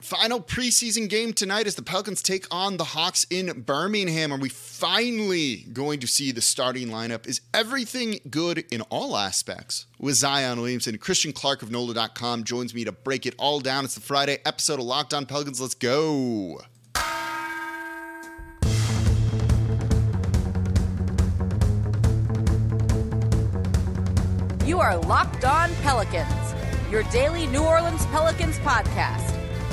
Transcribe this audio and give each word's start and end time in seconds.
Final 0.00 0.40
preseason 0.40 1.08
game 1.08 1.32
tonight 1.32 1.66
as 1.66 1.74
the 1.74 1.82
Pelicans 1.82 2.22
take 2.22 2.46
on 2.52 2.76
the 2.76 2.84
Hawks 2.84 3.26
in 3.30 3.62
Birmingham. 3.62 4.32
Are 4.32 4.38
we 4.38 4.48
finally 4.48 5.66
going 5.72 5.98
to 5.98 6.06
see 6.06 6.30
the 6.30 6.40
starting 6.40 6.88
lineup? 6.88 7.26
Is 7.26 7.40
everything 7.52 8.20
good 8.30 8.64
in 8.70 8.82
all 8.82 9.16
aspects? 9.16 9.86
With 9.98 10.14
Zion 10.14 10.60
Williamson, 10.60 10.96
Christian 10.98 11.32
Clark 11.32 11.62
of 11.62 11.72
NOLA.com 11.72 12.44
joins 12.44 12.74
me 12.74 12.84
to 12.84 12.92
break 12.92 13.26
it 13.26 13.34
all 13.38 13.58
down. 13.58 13.84
It's 13.84 13.96
the 13.96 14.00
Friday 14.00 14.38
episode 14.46 14.78
of 14.78 14.84
Locked 14.84 15.14
On 15.14 15.26
Pelicans. 15.26 15.60
Let's 15.60 15.74
go. 15.74 16.60
You 24.64 24.78
are 24.78 24.96
Locked 24.96 25.44
On 25.44 25.74
Pelicans, 25.82 26.54
your 26.88 27.02
daily 27.04 27.48
New 27.48 27.64
Orleans 27.64 28.06
Pelicans 28.06 28.58
podcast 28.58 29.37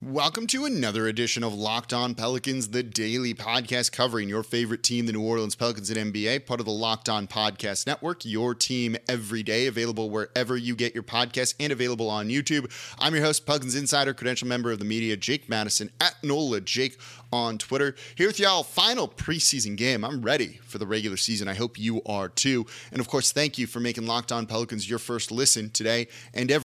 Welcome 0.00 0.46
to 0.48 0.64
another 0.64 1.08
edition 1.08 1.42
of 1.42 1.52
Locked 1.52 1.92
On 1.92 2.14
Pelicans, 2.14 2.68
the 2.68 2.84
daily 2.84 3.34
podcast 3.34 3.90
covering 3.90 4.28
your 4.28 4.44
favorite 4.44 4.84
team, 4.84 5.06
the 5.06 5.12
New 5.12 5.20
Orleans 5.20 5.56
Pelicans 5.56 5.90
at 5.90 5.96
NBA, 5.96 6.46
part 6.46 6.60
of 6.60 6.66
the 6.66 6.72
Locked 6.72 7.08
On 7.08 7.26
Podcast 7.26 7.84
Network, 7.84 8.24
your 8.24 8.54
team 8.54 8.96
every 9.08 9.42
day, 9.42 9.66
available 9.66 10.08
wherever 10.08 10.56
you 10.56 10.76
get 10.76 10.94
your 10.94 11.02
podcasts 11.02 11.56
and 11.58 11.72
available 11.72 12.08
on 12.08 12.28
YouTube. 12.28 12.70
I'm 13.00 13.12
your 13.12 13.24
host, 13.24 13.44
Pelicans 13.44 13.74
Insider, 13.74 14.14
credential 14.14 14.46
member 14.46 14.70
of 14.70 14.78
the 14.78 14.84
media, 14.84 15.16
Jake 15.16 15.48
Madison 15.48 15.90
at 16.00 16.14
NOLA 16.22 16.60
Jake 16.60 16.96
on 17.32 17.58
Twitter. 17.58 17.96
Here 18.14 18.28
with 18.28 18.38
y'all, 18.38 18.62
final 18.62 19.08
preseason 19.08 19.76
game. 19.76 20.04
I'm 20.04 20.22
ready 20.22 20.60
for 20.62 20.78
the 20.78 20.86
regular 20.86 21.16
season. 21.16 21.48
I 21.48 21.54
hope 21.54 21.76
you 21.76 22.02
are 22.06 22.28
too. 22.28 22.66
And 22.92 23.00
of 23.00 23.08
course, 23.08 23.32
thank 23.32 23.58
you 23.58 23.66
for 23.66 23.80
making 23.80 24.06
Locked 24.06 24.30
On 24.30 24.46
Pelicans 24.46 24.88
your 24.88 25.00
first 25.00 25.32
listen 25.32 25.70
today 25.70 26.06
and 26.32 26.52
every 26.52 26.62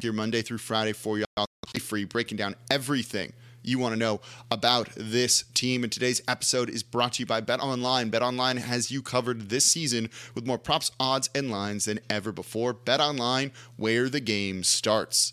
here 0.00 0.12
Monday 0.12 0.42
through 0.42 0.58
Friday 0.58 0.92
for 0.92 1.18
y'all 1.18 1.46
free, 1.80 2.04
breaking 2.04 2.36
down 2.36 2.54
everything 2.70 3.32
you 3.62 3.78
want 3.78 3.92
to 3.92 3.98
know 3.98 4.20
about 4.50 4.88
this 4.96 5.44
team. 5.54 5.82
And 5.82 5.92
today's 5.92 6.22
episode 6.28 6.70
is 6.70 6.82
brought 6.82 7.14
to 7.14 7.22
you 7.22 7.26
by 7.26 7.40
Bet 7.40 7.60
Online. 7.60 8.08
Bet 8.08 8.22
Online 8.22 8.58
has 8.58 8.90
you 8.90 9.02
covered 9.02 9.48
this 9.50 9.64
season 9.64 10.08
with 10.34 10.46
more 10.46 10.58
props, 10.58 10.92
odds, 10.98 11.28
and 11.34 11.50
lines 11.50 11.86
than 11.86 12.00
ever 12.08 12.32
before. 12.32 12.72
Bet 12.72 13.00
Online, 13.00 13.52
where 13.76 14.08
the 14.08 14.20
game 14.20 14.62
starts. 14.62 15.32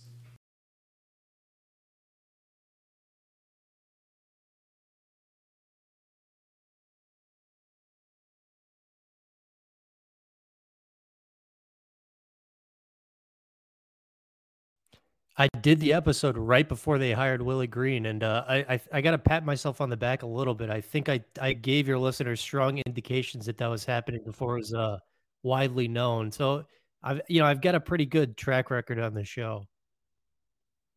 I 15.37 15.47
did 15.61 15.79
the 15.79 15.93
episode 15.93 16.37
right 16.37 16.67
before 16.67 16.99
they 16.99 17.11
hired 17.11 17.41
Willie 17.41 17.65
Green, 17.67 18.05
and 18.05 18.23
uh, 18.23 18.43
I 18.47 18.57
I, 18.69 18.81
I 18.93 19.01
got 19.01 19.11
to 19.11 19.17
pat 19.17 19.45
myself 19.45 19.81
on 19.81 19.89
the 19.89 19.97
back 19.97 20.21
a 20.23 20.27
little 20.27 20.53
bit. 20.53 20.69
I 20.69 20.79
think 20.81 21.09
I 21.09 21.23
I 21.41 21.53
gave 21.53 21.87
your 21.87 21.97
listeners 21.97 22.39
strong 22.39 22.79
indications 22.85 23.47
that 23.47 23.57
that 23.57 23.67
was 23.67 23.83
happening 23.83 24.21
before 24.23 24.55
it 24.55 24.59
was 24.59 24.73
uh, 24.73 24.97
widely 25.41 25.87
known. 25.87 26.31
So 26.31 26.65
I've 27.01 27.21
you 27.27 27.39
know 27.39 27.47
I've 27.47 27.61
got 27.61 27.75
a 27.75 27.79
pretty 27.79 28.05
good 28.05 28.37
track 28.37 28.69
record 28.69 28.99
on 28.99 29.13
the 29.13 29.23
show. 29.23 29.65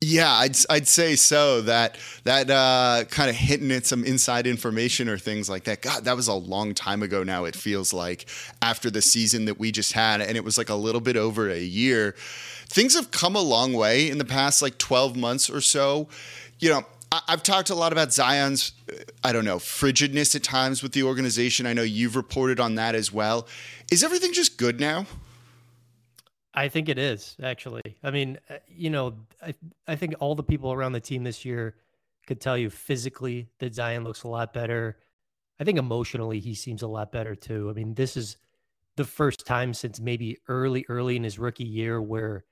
Yeah, 0.08 0.32
I'd 0.32 0.56
I'd 0.70 0.86
say 0.86 1.16
so. 1.16 1.62
That 1.62 1.98
that 2.22 2.48
uh, 2.48 3.06
kind 3.10 3.28
of 3.28 3.34
hitting 3.34 3.72
at 3.72 3.86
some 3.86 4.04
inside 4.04 4.46
information 4.46 5.08
or 5.08 5.18
things 5.18 5.50
like 5.50 5.64
that. 5.64 5.82
God, 5.82 6.04
that 6.04 6.14
was 6.14 6.28
a 6.28 6.34
long 6.34 6.74
time 6.74 7.02
ago 7.02 7.24
now. 7.24 7.44
It 7.44 7.56
feels 7.56 7.92
like 7.92 8.26
after 8.62 8.88
the 8.88 9.02
season 9.02 9.46
that 9.46 9.58
we 9.58 9.72
just 9.72 9.94
had, 9.94 10.20
and 10.20 10.36
it 10.36 10.44
was 10.44 10.56
like 10.58 10.68
a 10.68 10.76
little 10.76 11.00
bit 11.00 11.16
over 11.16 11.50
a 11.50 11.58
year. 11.58 12.14
Things 12.68 12.94
have 12.94 13.10
come 13.10 13.34
a 13.34 13.40
long 13.40 13.72
way 13.72 14.08
in 14.08 14.18
the 14.18 14.24
past 14.24 14.62
like 14.62 14.78
twelve 14.78 15.16
months 15.16 15.50
or 15.50 15.60
so. 15.60 16.06
You 16.60 16.70
know, 16.70 16.86
I've 17.26 17.42
talked 17.42 17.70
a 17.70 17.74
lot 17.74 17.90
about 17.90 18.12
Zion's, 18.12 18.70
I 19.24 19.32
don't 19.32 19.44
know, 19.44 19.58
frigidness 19.58 20.36
at 20.36 20.44
times 20.44 20.84
with 20.84 20.92
the 20.92 21.02
organization. 21.02 21.66
I 21.66 21.72
know 21.72 21.82
you've 21.82 22.14
reported 22.14 22.60
on 22.60 22.76
that 22.76 22.94
as 22.94 23.12
well. 23.12 23.48
Is 23.90 24.04
everything 24.04 24.32
just 24.32 24.56
good 24.56 24.78
now? 24.78 25.06
I 26.56 26.68
think 26.68 26.88
it 26.88 26.98
is 26.98 27.36
actually. 27.42 27.82
I 28.02 28.10
mean, 28.10 28.38
uh, 28.48 28.56
you 28.66 28.90
know, 28.90 29.14
I 29.42 29.54
I 29.86 29.94
think 29.96 30.14
all 30.18 30.34
the 30.34 30.42
people 30.42 30.72
around 30.72 30.92
the 30.92 31.00
team 31.00 31.22
this 31.22 31.44
year 31.44 31.76
could 32.26 32.40
tell 32.40 32.56
you 32.56 32.70
physically 32.70 33.48
that 33.58 33.74
Zion 33.74 34.04
looks 34.04 34.22
a 34.24 34.28
lot 34.28 34.52
better. 34.54 34.96
I 35.60 35.64
think 35.64 35.78
emotionally 35.78 36.40
he 36.40 36.54
seems 36.54 36.82
a 36.82 36.88
lot 36.88 37.12
better 37.12 37.34
too. 37.34 37.68
I 37.70 37.74
mean, 37.74 37.94
this 37.94 38.16
is 38.16 38.38
the 38.96 39.04
first 39.04 39.46
time 39.46 39.74
since 39.74 40.00
maybe 40.00 40.38
early 40.48 40.86
early 40.88 41.16
in 41.16 41.24
his 41.24 41.38
rookie 41.38 41.64
year 41.64 42.00
where 42.00 42.44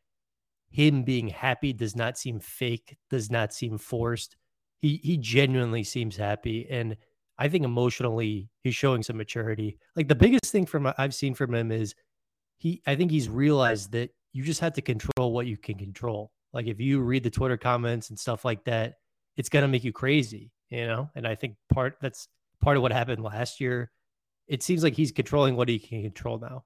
him 0.71 1.03
being 1.05 1.29
happy 1.29 1.73
does 1.73 1.97
not 1.97 2.19
seem 2.19 2.41
fake, 2.41 2.99
does 3.11 3.31
not 3.31 3.55
seem 3.55 3.79
forced. 3.79 4.37
He 4.83 5.01
he 5.03 5.17
genuinely 5.17 5.83
seems 5.83 6.17
happy 6.17 6.67
and 6.71 6.97
I 7.39 7.49
think 7.49 7.65
emotionally 7.65 8.51
he's 8.63 8.77
showing 8.77 9.03
some 9.03 9.17
maturity. 9.17 9.79
Like 9.97 10.09
the 10.09 10.15
biggest 10.15 10.53
thing 10.53 10.67
from 10.67 10.93
I've 10.99 11.15
seen 11.15 11.35
from 11.35 11.55
him 11.55 11.73
is 11.73 11.95
he 12.65 12.83
I 12.87 12.97
think 12.97 13.11
he's 13.11 13.29
realized 13.29 13.93
that 13.93 14.11
you 14.33 14.43
just 14.43 14.61
have 14.61 14.73
to 14.73 14.83
control 14.83 15.33
what 15.33 15.47
you 15.47 15.57
can 15.57 15.77
control. 15.77 16.33
Like 16.53 16.67
if 16.67 16.81
you 16.81 17.01
read 17.01 17.23
the 17.23 17.31
Twitter 17.31 17.59
comments 17.59 18.09
and 18.09 18.19
stuff 18.19 18.45
like 18.45 18.65
that, 18.65 18.95
it's 19.37 19.51
gonna 19.51 19.69
make 19.69 19.85
you 19.85 19.93
crazy, 19.93 20.51
you 20.71 20.87
know. 20.87 21.11
And 21.15 21.29
I 21.29 21.35
think 21.35 21.57
part 21.73 21.99
that's 22.01 22.27
part 22.63 22.77
of 22.77 22.83
what 22.83 22.91
happened 22.91 23.23
last 23.23 23.61
year. 23.61 23.93
It 24.49 24.63
seems 24.63 24.83
like 24.83 24.95
he's 24.95 25.13
controlling 25.13 25.57
what 25.57 25.69
he 25.69 25.79
can 25.79 26.03
control 26.03 26.39
now. 26.39 26.65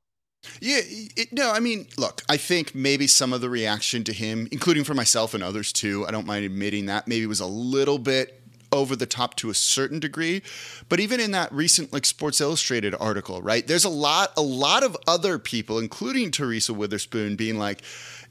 Yeah, 0.61 0.79
it, 0.83 1.33
no, 1.33 1.51
I 1.51 1.59
mean, 1.59 1.89
look, 1.97 2.23
I 2.29 2.37
think 2.37 2.77
maybe 2.77 3.09
some 3.09 3.33
of 3.33 3.41
the 3.41 3.51
reaction 3.51 4.05
to 4.05 4.13
him, 4.13 4.47
including 4.53 4.85
for 4.85 4.95
myself 4.95 5.35
and 5.35 5.43
others 5.43 5.73
too, 5.73 6.07
I 6.07 6.13
don't 6.13 6.29
mind 6.29 6.45
admitting 6.45 6.87
that 6.87 7.09
maybe 7.09 7.27
was 7.27 7.41
a 7.41 7.47
little 7.47 7.99
bit 7.99 8.38
over 8.73 8.97
the 8.97 9.07
top 9.07 9.35
to 9.37 9.51
a 9.51 9.55
certain 9.55 10.01
degree. 10.01 10.43
But 10.89 11.01
even 11.01 11.21
in 11.21 11.33
that 11.33 11.53
recent 11.53 11.93
like 11.93 12.05
sports 12.05 12.41
illustrated 12.41 12.95
article 12.99 13.41
right 13.43 13.67
there's 13.67 13.85
a 13.85 13.89
lot 13.89 14.33
a 14.37 14.43
lot 14.43 14.83
of 14.83 14.97
other 15.07 15.39
people 15.39 15.79
including 15.79 16.31
teresa 16.31 16.73
weatherspoon 16.73 17.37
being 17.37 17.59
like 17.59 17.83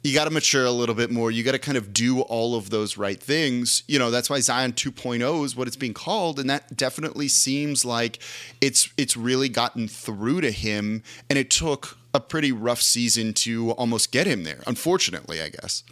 you 0.03 0.13
got 0.13 0.25
to 0.25 0.29
mature 0.29 0.63
a 0.63 0.71
little 0.71 0.95
bit 0.95 1.11
more. 1.11 1.31
You 1.31 1.43
got 1.43 1.53
to 1.53 1.59
kind 1.59 1.77
of 1.77 1.91
do 1.91 2.21
all 2.21 2.55
of 2.55 2.69
those 2.69 2.97
right 2.97 3.19
things. 3.19 3.83
You 3.87 3.99
know 3.99 4.11
that's 4.11 4.29
why 4.29 4.39
zion 4.39 4.73
2.0 4.73 5.43
is 5.43 5.55
what 5.55 5.67
it's 5.67 5.75
being 5.75 5.93
called 5.93 6.39
and 6.39 6.49
that 6.49 6.75
definitely 6.77 7.27
seems 7.27 7.83
like 7.83 8.19
it's 8.61 8.89
it's 8.97 9.17
really 9.17 9.49
gotten 9.49 9.87
through 9.87 10.41
to 10.41 10.51
him 10.51 11.03
and 11.29 11.37
it 11.37 11.49
took 11.49 11.97
a 12.13 12.19
pretty 12.19 12.51
rough 12.51 12.81
season 12.81 13.33
to 13.33 13.71
almost 13.71 14.11
get 14.11 14.27
him 14.27 14.43
there 14.43 14.63
unfortunately 14.65 15.41
i 15.41 15.49
guess 15.49 15.83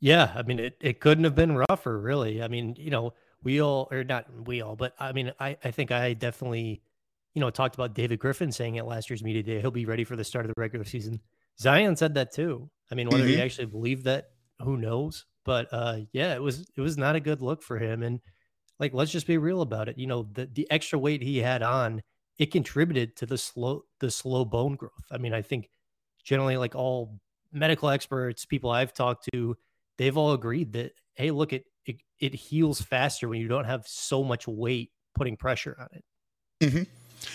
yeah, 0.00 0.32
I 0.34 0.42
mean, 0.42 0.58
it, 0.58 0.76
it 0.80 1.00
couldn't 1.00 1.24
have 1.24 1.34
been 1.34 1.56
rougher, 1.68 1.98
really. 1.98 2.42
I 2.42 2.48
mean, 2.48 2.76
you 2.78 2.90
know, 2.90 3.14
we 3.42 3.60
all, 3.60 3.88
or 3.90 4.04
not 4.04 4.26
we 4.46 4.62
all, 4.62 4.76
but 4.76 4.94
I 4.98 5.12
mean, 5.12 5.32
I, 5.40 5.56
I 5.64 5.70
think 5.70 5.90
I 5.90 6.14
definitely, 6.14 6.82
you 7.34 7.40
know, 7.40 7.50
talked 7.50 7.74
about 7.74 7.94
David 7.94 8.18
Griffin 8.18 8.52
saying 8.52 8.78
at 8.78 8.86
last 8.86 9.10
year's 9.10 9.22
media 9.22 9.42
day, 9.42 9.60
he'll 9.60 9.70
be 9.70 9.86
ready 9.86 10.04
for 10.04 10.16
the 10.16 10.24
start 10.24 10.44
of 10.44 10.52
the 10.54 10.60
regular 10.60 10.84
season. 10.84 11.20
Zion 11.60 11.96
said 11.96 12.14
that 12.14 12.32
too. 12.32 12.70
I 12.90 12.94
mean, 12.94 13.08
whether 13.08 13.24
mm-hmm. 13.24 13.34
he 13.34 13.42
actually 13.42 13.66
believed 13.66 14.04
that, 14.04 14.30
who 14.62 14.76
knows? 14.76 15.24
But 15.44 15.68
uh, 15.72 16.00
yeah, 16.12 16.34
it 16.34 16.42
was 16.42 16.66
it 16.76 16.80
was 16.80 16.98
not 16.98 17.16
a 17.16 17.20
good 17.20 17.42
look 17.42 17.62
for 17.62 17.78
him. 17.78 18.02
And 18.02 18.20
like, 18.78 18.94
let's 18.94 19.10
just 19.10 19.26
be 19.26 19.38
real 19.38 19.62
about 19.62 19.88
it. 19.88 19.98
You 19.98 20.06
know, 20.06 20.28
the 20.32 20.46
the 20.46 20.70
extra 20.70 20.98
weight 20.98 21.22
he 21.22 21.38
had 21.38 21.62
on, 21.62 22.02
it 22.38 22.52
contributed 22.52 23.16
to 23.16 23.26
the 23.26 23.38
slow 23.38 23.84
the 24.00 24.10
slow 24.10 24.44
bone 24.44 24.76
growth. 24.76 24.92
I 25.10 25.18
mean, 25.18 25.32
I 25.32 25.42
think 25.42 25.70
generally, 26.22 26.56
like 26.56 26.74
all 26.74 27.18
medical 27.52 27.88
experts, 27.88 28.44
people 28.44 28.70
I've 28.70 28.92
talked 28.92 29.28
to, 29.32 29.56
they've 29.98 30.16
all 30.16 30.32
agreed 30.32 30.72
that 30.72 30.92
hey, 31.14 31.30
look, 31.30 31.52
it 31.52 31.64
it, 31.84 31.96
it 32.20 32.34
heals 32.34 32.80
faster 32.80 33.28
when 33.28 33.40
you 33.40 33.48
don't 33.48 33.64
have 33.64 33.86
so 33.86 34.24
much 34.24 34.46
weight 34.46 34.90
putting 35.14 35.36
pressure 35.36 35.76
on 35.78 35.88
it. 35.92 36.04
Mm-hmm. 36.64 36.82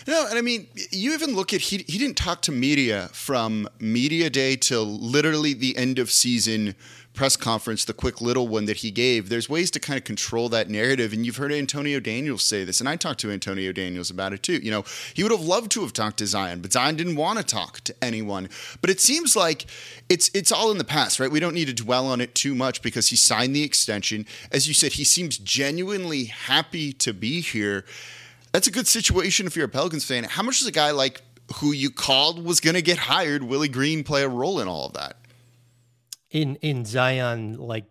No, 0.07 0.27
and 0.27 0.37
I 0.37 0.41
mean, 0.41 0.67
you 0.91 1.13
even 1.13 1.35
look 1.35 1.53
at 1.53 1.61
he 1.61 1.77
he 1.87 1.97
didn't 1.97 2.17
talk 2.17 2.41
to 2.43 2.51
media 2.51 3.09
from 3.13 3.67
media 3.79 4.29
day 4.29 4.55
till 4.55 4.85
literally 4.85 5.53
the 5.53 5.77
end 5.77 5.99
of 5.99 6.11
season 6.11 6.75
press 7.13 7.37
conference, 7.37 7.85
the 7.85 7.93
quick 7.93 8.21
little 8.21 8.47
one 8.47 8.65
that 8.65 8.77
he 8.77 8.89
gave. 8.91 9.29
There's 9.29 9.47
ways 9.47 9.69
to 9.71 9.79
kind 9.79 9.97
of 9.97 10.03
control 10.03 10.49
that 10.49 10.69
narrative, 10.69 11.13
and 11.13 11.25
you've 11.25 11.37
heard 11.37 11.51
Antonio 11.51 11.99
Daniels 11.99 12.43
say 12.43 12.63
this, 12.63 12.79
and 12.79 12.89
I 12.89 12.95
talked 12.95 13.19
to 13.21 13.31
Antonio 13.31 13.71
Daniels 13.71 14.09
about 14.09 14.33
it 14.33 14.43
too. 14.43 14.57
You 14.57 14.71
know, 14.71 14.83
he 15.13 15.23
would 15.23 15.31
have 15.31 15.41
loved 15.41 15.71
to 15.73 15.81
have 15.81 15.93
talked 15.93 16.17
to 16.17 16.27
Zion, 16.27 16.61
but 16.61 16.73
Zion 16.73 16.95
didn't 16.95 17.15
want 17.15 17.37
to 17.37 17.43
talk 17.43 17.81
to 17.81 17.95
anyone. 18.01 18.49
But 18.81 18.89
it 18.89 18.99
seems 18.99 19.35
like 19.35 19.65
it's 20.09 20.29
it's 20.33 20.51
all 20.51 20.71
in 20.71 20.77
the 20.77 20.83
past, 20.83 21.19
right? 21.19 21.31
We 21.31 21.39
don't 21.39 21.53
need 21.53 21.67
to 21.67 21.73
dwell 21.73 22.07
on 22.07 22.19
it 22.19 22.35
too 22.35 22.55
much 22.55 22.81
because 22.81 23.09
he 23.09 23.15
signed 23.15 23.55
the 23.55 23.63
extension. 23.63 24.25
As 24.51 24.67
you 24.67 24.73
said, 24.73 24.93
he 24.93 25.03
seems 25.03 25.37
genuinely 25.37 26.25
happy 26.25 26.93
to 26.93 27.13
be 27.13 27.41
here 27.41 27.85
that's 28.53 28.67
a 28.67 28.71
good 28.71 28.87
situation 28.87 29.45
if 29.47 29.55
you're 29.55 29.65
a 29.65 29.69
Pelicans 29.69 30.05
fan. 30.05 30.23
How 30.23 30.43
much 30.43 30.59
does 30.59 30.67
a 30.67 30.71
guy 30.71 30.91
like 30.91 31.21
who 31.55 31.73
you 31.73 31.89
called 31.91 32.43
was 32.45 32.59
going 32.61 32.75
to 32.75 32.81
get 32.81 32.97
hired, 32.97 33.43
Willie 33.43 33.67
Green, 33.67 34.03
play 34.03 34.23
a 34.23 34.29
role 34.29 34.59
in 34.61 34.67
all 34.67 34.87
of 34.87 34.93
that? 34.93 35.17
In 36.31 36.55
in 36.57 36.85
Zion, 36.85 37.57
like 37.57 37.85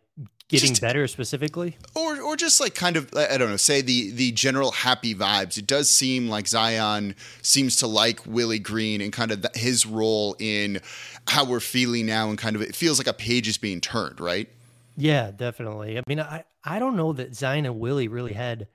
getting 0.48 0.70
Just- 0.70 0.80
better 0.82 1.06
specifically. 1.06 1.76
or 1.94 2.20
or 2.20 2.36
just 2.36 2.60
like 2.60 2.74
kind 2.74 2.96
of 2.96 3.12
I 3.16 3.36
don't 3.38 3.50
know, 3.50 3.56
say 3.56 3.82
the 3.82 4.10
the 4.10 4.32
general 4.32 4.72
happy 4.72 5.14
vibes. 5.14 5.58
It 5.58 5.66
does 5.66 5.88
seem 5.90 6.28
like 6.28 6.48
Zion 6.48 7.14
seems 7.42 7.76
to 7.76 7.86
like 7.86 8.20
Willie 8.26 8.58
Green 8.58 9.00
and 9.00 9.12
kind 9.12 9.30
of 9.30 9.42
th- 9.42 9.54
his 9.56 9.86
role 9.86 10.34
in 10.40 10.80
how 11.28 11.44
we're 11.44 11.60
feeling 11.60 12.06
now, 12.06 12.30
and 12.30 12.38
kind 12.38 12.56
of 12.56 12.62
it 12.62 12.74
feels 12.74 12.98
like 12.98 13.06
a 13.06 13.12
page 13.12 13.46
is 13.46 13.58
being 13.58 13.80
turned, 13.80 14.18
right? 14.20 14.48
Yeah, 14.96 15.30
definitely. 15.30 15.98
I 15.98 16.02
mean, 16.08 16.18
I 16.20 16.44
I 16.64 16.80
don't 16.80 16.96
know 16.96 17.12
that 17.12 17.36
Zion 17.36 17.64
and 17.64 17.78
Willie 17.78 18.08
really 18.08 18.32
had 18.32 18.66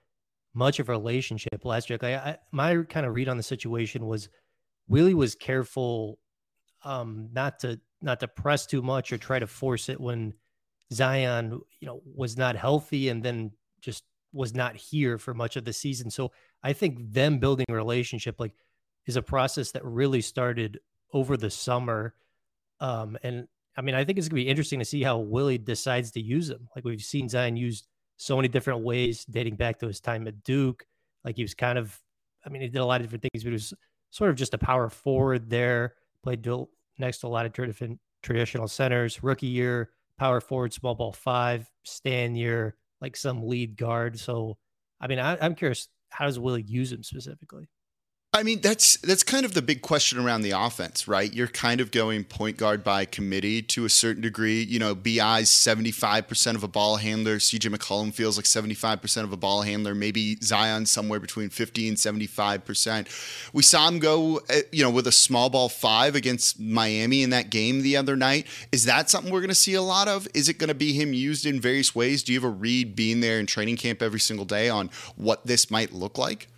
much 0.58 0.80
of 0.80 0.90
a 0.90 0.92
relationship 0.92 1.64
last 1.64 1.90
year. 1.90 2.00
Like, 2.02 2.16
I, 2.16 2.38
my 2.52 2.84
kind 2.84 3.06
of 3.06 3.14
read 3.14 3.30
on 3.30 3.38
the 3.38 3.44
situation 3.44 4.08
was 4.08 4.28
Willie 4.88 5.14
was 5.14 5.36
careful 5.36 6.18
um, 6.84 7.30
not 7.32 7.60
to 7.60 7.80
not 8.02 8.20
to 8.20 8.28
press 8.28 8.66
too 8.66 8.82
much 8.82 9.12
or 9.12 9.18
try 9.18 9.40
to 9.40 9.48
force 9.48 9.90
it 9.90 10.00
when 10.00 10.34
Zion, 10.92 11.60
you 11.80 11.88
know, 11.88 12.02
was 12.16 12.38
not 12.38 12.56
healthy 12.56 13.10
and 13.10 13.24
then 13.24 13.52
just 13.82 14.04
was 14.34 14.54
not 14.54 14.76
here 14.76 15.18
for 15.18 15.34
much 15.34 15.56
of 15.56 15.66
the 15.66 15.74
season. 15.74 16.10
So 16.10 16.32
I 16.64 16.74
think 16.74 17.12
them 17.12 17.40
building 17.40 17.66
a 17.70 17.74
relationship 17.74 18.40
like 18.40 18.54
is 19.06 19.16
a 19.16 19.22
process 19.22 19.72
that 19.72 19.86
really 19.86 20.22
started 20.22 20.80
over 21.14 21.38
the 21.38 21.50
summer. 21.50 22.14
Um, 22.80 23.18
and 23.24 23.48
I 23.76 23.82
mean, 23.82 23.96
I 23.96 24.04
think 24.04 24.18
it's 24.18 24.28
gonna 24.28 24.42
be 24.42 24.48
interesting 24.48 24.80
to 24.80 24.86
see 24.86 25.04
how 25.04 25.18
Willie 25.18 25.58
decides 25.58 26.12
to 26.12 26.22
use 26.22 26.50
him. 26.50 26.68
Like 26.76 26.86
we've 26.86 27.02
seen 27.02 27.30
Zion 27.30 27.58
used 27.58 27.88
so 28.18 28.36
many 28.36 28.48
different 28.48 28.82
ways 28.82 29.26
dating 29.26 29.56
back 29.56 29.80
to 29.80 29.88
his 29.88 30.00
time 30.00 30.28
at 30.28 30.44
Duke. 30.44 30.86
Like 31.24 31.36
he 31.36 31.44
was 31.44 31.54
kind 31.54 31.78
of, 31.78 31.98
I 32.46 32.50
mean, 32.50 32.62
he 32.62 32.68
did 32.68 32.80
a 32.80 32.86
lot 32.86 33.02
of 33.02 33.08
different 33.08 33.24
things, 33.24 33.44
but 33.44 33.50
he 33.50 33.54
was 33.54 33.74
sort 34.10 34.30
of 34.30 34.36
just 34.36 34.54
a 34.54 34.58
power 34.58 34.90
forward 34.90 35.50
there. 35.50 35.94
Played 36.24 36.42
dual, 36.42 36.70
next 36.98 37.20
to 37.20 37.28
a 37.28 37.30
lot 37.30 37.46
of 37.46 37.54
different 37.54 38.00
traditional 38.24 38.68
centers. 38.68 39.24
Rookie 39.24 39.48
year, 39.48 39.92
power 40.18 40.42
forward, 40.42 40.74
small 40.74 40.96
ball 40.96 41.14
five. 41.14 41.70
Stan 41.84 42.36
year, 42.36 42.76
like 43.02 43.16
some 43.16 43.48
lead 43.48 43.78
guard. 43.78 44.20
So, 44.20 44.58
I 45.00 45.08
mean, 45.08 45.20
I, 45.20 45.38
I'm 45.40 45.56
curious, 45.56 45.88
how 46.10 46.26
does 46.26 46.40
Willie 46.40 46.64
use 46.64 46.92
him 46.92 47.04
specifically? 47.04 47.70
I 48.38 48.44
mean, 48.44 48.62
that's 48.62 48.98
that's 48.98 49.24
kind 49.24 49.46
of 49.46 49.56
the 49.56 49.64
big 49.64 49.82
question 49.82 50.20
around 50.20 50.44
the 50.44 50.52
offense, 50.52 51.08
right? 51.08 51.34
You're 51.34 51.48
kind 51.48 51.82
of 51.82 51.90
going 51.90 52.24
point 52.24 52.56
guard 52.56 52.84
by 52.84 53.04
committee 53.06 53.64
to 53.64 53.84
a 53.84 53.90
certain 53.90 54.22
degree. 54.22 54.62
You 54.62 54.78
know, 54.78 54.94
BI's 54.94 55.50
75% 55.50 56.54
of 56.54 56.64
a 56.64 56.68
ball 56.68 56.98
handler. 56.98 57.38
CJ 57.38 57.76
McCollum 57.76 58.14
feels 58.14 58.38
like 58.38 58.46
75% 58.46 59.24
of 59.24 59.34
a 59.34 59.38
ball 59.38 59.64
handler. 59.64 59.96
Maybe 59.96 60.36
Zion 60.36 60.86
somewhere 60.86 61.20
between 61.20 61.50
50 61.50 61.88
and 61.88 61.98
75%. 61.98 63.50
We 63.54 63.64
saw 63.64 63.88
him 63.88 63.98
go, 63.98 64.40
uh, 64.52 64.60
you 64.72 64.84
know, 64.84 64.92
with 64.92 65.08
a 65.08 65.12
small 65.12 65.50
ball 65.50 65.68
five 65.68 66.14
against 66.14 66.60
Miami 66.60 67.24
in 67.24 67.32
that 67.32 67.50
game 67.50 67.82
the 67.82 67.98
other 67.98 68.16
night. 68.16 68.46
Is 68.72 68.86
that 68.86 69.10
something 69.10 69.34
we're 69.34 69.42
going 69.42 69.50
to 69.50 69.56
see 69.56 69.74
a 69.74 69.82
lot 69.82 70.08
of? 70.08 70.28
Is 70.36 70.48
it 70.48 70.60
going 70.60 70.68
to 70.68 70.76
be 70.76 70.94
him 70.94 71.12
used 71.12 71.48
in 71.48 71.60
various 71.60 71.96
ways? 71.96 72.22
Do 72.22 72.34
you 72.34 72.40
have 72.40 72.48
a 72.48 72.54
read 72.54 72.96
being 72.96 73.20
there 73.20 73.40
in 73.40 73.48
training 73.48 73.78
camp 73.78 74.04
every 74.04 74.20
single 74.20 74.46
day 74.46 74.70
on 74.70 74.92
what 75.16 75.48
this 75.48 75.72
might 75.72 75.92
look 75.92 76.20
like? 76.20 76.50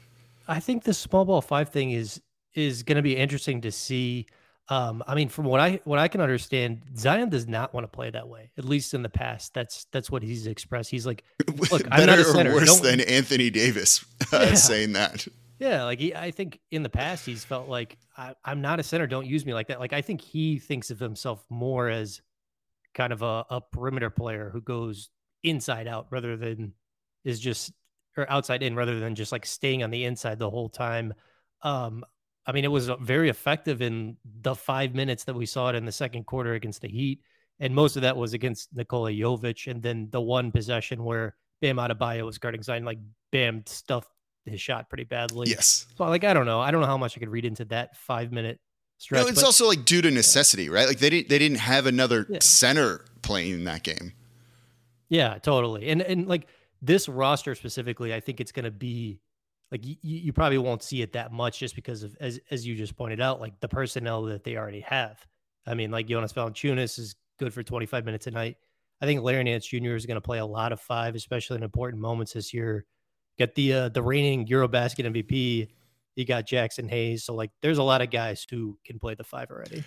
I 0.49 0.59
think 0.59 0.83
the 0.83 0.93
small 0.93 1.25
ball 1.25 1.41
five 1.41 1.69
thing 1.69 1.91
is 1.91 2.21
is 2.55 2.83
going 2.83 2.95
to 2.97 3.01
be 3.01 3.15
interesting 3.15 3.61
to 3.61 3.71
see. 3.71 4.25
Um, 4.71 5.03
I 5.07 5.15
mean, 5.15 5.29
from 5.29 5.45
what 5.45 5.59
I 5.59 5.79
what 5.83 5.97
I 5.99 6.07
can 6.07 6.21
understand, 6.21 6.81
Zion 6.97 7.29
does 7.29 7.47
not 7.47 7.73
want 7.73 7.85
to 7.85 7.87
play 7.87 8.09
that 8.11 8.27
way. 8.27 8.51
At 8.57 8.65
least 8.65 8.93
in 8.93 9.01
the 9.01 9.09
past, 9.09 9.53
that's 9.53 9.85
that's 9.91 10.11
what 10.11 10.21
he's 10.23 10.45
expressed. 10.47 10.91
He's 10.91 11.05
like, 11.05 11.23
look, 11.71 11.83
I'm 11.91 12.05
not 12.05 12.19
a 12.19 12.23
center. 12.23 12.51
or 12.51 12.55
worse 12.55 12.65
Don't- 12.65 12.83
than 12.83 13.01
Anthony 13.01 13.49
Davis 13.49 14.05
uh, 14.33 14.39
Yeah. 14.49 14.53
saying 14.55 14.93
that. 14.93 15.27
Yeah, 15.59 15.83
like 15.83 15.99
he, 15.99 16.15
I 16.15 16.31
think 16.31 16.59
in 16.71 16.83
the 16.83 16.89
past 16.89 17.25
he's 17.25 17.43
felt 17.43 17.67
like 17.67 17.97
I, 18.15 18.33
I'm 18.45 18.61
not 18.61 18.79
a 18.79 18.83
center. 18.83 19.07
Don't 19.07 19.25
use 19.25 19.45
me 19.45 19.53
like 19.53 19.67
that. 19.67 19.79
Like 19.79 19.91
I 19.93 20.01
think 20.01 20.21
he 20.21 20.57
thinks 20.59 20.89
of 20.89 20.99
himself 20.99 21.43
more 21.49 21.89
as 21.89 22.21
kind 22.93 23.11
of 23.11 23.21
a, 23.23 23.45
a 23.49 23.61
perimeter 23.61 24.09
player 24.09 24.49
who 24.53 24.61
goes 24.61 25.09
inside 25.43 25.87
out 25.87 26.07
rather 26.11 26.37
than 26.37 26.73
is 27.25 27.39
just 27.39 27.73
or 28.17 28.29
outside 28.29 28.63
in 28.63 28.75
rather 28.75 28.99
than 28.99 29.15
just 29.15 29.31
like 29.31 29.45
staying 29.45 29.83
on 29.83 29.91
the 29.91 30.05
inside 30.05 30.39
the 30.39 30.49
whole 30.49 30.69
time. 30.69 31.13
Um, 31.61 32.03
I 32.45 32.51
mean, 32.51 32.65
it 32.65 32.69
was 32.71 32.89
uh, 32.89 32.95
very 32.97 33.29
effective 33.29 33.81
in 33.81 34.17
the 34.41 34.55
five 34.55 34.95
minutes 34.95 35.23
that 35.25 35.35
we 35.35 35.45
saw 35.45 35.69
it 35.69 35.75
in 35.75 35.85
the 35.85 35.91
second 35.91 36.25
quarter 36.25 36.53
against 36.53 36.81
the 36.81 36.87
Heat, 36.87 37.21
and 37.59 37.75
most 37.75 37.95
of 37.95 38.01
that 38.01 38.17
was 38.17 38.33
against 38.33 38.69
Nikola 38.75 39.11
Jovic, 39.11 39.69
and 39.69 39.81
then 39.83 40.07
the 40.11 40.21
one 40.21 40.51
possession 40.51 41.03
where 41.03 41.35
Bam 41.61 41.77
Adebayo 41.77 42.25
was 42.25 42.37
guarding 42.37 42.63
Zion, 42.63 42.85
like 42.85 42.97
Bam 43.31 43.63
stuffed 43.67 44.09
his 44.45 44.59
shot 44.61 44.89
pretty 44.89 45.03
badly. 45.03 45.49
Yes. 45.49 45.85
So 45.97 46.05
like 46.05 46.23
I 46.23 46.33
don't 46.33 46.45
know. 46.47 46.59
I 46.59 46.71
don't 46.71 46.81
know 46.81 46.87
how 46.87 46.97
much 46.97 47.15
I 47.15 47.19
could 47.19 47.29
read 47.29 47.45
into 47.45 47.65
that 47.65 47.95
five 47.97 48.31
minute 48.31 48.59
stretch. 48.97 49.21
No, 49.21 49.27
it's 49.27 49.41
but 49.41 49.45
also 49.45 49.67
like 49.67 49.85
due 49.85 50.01
to 50.01 50.09
necessity, 50.09 50.69
right? 50.69 50.87
Like 50.87 50.97
they 50.99 51.09
didn't 51.11 51.29
they 51.29 51.37
didn't 51.37 51.59
have 51.59 51.85
another 51.85 52.25
Yeah. 52.29 52.39
center 52.41 53.05
playing 53.21 53.51
in 53.51 53.63
that 53.65 53.83
game. 53.83 54.13
yeah, 55.09 55.37
totally. 55.39 55.89
And 55.89 56.01
and 56.01 56.27
like 56.27 56.47
this 56.81 57.09
roster 57.09 57.55
specifically, 57.55 58.13
I 58.13 58.19
think 58.19 58.39
it's 58.39 58.51
gonna 58.51 58.71
be 58.71 59.19
like 59.71 59.85
you, 59.85 59.95
you 60.01 60.33
probably 60.33 60.57
won't 60.57 60.83
see 60.83 61.01
it 61.01 61.13
that 61.13 61.31
much 61.31 61.59
just 61.59 61.75
because 61.75 62.03
of 62.03 62.15
as 62.19 62.39
as 62.51 62.65
you 62.65 62.75
just 62.75 62.95
pointed 62.95 63.21
out, 63.21 63.39
like 63.39 63.59
the 63.59 63.67
personnel 63.67 64.23
that 64.23 64.43
they 64.43 64.57
already 64.57 64.81
have. 64.81 65.25
I 65.67 65.75
mean, 65.75 65.91
like 65.91 66.07
Jonas 66.07 66.33
Valanciunas 66.33 66.97
is 66.97 67.15
good 67.37 67.53
for 67.53 67.63
25 67.63 68.05
minutes 68.05 68.27
a 68.27 68.31
night. 68.31 68.57
I 69.01 69.05
think 69.05 69.21
Larry 69.21 69.43
Nance 69.43 69.65
Jr. 69.65 69.95
is 69.95 70.05
going 70.05 70.15
to 70.15 70.21
play 70.21 70.39
a 70.39 70.45
lot 70.45 70.71
of 70.71 70.81
five, 70.81 71.15
especially 71.15 71.57
in 71.57 71.63
important 71.63 72.01
moments 72.01 72.33
this 72.33 72.53
year. 72.53 72.85
Get 73.37 73.55
the 73.55 73.73
uh, 73.73 73.89
the 73.89 74.03
reigning 74.03 74.45
EuroBasket 74.47 75.05
MVP. 75.05 75.69
You 76.15 76.25
got 76.25 76.45
Jaxson 76.45 76.89
Hayes, 76.89 77.23
so 77.23 77.33
like 77.33 77.51
there's 77.61 77.77
a 77.77 77.83
lot 77.83 78.01
of 78.01 78.11
guys 78.11 78.45
who 78.49 78.77
can 78.83 78.99
play 78.99 79.15
the 79.15 79.23
five 79.23 79.49
already. 79.51 79.83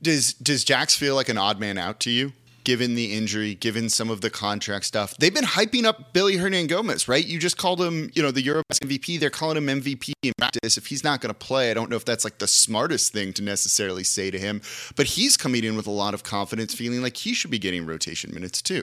Does 0.00 0.32
does 0.34 0.64
Jax 0.64 0.96
feel 0.96 1.14
like 1.14 1.28
an 1.28 1.36
odd 1.36 1.60
man 1.60 1.76
out 1.76 2.00
to 2.00 2.10
you, 2.10 2.32
given 2.64 2.94
the 2.94 3.14
injury, 3.14 3.54
given 3.54 3.88
some 3.88 4.10
of 4.10 4.20
the 4.20 4.30
contract 4.30 4.84
stuff? 4.84 5.16
They've 5.18 5.34
been 5.34 5.44
hyping 5.44 5.84
up 5.84 6.12
Billy 6.12 6.36
Hernangomez, 6.36 7.08
right? 7.08 7.24
You 7.24 7.38
just 7.38 7.56
called 7.56 7.80
him, 7.80 8.10
you 8.14 8.22
know, 8.22 8.30
the 8.30 8.42
Eurobasket 8.42 8.88
MVP. 8.88 9.20
They're 9.20 9.30
calling 9.30 9.56
him 9.56 9.66
MVP 9.66 10.12
in 10.22 10.32
practice. 10.38 10.76
If 10.76 10.86
he's 10.86 11.04
not 11.04 11.20
going 11.20 11.32
to 11.32 11.38
play, 11.38 11.70
I 11.70 11.74
don't 11.74 11.90
know 11.90 11.96
if 11.96 12.04
that's 12.04 12.24
like 12.24 12.38
the 12.38 12.48
smartest 12.48 13.12
thing 13.12 13.32
to 13.34 13.42
necessarily 13.42 14.04
say 14.04 14.30
to 14.30 14.38
him. 14.38 14.62
But 14.96 15.06
he's 15.06 15.36
coming 15.36 15.64
in 15.64 15.76
with 15.76 15.86
a 15.86 15.92
lot 15.92 16.14
of 16.14 16.24
confidence, 16.24 16.74
feeling 16.74 17.02
like 17.02 17.16
he 17.16 17.34
should 17.34 17.50
be 17.50 17.58
getting 17.58 17.86
rotation 17.86 18.34
minutes 18.34 18.60
too. 18.60 18.82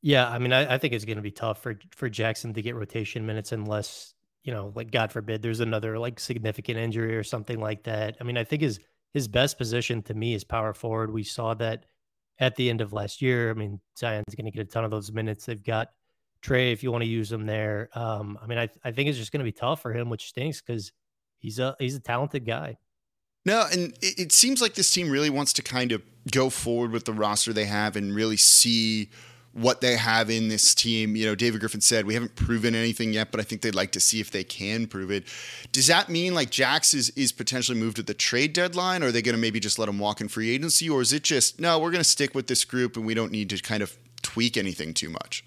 Yeah, 0.00 0.28
I 0.28 0.38
mean, 0.38 0.52
I, 0.52 0.74
I 0.74 0.78
think 0.78 0.94
it's 0.94 1.04
going 1.04 1.16
to 1.16 1.22
be 1.22 1.32
tough 1.32 1.62
for 1.62 1.78
for 1.96 2.08
Jaxson 2.08 2.54
to 2.54 2.62
get 2.62 2.76
rotation 2.76 3.26
minutes 3.26 3.52
unless 3.52 4.14
you 4.44 4.54
know, 4.54 4.72
like 4.74 4.90
God 4.90 5.12
forbid, 5.12 5.42
there's 5.42 5.60
another 5.60 5.98
like 5.98 6.18
significant 6.18 6.78
injury 6.78 7.16
or 7.16 7.22
something 7.22 7.60
like 7.60 7.82
that. 7.82 8.16
I 8.20 8.24
mean, 8.24 8.38
I 8.38 8.44
think 8.44 8.62
his 8.62 8.80
his 9.12 9.28
best 9.28 9.58
position 9.58 10.02
to 10.04 10.14
me 10.14 10.34
is 10.34 10.44
power 10.44 10.72
forward. 10.72 11.12
We 11.12 11.22
saw 11.22 11.54
that 11.54 11.84
at 12.40 12.56
the 12.56 12.70
end 12.70 12.80
of 12.80 12.92
last 12.92 13.20
year. 13.20 13.50
I 13.50 13.54
mean, 13.54 13.80
Zion's 13.98 14.34
going 14.34 14.50
to 14.50 14.50
get 14.50 14.66
a 14.66 14.70
ton 14.70 14.84
of 14.84 14.90
those 14.90 15.12
minutes. 15.12 15.46
They've 15.46 15.62
got 15.62 15.88
Trey 16.40 16.72
if 16.72 16.82
you 16.82 16.92
want 16.92 17.02
to 17.02 17.08
use 17.08 17.30
him 17.32 17.46
there. 17.46 17.88
Um, 17.94 18.38
I 18.42 18.46
mean, 18.46 18.58
I 18.58 18.68
I 18.84 18.92
think 18.92 19.08
it's 19.08 19.18
just 19.18 19.32
going 19.32 19.40
to 19.40 19.44
be 19.44 19.52
tough 19.52 19.82
for 19.82 19.92
him, 19.92 20.08
which 20.08 20.28
stinks 20.28 20.60
because 20.60 20.92
he's 21.38 21.58
a 21.58 21.74
he's 21.78 21.96
a 21.96 22.00
talented 22.00 22.46
guy. 22.46 22.78
No, 23.44 23.66
and 23.72 23.92
it, 24.02 24.18
it 24.18 24.32
seems 24.32 24.60
like 24.60 24.74
this 24.74 24.90
team 24.90 25.10
really 25.10 25.30
wants 25.30 25.52
to 25.54 25.62
kind 25.62 25.92
of 25.92 26.02
go 26.30 26.50
forward 26.50 26.90
with 26.90 27.04
the 27.04 27.12
roster 27.12 27.52
they 27.52 27.64
have 27.64 27.96
and 27.96 28.14
really 28.14 28.36
see 28.36 29.10
what 29.58 29.80
they 29.80 29.96
have 29.96 30.30
in 30.30 30.48
this 30.48 30.74
team. 30.74 31.16
You 31.16 31.26
know, 31.26 31.34
David 31.34 31.60
Griffin 31.60 31.80
said 31.80 32.06
we 32.06 32.14
haven't 32.14 32.36
proven 32.36 32.74
anything 32.74 33.12
yet, 33.12 33.30
but 33.30 33.40
I 33.40 33.42
think 33.42 33.62
they'd 33.62 33.74
like 33.74 33.92
to 33.92 34.00
see 34.00 34.20
if 34.20 34.30
they 34.30 34.44
can 34.44 34.86
prove 34.86 35.10
it. 35.10 35.24
Does 35.72 35.86
that 35.88 36.08
mean 36.08 36.34
like 36.34 36.50
Jax 36.50 36.94
is, 36.94 37.10
is 37.10 37.32
potentially 37.32 37.78
moved 37.78 37.98
at 37.98 38.06
the 38.06 38.14
trade 38.14 38.52
deadline, 38.52 39.02
or 39.02 39.06
are 39.06 39.12
they 39.12 39.22
going 39.22 39.34
to 39.34 39.40
maybe 39.40 39.60
just 39.60 39.78
let 39.78 39.88
him 39.88 39.98
walk 39.98 40.20
in 40.20 40.28
free 40.28 40.50
agency, 40.50 40.88
or 40.88 41.00
is 41.00 41.12
it 41.12 41.24
just 41.24 41.60
no, 41.60 41.78
we're 41.78 41.90
going 41.90 42.02
to 42.02 42.08
stick 42.08 42.34
with 42.34 42.46
this 42.46 42.64
group 42.64 42.96
and 42.96 43.04
we 43.04 43.14
don't 43.14 43.32
need 43.32 43.50
to 43.50 43.58
kind 43.58 43.82
of 43.82 43.96
tweak 44.22 44.56
anything 44.56 44.94
too 44.94 45.10
much? 45.10 45.44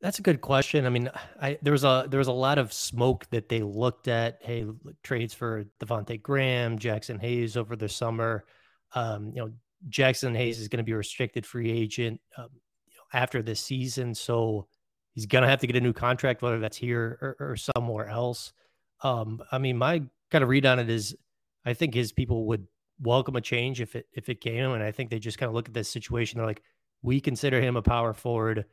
That's 0.00 0.18
a 0.18 0.22
good 0.22 0.42
question. 0.42 0.84
I 0.84 0.90
mean, 0.90 1.10
I 1.40 1.58
there 1.62 1.72
was 1.72 1.84
a 1.84 2.06
there 2.08 2.18
was 2.18 2.28
a 2.28 2.32
lot 2.32 2.58
of 2.58 2.72
smoke 2.72 3.26
that 3.30 3.48
they 3.48 3.62
looked 3.62 4.08
at. 4.08 4.38
Hey, 4.42 4.66
trades 5.02 5.32
for 5.32 5.64
Devonte 5.80 6.20
Graham, 6.20 6.78
Jaxson 6.78 7.20
Hayes 7.20 7.56
over 7.56 7.76
the 7.76 7.88
summer. 7.88 8.44
Um, 8.94 9.32
you 9.34 9.40
know, 9.40 9.52
Jaxson 9.88 10.36
Hayes 10.36 10.58
is 10.58 10.68
going 10.68 10.78
to 10.78 10.84
be 10.84 10.92
a 10.92 10.96
restricted 10.96 11.46
free 11.46 11.70
agent 11.70 12.20
um, 12.36 12.48
you 12.86 12.94
know, 12.94 13.18
after 13.18 13.42
this 13.42 13.60
season, 13.60 14.14
so 14.14 14.66
he's 15.14 15.26
going 15.26 15.42
to 15.42 15.48
have 15.48 15.60
to 15.60 15.66
get 15.66 15.76
a 15.76 15.80
new 15.80 15.92
contract, 15.92 16.42
whether 16.42 16.58
that's 16.58 16.76
here 16.76 17.18
or, 17.20 17.50
or 17.50 17.56
somewhere 17.56 18.08
else. 18.08 18.52
Um, 19.02 19.42
I 19.52 19.58
mean, 19.58 19.76
my 19.76 20.02
kind 20.30 20.42
of 20.42 20.48
read 20.48 20.66
on 20.66 20.78
it 20.78 20.90
is, 20.90 21.14
I 21.64 21.74
think 21.74 21.94
his 21.94 22.12
people 22.12 22.46
would 22.46 22.66
welcome 23.00 23.36
a 23.36 23.40
change 23.40 23.80
if 23.80 23.94
it 23.94 24.06
if 24.12 24.28
it 24.28 24.40
came, 24.40 24.72
and 24.72 24.82
I 24.82 24.90
think 24.92 25.10
they 25.10 25.18
just 25.18 25.38
kind 25.38 25.48
of 25.48 25.54
look 25.54 25.68
at 25.68 25.74
this 25.74 25.88
situation. 25.88 26.38
They're 26.38 26.46
like, 26.46 26.62
we 27.02 27.20
consider 27.20 27.60
him 27.60 27.76
a 27.76 27.82
power 27.82 28.12
forward 28.12 28.64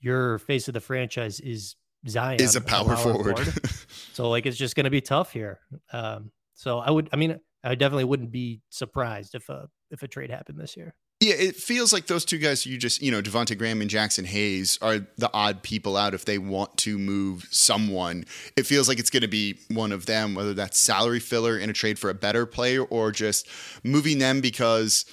your 0.00 0.38
face 0.38 0.68
of 0.68 0.74
the 0.74 0.80
franchise 0.80 1.40
is 1.40 1.76
Zion 2.08 2.40
Is 2.40 2.56
a 2.56 2.60
power 2.60 2.96
forward. 2.96 3.38
so 4.12 4.30
like 4.30 4.46
it's 4.46 4.56
just 4.56 4.76
going 4.76 4.84
to 4.84 4.90
be 4.90 5.00
tough 5.00 5.32
here. 5.32 5.60
Um, 5.92 6.30
so 6.54 6.78
I 6.78 6.90
would, 6.90 7.08
I 7.12 7.16
mean, 7.16 7.40
I 7.64 7.74
definitely 7.74 8.04
wouldn't 8.04 8.30
be 8.30 8.60
surprised 8.68 9.34
if 9.34 9.48
a 9.48 9.68
if 9.90 10.02
a 10.02 10.08
trade 10.08 10.30
happened 10.30 10.58
this 10.58 10.76
year. 10.76 10.94
Yeah, 11.20 11.34
it 11.34 11.56
feels 11.56 11.94
like 11.94 12.08
those 12.08 12.26
two 12.26 12.36
guys 12.36 12.66
you 12.66 12.76
just, 12.76 13.00
you 13.00 13.10
know, 13.10 13.22
Devonte 13.22 13.56
Graham 13.56 13.80
and 13.80 13.90
Jaxson 13.90 14.26
Hayes 14.26 14.78
are 14.82 14.98
the 15.16 15.30
odd 15.32 15.62
people 15.62 15.96
out 15.96 16.12
if 16.12 16.26
they 16.26 16.36
want 16.36 16.76
to 16.78 16.98
move 16.98 17.46
someone. 17.50 18.26
It 18.54 18.66
feels 18.66 18.86
like 18.86 18.98
it's 18.98 19.08
going 19.08 19.22
to 19.22 19.28
be 19.28 19.58
one 19.70 19.92
of 19.92 20.04
them, 20.04 20.34
whether 20.34 20.52
that's 20.52 20.78
salary 20.78 21.20
filler 21.20 21.58
in 21.58 21.70
a 21.70 21.72
trade 21.72 21.98
for 21.98 22.10
a 22.10 22.14
better 22.14 22.44
player 22.44 22.82
or 22.82 23.12
just 23.12 23.48
moving 23.82 24.18
them 24.18 24.42
because 24.42 25.06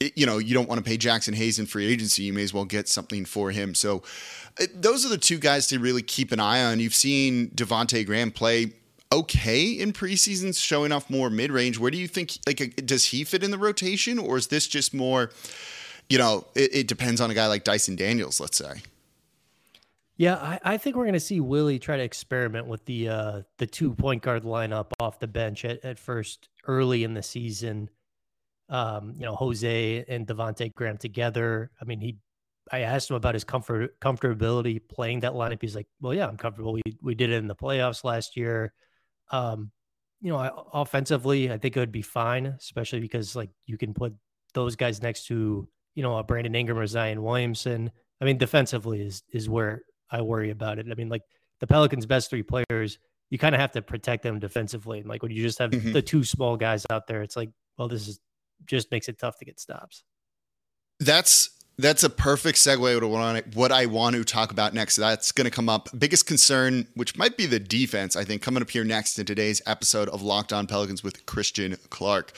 it, 0.00 0.16
you 0.16 0.24
know, 0.24 0.38
you 0.38 0.54
don't 0.54 0.70
want 0.70 0.82
to 0.82 0.88
pay 0.88 0.96
Jaxson 0.96 1.34
Hayes 1.34 1.58
in 1.58 1.66
free 1.66 1.86
agency. 1.86 2.22
You 2.22 2.32
may 2.32 2.44
as 2.44 2.54
well 2.54 2.64
get 2.64 2.88
something 2.88 3.26
for 3.26 3.50
him. 3.50 3.74
So 3.74 4.02
those 4.74 5.04
are 5.04 5.10
the 5.10 5.18
two 5.18 5.38
guys 5.38 5.66
to 5.68 5.78
really 5.78 6.02
keep 6.02 6.32
an 6.32 6.40
eye 6.40 6.64
on. 6.64 6.80
You've 6.80 6.94
seen 6.94 7.50
Devonte 7.50 8.06
Graham 8.06 8.30
play 8.30 8.72
okay 9.12 9.66
in 9.66 9.92
preseasons, 9.92 10.62
showing 10.62 10.92
off 10.92 11.08
more 11.10 11.30
mid 11.30 11.52
range. 11.52 11.78
Where 11.78 11.90
do 11.90 11.98
you 11.98 12.08
think, 12.08 12.38
like, 12.46 12.60
uh, 12.60 12.66
does 12.84 13.06
he 13.06 13.24
fit 13.24 13.44
in 13.44 13.50
the 13.50 13.58
rotation, 13.58 14.18
or 14.18 14.36
is 14.36 14.48
this 14.48 14.66
just 14.66 14.94
more, 14.94 15.30
you 16.08 16.18
know, 16.18 16.46
it, 16.54 16.74
it 16.74 16.88
depends 16.88 17.20
on 17.20 17.30
a 17.30 17.34
guy 17.34 17.46
like 17.46 17.64
Dyson 17.64 17.96
Daniels, 17.96 18.40
let's 18.40 18.58
say? 18.58 18.82
Yeah, 20.16 20.36
I, 20.36 20.60
I 20.62 20.76
think 20.76 20.96
we're 20.96 21.04
going 21.04 21.14
to 21.14 21.20
see 21.20 21.40
Willie 21.40 21.78
try 21.78 21.96
to 21.96 22.02
experiment 22.02 22.66
with 22.66 22.84
the 22.84 23.08
uh, 23.08 23.42
the 23.58 23.66
two 23.66 23.94
point 23.94 24.22
guard 24.22 24.44
lineup 24.44 24.92
off 25.00 25.18
the 25.18 25.26
bench 25.26 25.64
at, 25.64 25.84
at 25.84 25.98
first 25.98 26.48
early 26.66 27.04
in 27.04 27.14
the 27.14 27.22
season. 27.22 27.88
Um, 28.68 29.14
you 29.16 29.26
know, 29.26 29.34
Jose 29.34 30.04
and 30.08 30.26
Devonte 30.26 30.72
Graham 30.74 30.96
together. 30.96 31.70
I 31.80 31.84
mean, 31.84 32.00
he 32.00 32.18
I 32.70 32.80
asked 32.80 33.10
him 33.10 33.16
about 33.16 33.34
his 33.34 33.44
comfort 33.44 33.98
comfortability 34.00 34.80
playing 34.88 35.20
that 35.20 35.32
lineup. 35.32 35.58
He's 35.60 35.74
like, 35.74 35.88
"Well, 36.00 36.14
yeah, 36.14 36.28
I'm 36.28 36.36
comfortable. 36.36 36.74
We 36.74 36.82
we 37.00 37.14
did 37.14 37.30
it 37.30 37.36
in 37.36 37.48
the 37.48 37.56
playoffs 37.56 38.04
last 38.04 38.36
year. 38.36 38.72
Um, 39.32 39.70
you 40.20 40.30
know, 40.30 40.68
offensively, 40.72 41.50
I 41.50 41.58
think 41.58 41.76
it 41.76 41.80
would 41.80 41.90
be 41.90 42.02
fine, 42.02 42.46
especially 42.46 43.00
because 43.00 43.34
like 43.34 43.50
you 43.66 43.76
can 43.76 43.92
put 43.92 44.14
those 44.54 44.76
guys 44.76 45.02
next 45.02 45.26
to 45.26 45.68
you 45.94 46.02
know 46.02 46.16
a 46.16 46.22
Brandon 46.22 46.54
Ingram 46.54 46.78
or 46.78 46.86
Zion 46.86 47.22
Williamson. 47.22 47.90
I 48.20 48.24
mean, 48.24 48.38
defensively 48.38 49.02
is 49.02 49.22
is 49.32 49.48
where 49.48 49.82
I 50.10 50.20
worry 50.20 50.50
about 50.50 50.78
it. 50.78 50.86
I 50.90 50.94
mean, 50.94 51.08
like 51.08 51.22
the 51.60 51.66
Pelicans' 51.66 52.06
best 52.06 52.30
three 52.30 52.42
players, 52.42 52.98
you 53.30 53.38
kind 53.38 53.54
of 53.54 53.60
have 53.60 53.72
to 53.72 53.82
protect 53.82 54.22
them 54.22 54.38
defensively. 54.38 55.00
And 55.00 55.08
like 55.08 55.22
when 55.22 55.32
you 55.32 55.42
just 55.42 55.58
have 55.58 55.70
mm-hmm. 55.70 55.92
the 55.92 56.02
two 56.02 56.22
small 56.22 56.56
guys 56.56 56.84
out 56.90 57.06
there, 57.06 57.22
it's 57.22 57.36
like, 57.36 57.50
well, 57.78 57.88
this 57.88 58.06
is 58.06 58.20
just 58.66 58.90
makes 58.90 59.08
it 59.08 59.18
tough 59.18 59.38
to 59.38 59.44
get 59.44 59.58
stops. 59.58 60.04
That's 61.00 61.50
that's 61.78 62.02
a 62.02 62.10
perfect 62.10 62.58
segue 62.58 63.00
to 63.00 63.06
what 63.54 63.72
I 63.72 63.86
want 63.86 64.16
to 64.16 64.24
talk 64.24 64.50
about 64.50 64.74
next. 64.74 64.96
That's 64.96 65.32
going 65.32 65.46
to 65.46 65.50
come 65.50 65.68
up. 65.68 65.88
Biggest 65.98 66.26
concern, 66.26 66.86
which 66.94 67.16
might 67.16 67.36
be 67.36 67.46
the 67.46 67.58
defense, 67.58 68.14
I 68.14 68.24
think, 68.24 68.42
coming 68.42 68.62
up 68.62 68.70
here 68.70 68.84
next 68.84 69.18
in 69.18 69.26
today's 69.26 69.62
episode 69.66 70.08
of 70.10 70.22
Locked 70.22 70.52
On 70.52 70.66
Pelicans 70.66 71.02
with 71.02 71.24
Christian 71.26 71.76
Clark. 71.90 72.32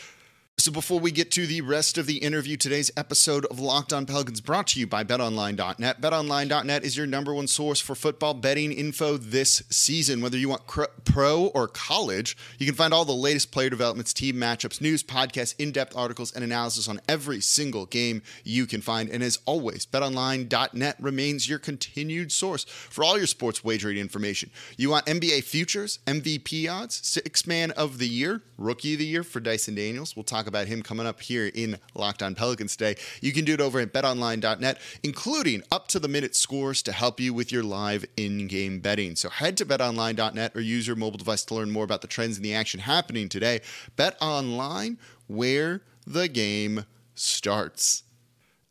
So 0.65 0.73
before 0.73 0.99
we 0.99 1.11
get 1.11 1.31
to 1.33 1.47
the 1.47 1.61
rest 1.61 1.99
of 1.99 2.07
the 2.07 2.17
interview, 2.17 2.57
today's 2.57 2.91
episode 2.97 3.45
of 3.45 3.61
Locked 3.61 3.93
On 3.93 4.07
Pelicans 4.07 4.41
brought 4.41 4.69
to 4.69 4.81
you 4.81 4.87
by 4.87 5.05
BetOnline.net. 5.05 6.01
BetOnline.net 6.01 6.85
is 6.85 6.97
your 6.97 7.07
number 7.07 7.35
one 7.35 7.47
source 7.49 7.81
for 7.81 7.95
football 7.95 8.33
betting 8.33 8.73
info 8.73 9.19
this 9.19 9.63
season. 9.69 10.23
Whether 10.23 10.39
you 10.39 10.49
want 10.49 10.63
pro 11.05 11.49
or 11.49 11.69
college, 11.69 12.35
you 12.59 12.65
can 12.65 12.75
find 12.75 12.95
all 12.95 13.05
the 13.05 13.13
latest 13.13 13.53
player 13.53 13.69
developments, 13.69 14.15
team 14.15 14.37
matchups, 14.37 14.81
news, 14.81 15.03
podcasts, 15.03 15.55
in-depth 15.59 15.95
articles, 15.95 16.33
and 16.33 16.43
analysis 16.43 16.89
on 16.89 16.99
every 17.07 17.43
single 17.43 17.85
game 17.85 18.23
you 18.43 18.65
can 18.65 18.81
find. 18.81 19.11
And 19.11 19.23
as 19.23 19.41
always, 19.45 19.85
BetOnline.net 19.85 20.97
remains 20.99 21.47
your 21.47 21.59
continued 21.59 22.33
source 22.33 22.65
for 22.65 23.05
all 23.05 23.19
your 23.19 23.27
sports 23.27 23.63
wagering 23.63 23.99
information. 23.99 24.49
You 24.79 24.89
want 24.89 25.05
NBA 25.05 25.45
futures, 25.45 25.99
MVP 26.07 26.73
odds, 26.73 27.07
six 27.07 27.47
man 27.47 27.71
of 27.73 27.99
the 27.99 28.09
year, 28.09 28.41
rookie 28.57 28.95
of 28.95 29.01
the 29.01 29.05
year 29.05 29.25
for 29.25 29.41
Dyson 29.41 29.75
Daniels. 29.75 30.17
We'll 30.17 30.25
talk 30.25 30.45
talk 30.45 30.54
about 30.55 30.69
him 30.69 30.83
coming 30.83 31.07
up 31.07 31.21
here 31.21 31.51
in 31.53 31.79
Locked 31.95 32.23
On 32.23 32.37
Pelicans 32.37 32.77
today. 32.77 32.95
You 33.21 33.33
can 33.33 33.45
do 33.45 33.55
it 33.55 33.61
over 33.61 33.81
at 33.81 33.93
betonline.net, 33.93 34.79
including 35.03 35.65
up 35.73 35.89
to 35.89 35.99
the 35.99 36.07
minute 36.07 36.37
scores 36.37 36.81
to 36.83 36.93
help 36.93 37.19
you 37.19 37.35
with 37.35 37.51
your 37.51 37.65
live 37.65 38.05
in 38.17 38.47
game 38.47 38.79
betting. 38.79 39.17
So 39.17 39.29
head 39.29 39.57
to 39.57 39.67
betonline.net 39.67 40.53
or 40.55 40.61
use 40.61 40.87
your 40.87 40.95
mobile 40.95 41.19
device 41.19 41.45
to 41.47 41.55
learn 41.55 41.73
more 41.73 41.83
about 41.83 42.03
the 42.03 42.07
trends 42.07 42.37
and 42.37 42.45
the 42.45 42.55
action 42.55 42.79
happening 42.79 43.29
today. 43.29 43.63
Bet 43.97 44.17
online 44.21 44.99
where 45.27 45.83
the 46.07 46.29
game 46.29 46.85
starts. 47.17 48.05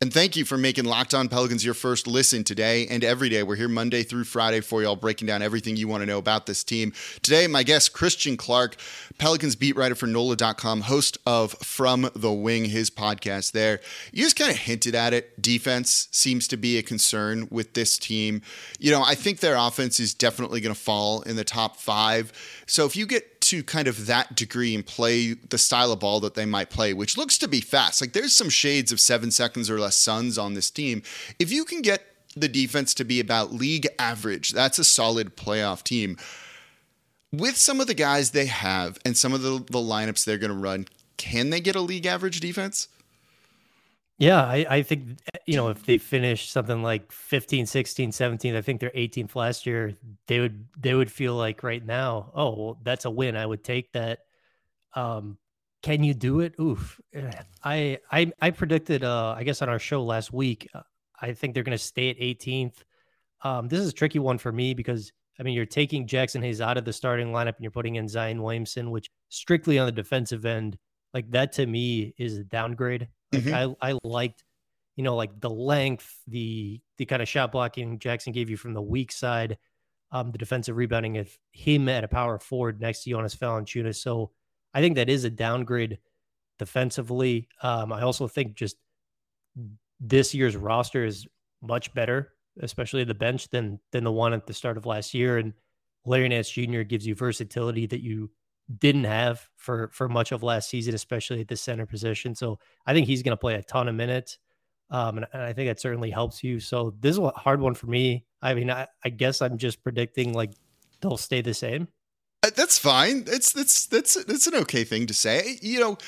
And 0.04 0.12
thank 0.12 0.36
you 0.36 0.44
for 0.44 0.58
making 0.58 0.84
Locked 0.84 1.14
On 1.14 1.30
Pelicans 1.30 1.64
your 1.64 1.72
first 1.72 2.06
listen 2.06 2.44
today 2.44 2.86
and 2.88 3.02
every 3.02 3.30
day. 3.30 3.42
We're 3.42 3.56
here 3.56 3.70
Monday 3.70 4.02
through 4.02 4.24
Friday 4.24 4.60
for 4.60 4.82
y'all, 4.82 4.96
breaking 4.96 5.28
down 5.28 5.40
everything 5.40 5.76
you 5.76 5.88
want 5.88 6.02
to 6.02 6.06
know 6.06 6.18
about 6.18 6.44
this 6.44 6.62
team. 6.62 6.92
Today, 7.22 7.46
my 7.46 7.62
guest, 7.62 7.94
Christian 7.94 8.36
Clark, 8.36 8.76
Pelicans 9.16 9.56
beat 9.56 9.76
writer 9.76 9.94
for 9.94 10.06
NOLA.com, 10.06 10.82
host 10.82 11.16
of 11.24 11.52
From 11.52 12.10
the 12.14 12.30
Wing, 12.30 12.66
his 12.66 12.90
podcast 12.90 13.52
there. 13.52 13.80
You 14.12 14.24
just 14.24 14.36
kind 14.36 14.50
of 14.50 14.58
hinted 14.58 14.94
at 14.94 15.14
it. 15.14 15.40
Defense 15.40 16.08
seems 16.10 16.48
to 16.48 16.58
be 16.58 16.76
a 16.76 16.82
concern 16.82 17.48
with 17.50 17.72
this 17.72 17.96
team. 17.96 18.42
You 18.78 18.90
know, 18.90 19.02
I 19.02 19.14
think 19.14 19.40
their 19.40 19.56
offense 19.56 19.98
is 20.00 20.12
definitely 20.12 20.60
going 20.60 20.74
to 20.74 20.78
fall 20.78 21.22
in 21.22 21.36
the 21.36 21.44
top 21.44 21.78
five. 21.78 22.30
So 22.66 22.84
if 22.84 22.94
you 22.94 23.06
get 23.06 23.33
to 23.56 23.62
kind 23.62 23.88
of 23.88 24.06
that 24.06 24.34
degree 24.34 24.74
and 24.74 24.84
play 24.84 25.34
the 25.34 25.58
style 25.58 25.92
of 25.92 26.00
ball 26.00 26.20
that 26.20 26.34
they 26.34 26.44
might 26.44 26.70
play, 26.70 26.92
which 26.92 27.16
looks 27.16 27.38
to 27.38 27.48
be 27.48 27.60
fast. 27.60 28.00
Like 28.00 28.12
there's 28.12 28.34
some 28.34 28.48
shades 28.48 28.92
of 28.92 29.00
seven 29.00 29.30
seconds 29.30 29.70
or 29.70 29.78
less 29.78 29.96
Suns 29.96 30.38
on 30.38 30.54
this 30.54 30.70
team. 30.70 31.02
If 31.38 31.52
you 31.52 31.64
can 31.64 31.82
get 31.82 32.02
the 32.36 32.48
defense 32.48 32.94
to 32.94 33.04
be 33.04 33.20
about 33.20 33.52
league 33.52 33.88
average, 33.98 34.50
that's 34.50 34.78
a 34.78 34.84
solid 34.84 35.36
playoff 35.36 35.82
team. 35.82 36.16
With 37.32 37.56
some 37.56 37.80
of 37.80 37.86
the 37.86 37.94
guys 37.94 38.30
they 38.30 38.46
have 38.46 38.98
and 39.04 39.16
some 39.16 39.32
of 39.32 39.42
the, 39.42 39.58
the 39.58 39.78
lineups 39.78 40.24
they're 40.24 40.38
going 40.38 40.52
to 40.52 40.56
run, 40.56 40.86
can 41.16 41.50
they 41.50 41.60
get 41.60 41.76
a 41.76 41.80
league 41.80 42.06
average 42.06 42.40
defense? 42.40 42.88
Yeah, 44.18 44.44
I, 44.44 44.66
I 44.70 44.82
think, 44.82 45.18
you 45.44 45.56
know, 45.56 45.68
if 45.70 45.84
they 45.84 45.98
finish 45.98 46.48
something 46.48 46.82
like 46.82 47.10
15, 47.10 47.66
16, 47.66 48.12
17, 48.12 48.54
I 48.54 48.60
think 48.62 48.80
they're 48.80 48.90
18th 48.90 49.34
last 49.34 49.66
year, 49.66 49.94
they 50.28 50.38
would 50.40 50.66
they 50.78 50.94
would 50.94 51.10
feel 51.10 51.34
like 51.34 51.62
right 51.64 51.84
now, 51.84 52.30
oh, 52.34 52.50
well, 52.56 52.80
that's 52.82 53.06
a 53.06 53.10
win. 53.10 53.36
I 53.36 53.44
would 53.44 53.64
take 53.64 53.92
that. 53.92 54.20
Um, 54.94 55.38
can 55.82 56.04
you 56.04 56.14
do 56.14 56.40
it? 56.40 56.54
Oof. 56.60 57.00
I 57.64 57.98
I 58.10 58.32
I 58.40 58.50
predicted 58.50 59.04
uh 59.04 59.34
I 59.36 59.42
guess 59.44 59.62
on 59.62 59.68
our 59.68 59.78
show 59.80 60.04
last 60.04 60.32
week, 60.32 60.68
uh, 60.74 60.82
I 61.20 61.32
think 61.32 61.54
they're 61.54 61.64
going 61.64 61.76
to 61.76 61.84
stay 61.84 62.10
at 62.10 62.18
18th. 62.18 62.84
Um, 63.42 63.68
this 63.68 63.80
is 63.80 63.88
a 63.88 63.92
tricky 63.92 64.18
one 64.20 64.38
for 64.38 64.52
me 64.52 64.74
because 64.74 65.12
I 65.40 65.42
mean, 65.42 65.54
you're 65.54 65.66
taking 65.66 66.06
Jaxson 66.06 66.42
Hayes 66.42 66.60
out 66.60 66.78
of 66.78 66.84
the 66.84 66.92
starting 66.92 67.28
lineup 67.28 67.56
and 67.56 67.62
you're 67.62 67.70
putting 67.72 67.96
in 67.96 68.08
Zion 68.08 68.42
Williamson, 68.42 68.90
which 68.92 69.10
strictly 69.28 69.78
on 69.78 69.86
the 69.86 69.92
defensive 69.92 70.46
end, 70.46 70.78
like 71.12 71.30
that 71.32 71.52
to 71.54 71.66
me 71.66 72.14
is 72.16 72.38
a 72.38 72.44
downgrade. 72.44 73.08
Like 73.34 73.44
mm-hmm. 73.44 73.72
I, 73.80 73.90
I 73.90 73.98
liked, 74.04 74.44
you 74.96 75.04
know, 75.04 75.16
like 75.16 75.40
the 75.40 75.50
length, 75.50 76.20
the 76.26 76.80
the 76.98 77.06
kind 77.06 77.22
of 77.22 77.28
shot 77.28 77.52
blocking 77.52 77.98
Jaxson 77.98 78.32
gave 78.32 78.50
you 78.50 78.56
from 78.56 78.74
the 78.74 78.82
weak 78.82 79.12
side, 79.12 79.58
um, 80.12 80.30
the 80.30 80.38
defensive 80.38 80.76
rebounding 80.76 81.18
of 81.18 81.30
him 81.52 81.88
at 81.88 82.04
a 82.04 82.08
power 82.08 82.38
forward 82.38 82.80
next 82.80 83.02
to 83.02 83.10
Jonas 83.10 83.34
Valanciunas. 83.34 83.96
So 83.96 84.30
I 84.72 84.80
think 84.80 84.96
that 84.96 85.08
is 85.08 85.24
a 85.24 85.30
downgrade 85.30 85.98
defensively. 86.58 87.48
Um, 87.62 87.92
I 87.92 88.02
also 88.02 88.28
think 88.28 88.54
just 88.54 88.76
this 90.00 90.34
year's 90.34 90.56
roster 90.56 91.04
is 91.04 91.26
much 91.62 91.92
better, 91.94 92.32
especially 92.60 93.04
the 93.04 93.14
bench 93.14 93.48
than 93.50 93.80
than 93.92 94.04
the 94.04 94.12
one 94.12 94.32
at 94.32 94.46
the 94.46 94.54
start 94.54 94.76
of 94.76 94.86
last 94.86 95.14
year. 95.14 95.38
And 95.38 95.52
Larry 96.04 96.28
Nance 96.28 96.50
Jr. 96.50 96.82
gives 96.82 97.06
you 97.06 97.14
versatility 97.14 97.86
that 97.86 98.02
you 98.02 98.30
didn't 98.78 99.04
have 99.04 99.48
for 99.56 99.90
for 99.92 100.08
much 100.08 100.32
of 100.32 100.42
last 100.42 100.68
season, 100.70 100.94
especially 100.94 101.40
at 101.40 101.48
the 101.48 101.56
center 101.56 101.86
position. 101.86 102.34
So 102.34 102.58
I 102.86 102.92
think 102.92 103.06
he's 103.06 103.22
going 103.22 103.36
to 103.36 103.40
play 103.40 103.54
a 103.54 103.62
ton 103.62 103.88
of 103.88 103.94
minutes, 103.94 104.38
um, 104.90 105.18
and, 105.18 105.26
and, 105.32 105.42
I 105.42 105.52
think 105.52 105.68
that 105.68 105.80
certainly 105.80 106.10
helps 106.10 106.42
you. 106.42 106.60
So 106.60 106.94
this 107.00 107.12
is 107.12 107.18
a 107.18 107.28
hard 107.30 107.60
one 107.60 107.74
for 107.74 107.86
me. 107.86 108.24
I 108.42 108.54
mean, 108.54 108.70
I, 108.70 108.86
I 109.04 109.10
guess 109.10 109.42
I'm 109.42 109.58
just 109.58 109.82
predicting 109.82 110.32
like 110.32 110.52
they'll 111.00 111.16
stay 111.16 111.40
the 111.40 111.54
same. 111.54 111.88
Uh, 112.42 112.50
that's 112.54 112.78
fine. 112.78 113.24
It's 113.26 113.52
that's 113.52 113.86
that's 113.86 114.22
that's 114.24 114.46
an 114.46 114.54
okay 114.56 114.84
thing 114.84 115.06
to 115.06 115.14
say. 115.14 115.58
You 115.60 115.80
know. 115.80 115.98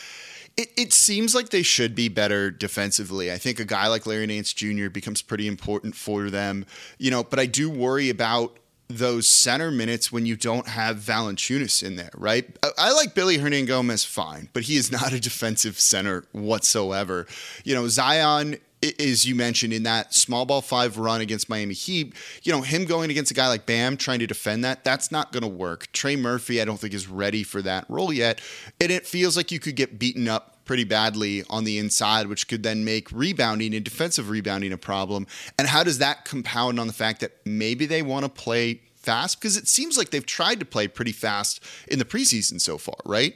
It, 0.59 0.71
it 0.79 0.93
seems 0.95 1.35
like 1.35 1.51
they 1.51 1.63
should 1.63 1.95
be 1.95 2.09
better 2.09 2.51
defensively. 2.51 3.31
I 3.31 3.37
think 3.37 3.61
a 3.61 3.65
guy 3.67 3.89
like 3.89 4.07
Larry 4.07 4.27
Nance 4.27 4.55
Jr. 4.55 4.89
becomes 4.89 5.21
pretty 5.21 5.47
important 5.47 5.95
for 5.95 6.31
them, 6.31 6.65
you 6.97 7.11
know, 7.11 7.23
but 7.23 7.39
I 7.39 7.45
do 7.45 7.69
worry 7.69 8.09
about 8.09 8.59
those 8.89 9.27
center 9.27 9.71
minutes 9.71 10.13
when 10.13 10.27
you 10.27 10.37
don't 10.37 10.69
have 10.69 10.99
Valanciunas 10.99 11.83
in 11.83 11.97
there, 11.97 12.11
right? 12.17 12.47
I, 12.79 12.93
like 12.93 13.15
Billy 13.15 13.39
Hernangomez 13.39 14.07
fine, 14.07 14.49
but 14.53 14.65
he 14.65 14.77
is 14.77 14.93
not 14.93 15.13
a 15.13 15.21
defensive 15.21 15.81
center 15.81 16.25
whatsoever. 16.33 17.27
You 17.65 17.75
know, 17.75 17.89
Zion 17.89 18.59
as 19.01 19.25
you 19.25 19.35
mentioned 19.35 19.73
in 19.73 19.83
that 19.85 20.15
small 20.15 20.45
ball 20.45 20.61
five 20.61 20.99
run 20.99 21.21
against 21.21 21.49
Miami 21.49 21.75
Heat, 21.75 22.15
you 22.43 22.53
know, 22.53 22.63
him 22.63 22.85
going 22.85 23.11
against 23.11 23.31
a 23.31 23.35
guy 23.35 23.49
like 23.49 23.67
Bam 23.67 23.97
trying 23.97 24.19
to 24.21 24.27
defend 24.27 24.65
that, 24.65 24.85
that's 24.85 25.11
not 25.11 25.33
going 25.33 25.43
to 25.43 25.49
work. 25.49 25.91
Trey 25.93 26.17
Murphy, 26.17 26.61
I 26.61 26.65
don't 26.65 26.79
think 26.79 26.95
is 26.95 27.09
ready 27.09 27.43
for 27.43 27.63
that 27.63 27.87
role 27.89 28.13
yet. 28.13 28.41
And 28.81 28.91
it 28.91 29.07
feels 29.07 29.37
like 29.37 29.51
you 29.51 29.59
could 29.59 29.77
get 29.77 29.99
beaten 29.99 30.29
up 30.29 30.56
pretty 30.67 30.85
badly 30.85 31.45
on 31.49 31.65
the 31.65 31.79
inside, 31.79 32.27
which 32.27 32.49
could 32.49 32.63
then 32.63 32.85
make 32.85 33.11
rebounding 33.11 33.75
and 33.75 33.85
defensive 33.85 34.29
rebounding 34.29 34.73
a 34.73 34.79
problem. 34.79 35.27
And 35.59 35.69
how 35.69 35.83
does 35.83 35.99
that 35.99 36.25
compound 36.25 36.79
on 36.79 36.87
the 36.87 36.93
fact 36.93 37.21
that 37.21 37.33
maybe 37.45 37.87
they 37.87 38.03
want 38.03 38.25
to 38.25 38.29
play 38.29 38.83
fast? 38.97 39.41
Because 39.41 39.57
it 39.57 39.69
seems 39.69 39.97
like 39.97 40.11
they've 40.11 40.27
tried 40.27 40.61
to 40.61 40.67
play 40.67 40.89
pretty 40.89 41.13
fast 41.13 41.63
in 41.89 41.99
the 41.99 42.05
preseason 42.05 42.61
so 42.61 42.77
far, 42.77 42.97
right? 43.05 43.35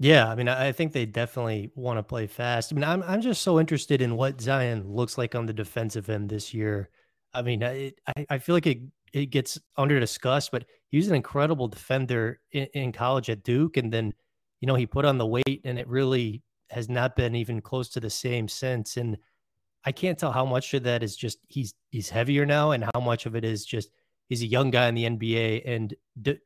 Yeah, 0.00 0.28
I 0.28 0.36
mean, 0.36 0.48
I 0.48 0.70
think 0.70 0.92
they 0.92 1.06
definitely 1.06 1.72
want 1.74 1.98
to 1.98 2.04
play 2.04 2.28
fast. 2.28 2.72
I 2.72 2.76
mean, 2.76 2.84
I'm 2.84 3.02
I'm 3.02 3.20
just 3.20 3.42
so 3.42 3.58
interested 3.58 4.00
in 4.00 4.16
what 4.16 4.40
Zion 4.40 4.88
looks 4.88 5.18
like 5.18 5.34
on 5.34 5.46
the 5.46 5.52
defensive 5.52 6.08
end 6.08 6.28
this 6.28 6.54
year. 6.54 6.88
I 7.34 7.42
mean, 7.42 7.64
I 7.64 7.94
I 8.30 8.38
feel 8.38 8.54
like 8.54 8.68
it 8.68 8.78
it 9.12 9.26
gets 9.26 9.58
under 9.76 9.98
discussed, 9.98 10.52
but 10.52 10.66
he 10.90 10.98
was 10.98 11.08
an 11.08 11.16
incredible 11.16 11.66
defender 11.66 12.40
in, 12.52 12.68
in 12.74 12.92
college 12.92 13.28
at 13.28 13.42
Duke, 13.42 13.76
and 13.76 13.92
then 13.92 14.14
you 14.60 14.66
know, 14.66 14.74
he 14.74 14.86
put 14.86 15.04
on 15.04 15.18
the 15.18 15.26
weight 15.26 15.60
and 15.64 15.78
it 15.78 15.88
really 15.88 16.42
has 16.70 16.88
not 16.88 17.16
been 17.16 17.34
even 17.34 17.60
close 17.60 17.88
to 17.90 18.00
the 18.00 18.10
same 18.10 18.48
since. 18.48 18.96
And 18.96 19.16
I 19.84 19.92
can't 19.92 20.18
tell 20.18 20.32
how 20.32 20.44
much 20.44 20.74
of 20.74 20.82
that 20.84 21.02
is 21.02 21.16
just 21.16 21.38
he's 21.48 21.74
he's 21.90 22.10
heavier 22.10 22.44
now, 22.44 22.72
and 22.72 22.84
how 22.92 23.00
much 23.00 23.26
of 23.26 23.36
it 23.36 23.44
is 23.44 23.64
just 23.64 23.90
he's 24.28 24.42
a 24.42 24.46
young 24.46 24.70
guy 24.70 24.88
in 24.88 24.94
the 24.94 25.04
NBA, 25.04 25.62
and 25.64 25.94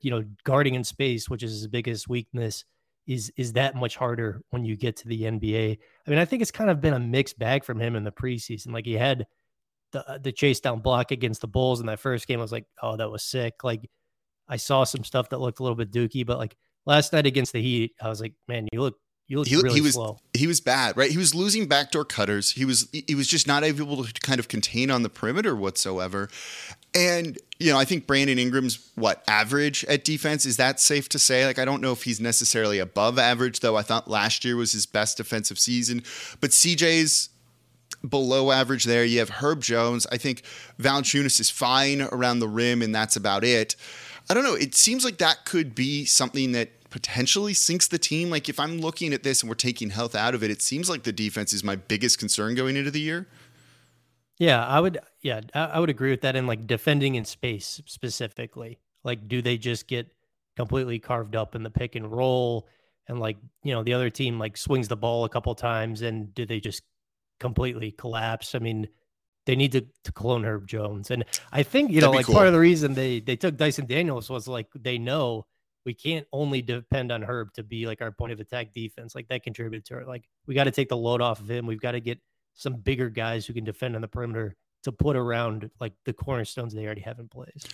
you 0.01 0.11
know 0.11 0.25
guarding 0.45 0.75
in 0.75 0.85
space, 0.85 1.29
which 1.29 1.43
is 1.43 1.53
his 1.53 1.67
biggest 1.67 2.09
weakness, 2.09 2.65
is 3.07 3.33
is 3.37 3.55
that 3.55 3.75
much 3.75 3.97
harder 3.97 4.43
when 4.51 4.65
you 4.65 4.77
get 4.77 4.97
to 4.99 5.09
the 5.09 5.23
NBA. 5.23 5.79
I 6.07 6.11
mean, 6.11 6.19
I 6.19 6.25
think 6.25 6.43
it's 6.43 6.51
kind 6.51 6.71
of 6.71 6.81
been 6.81 6.95
a 6.95 7.01
mixed 7.01 7.39
bag 7.39 7.65
from 7.65 7.81
him 7.81 7.97
in 7.97 8.05
the 8.05 8.13
preseason. 8.13 8.73
Like 8.73 8.87
he 8.87 8.95
had 8.95 9.27
the 9.93 10.09
uh, 10.09 10.19
the 10.19 10.33
chase 10.33 10.61
down 10.61 10.81
block 10.81 11.11
against 11.11 11.41
the 11.41 11.49
Bulls 11.49 11.81
in 11.81 11.87
that 11.87 12.01
first 12.01 12.29
game. 12.29 12.39
I 12.39 12.43
was 12.43 12.53
like, 12.53 12.67
oh, 12.83 12.97
that 12.97 13.11
was 13.11 13.25
sick. 13.25 13.65
Like 13.65 13.91
I 14.49 14.57
saw 14.57 14.85
some 14.85 15.05
stuff 15.05 15.31
that 15.31 15.41
looked 15.41 15.61
a 15.61 15.63
little 15.63 15.77
bit 15.77 15.91
dooky, 15.91 16.25
but 16.25 16.39
like 16.39 16.57
last 16.87 17.13
night 17.13 17.27
against 17.27 17.53
the 17.53 17.63
Heat, 17.63 17.95
I 18.01 18.09
was 18.09 18.21
like, 18.21 18.35
man, 18.49 18.69
you 18.73 18.81
look 18.81 18.97
you 19.29 19.39
look 19.39 19.49
he, 19.49 19.57
really 19.57 19.75
he 19.75 19.81
was 19.81 19.95
slow. 19.95 20.19
he 20.35 20.47
was 20.47 20.61
bad, 20.61 20.97
right? 20.97 21.11
He 21.11 21.17
was 21.17 21.35
losing 21.35 21.67
backdoor 21.67 22.05
cutters. 22.05 22.51
He 22.51 22.65
was 22.65 22.89
he 22.93 23.15
was 23.15 23.27
just 23.27 23.47
not 23.47 23.65
able 23.65 24.05
to 24.05 24.13
kind 24.21 24.39
of 24.39 24.49
contain 24.49 24.91
on 24.91 25.03
the 25.03 25.09
perimeter 25.09 25.57
whatsoever. 25.57 26.29
And 26.95 27.39
you 27.59 27.73
know, 27.73 27.79
I 27.79 27.85
think 27.85 28.07
Brandon 28.07 28.39
Ingram's 28.39 28.91
what 28.95 29.23
average 29.27 29.85
at 29.87 30.05
defense 30.05 30.45
is 30.45 30.59
that 30.59 30.81
safe 30.81 31.09
to 31.11 31.19
say? 31.19 31.47
Like, 31.47 31.59
I 31.59 31.65
don't 31.65 31.81
know 31.81 31.93
if 31.93 32.03
he's 32.03 32.21
necessarily 32.21 32.79
above 32.79 33.19
average, 33.19 33.61
though. 33.61 33.77
I 33.77 33.83
thought 33.83 34.07
last 34.07 34.45
year 34.45 34.57
was 34.57 34.73
his 34.73 34.85
best 34.85 35.17
defensive 35.17 35.59
season, 35.59 36.03
but 36.41 36.51
CJ's 36.51 37.31
below 38.07 38.51
average 38.51 38.85
there. 38.85 39.05
You 39.05 39.21
have 39.21 39.31
Herb 39.31 39.63
Jones. 39.63 40.07
I 40.11 40.19
think 40.19 40.43
Valanciunas 40.81 41.41
is 41.41 41.51
fine 41.51 42.03
around 42.03 42.41
the 42.41 42.49
rim, 42.49 42.83
and 42.83 42.95
that's 42.95 43.17
about 43.17 43.45
it. 43.45 43.77
I 44.33 44.35
don't 44.35 44.45
know. 44.45 44.55
It 44.55 44.75
seems 44.75 45.05
like 45.05 45.19
that 45.19 45.45
could 45.45 45.75
be 45.75 46.07
something 46.07 46.53
that 46.53 46.89
potentially 46.89 47.53
sinks 47.53 47.87
the 47.87 47.99
team. 47.99 48.31
Like 48.31 48.49
if 48.49 48.59
I'm 48.59 48.79
looking 48.79 49.13
at 49.13 49.25
this 49.25 49.43
and 49.43 49.51
we're 49.51 49.57
taking 49.57 49.91
health 49.91 50.15
out 50.15 50.35
of 50.35 50.43
it, 50.43 50.51
it 50.51 50.63
seems 50.63 50.89
like 50.89 51.03
the 51.03 51.13
defense 51.13 51.53
is 51.53 51.63
my 51.63 51.77
biggest 51.77 52.19
concern 52.19 52.55
going 52.55 52.75
into 52.75 52.91
the 52.91 52.99
year. 52.99 53.29
Yeah, 54.39 54.67
I 54.67 54.81
would. 54.81 55.01
Yeah, 55.21 55.43
I 55.53 55.79
would 55.79 55.91
agree 55.91 56.09
with 56.09 56.23
that. 56.23 56.35
And 56.35 56.47
like 56.47 56.67
defending 56.67 57.17
in 57.17 57.27
space 57.27 57.83
specifically, 57.85 58.79
like 59.05 59.29
do 59.29 59.43
they 59.43 59.59
just 59.59 59.87
get 59.87 60.11
completely 60.57 60.99
carved 60.99 61.37
up 61.37 61.55
in 61.55 61.63
the 61.63 61.69
pick 61.69 61.95
and 61.95 62.11
roll, 62.11 62.67
and 63.09 63.21
like 63.21 63.37
you 63.63 63.75
know 63.75 63.83
the 63.83 63.93
other 63.93 64.09
team 64.09 64.39
like 64.39 64.57
swings 64.57 64.89
the 64.89 64.97
ball 64.97 65.27
a 65.27 65.29
couple 65.29 65.55
times, 65.55 66.01
and 66.01 66.35
do 66.35 66.47
they 66.47 66.59
just 66.59 66.85
completely 67.39 67.91
collapse? 67.91 68.55
I 68.55 68.61
mean, 68.61 68.89
they 69.47 69.57
need 69.57 69.73
to, 69.73 69.85
to 70.05 70.13
clone 70.13 70.45
Herb 70.45 70.67
Jones. 70.67 71.11
And 71.11 71.25
I 71.53 71.63
think, 71.63 71.91
you 71.91 72.01
That'd 72.01 72.13
know, 72.13 72.17
like 72.17 72.27
cool. 72.27 72.35
part 72.35 72.47
of 72.47 72.53
the 72.53 72.61
reason 72.61 72.95
they 72.95 73.21
they 73.21 73.37
took 73.37 73.57
Dyson 73.57 73.87
Daniels 73.87 74.31
was 74.31 74.47
like 74.47 74.69
they 74.75 74.99
know 74.99 75.47
we 75.85 75.95
can't 75.95 76.27
only 76.33 76.63
depend 76.63 77.11
on 77.11 77.23
Herb 77.23 77.53
to 77.55 77.63
be 77.63 77.87
like 77.87 78.01
our 78.01 78.13
point 78.13 78.33
of 78.33 78.41
attack 78.41 78.73
defense. 78.73 79.15
Like 79.15 79.29
that 79.29 79.43
contributed 79.43 79.85
to 79.87 79.99
it. 79.99 80.07
Like 80.07 80.25
we 80.47 80.55
got 80.55 80.65
to 80.65 80.71
take 80.71 80.89
the 80.89 80.97
load 80.97 81.21
off 81.21 81.41
of 81.41 81.51
him. 81.51 81.67
We've 81.67 81.81
got 81.81 81.93
to 81.93 82.01
get 82.01 82.21
some 82.55 82.75
bigger 82.75 83.09
guys 83.09 83.47
who 83.47 83.53
can 83.53 83.65
defend 83.65 83.97
on 83.97 84.03
the 84.03 84.09
perimeter 84.09 84.55
to 84.85 84.93
put 84.93 85.17
around 85.17 85.71
like 85.81 85.93
the 86.05 86.13
cornerstones 86.13 86.75
they 86.75 86.85
already 86.85 87.01
have 87.01 87.19
in 87.19 87.29
place. 87.29 87.65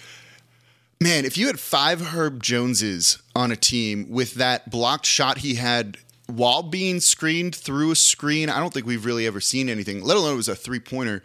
Man, 1.01 1.25
if 1.25 1.39
you 1.39 1.47
had 1.47 1.61
five 1.61 2.01
Herb 2.09 2.43
Joneses 2.43 3.23
on 3.35 3.53
a 3.53 3.57
team 3.57 4.11
with 4.11 4.35
that 4.35 4.71
blocked 4.71 5.07
shot 5.07 5.39
he 5.39 5.55
had 5.55 5.97
while 6.27 6.63
being 6.63 7.01
screened 7.01 7.55
through 7.55 7.93
a 7.93 7.97
screen, 7.97 8.51
I 8.51 8.59
don't 8.59 8.75
think 8.75 8.85
we've 8.85 9.05
really 9.05 9.27
ever 9.27 9.41
seen 9.41 9.69
anything, 9.69 10.03
let 10.03 10.17
alone 10.17 10.35
it 10.35 10.37
was 10.37 10.49
a 10.49 10.57
three 10.57 10.81
pointer 10.81 11.23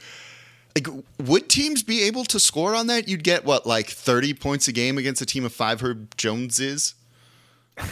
like 0.76 0.88
would 1.20 1.50
teams 1.50 1.84
be 1.84 2.04
able 2.04 2.26
to 2.26 2.40
score 2.40 2.76
on 2.76 2.88
that? 2.88 3.08
You'd 3.08 3.24
get 3.24 3.46
what 3.46 3.66
like 3.66 3.90
30 3.90 4.34
points 4.34 4.68
a 4.68 4.72
game 4.72 4.98
against 4.98 5.22
a 5.22 5.26
team 5.26 5.46
of 5.46 5.54
5 5.54 5.82
Herb 5.82 6.18
Joneses? 6.18 6.96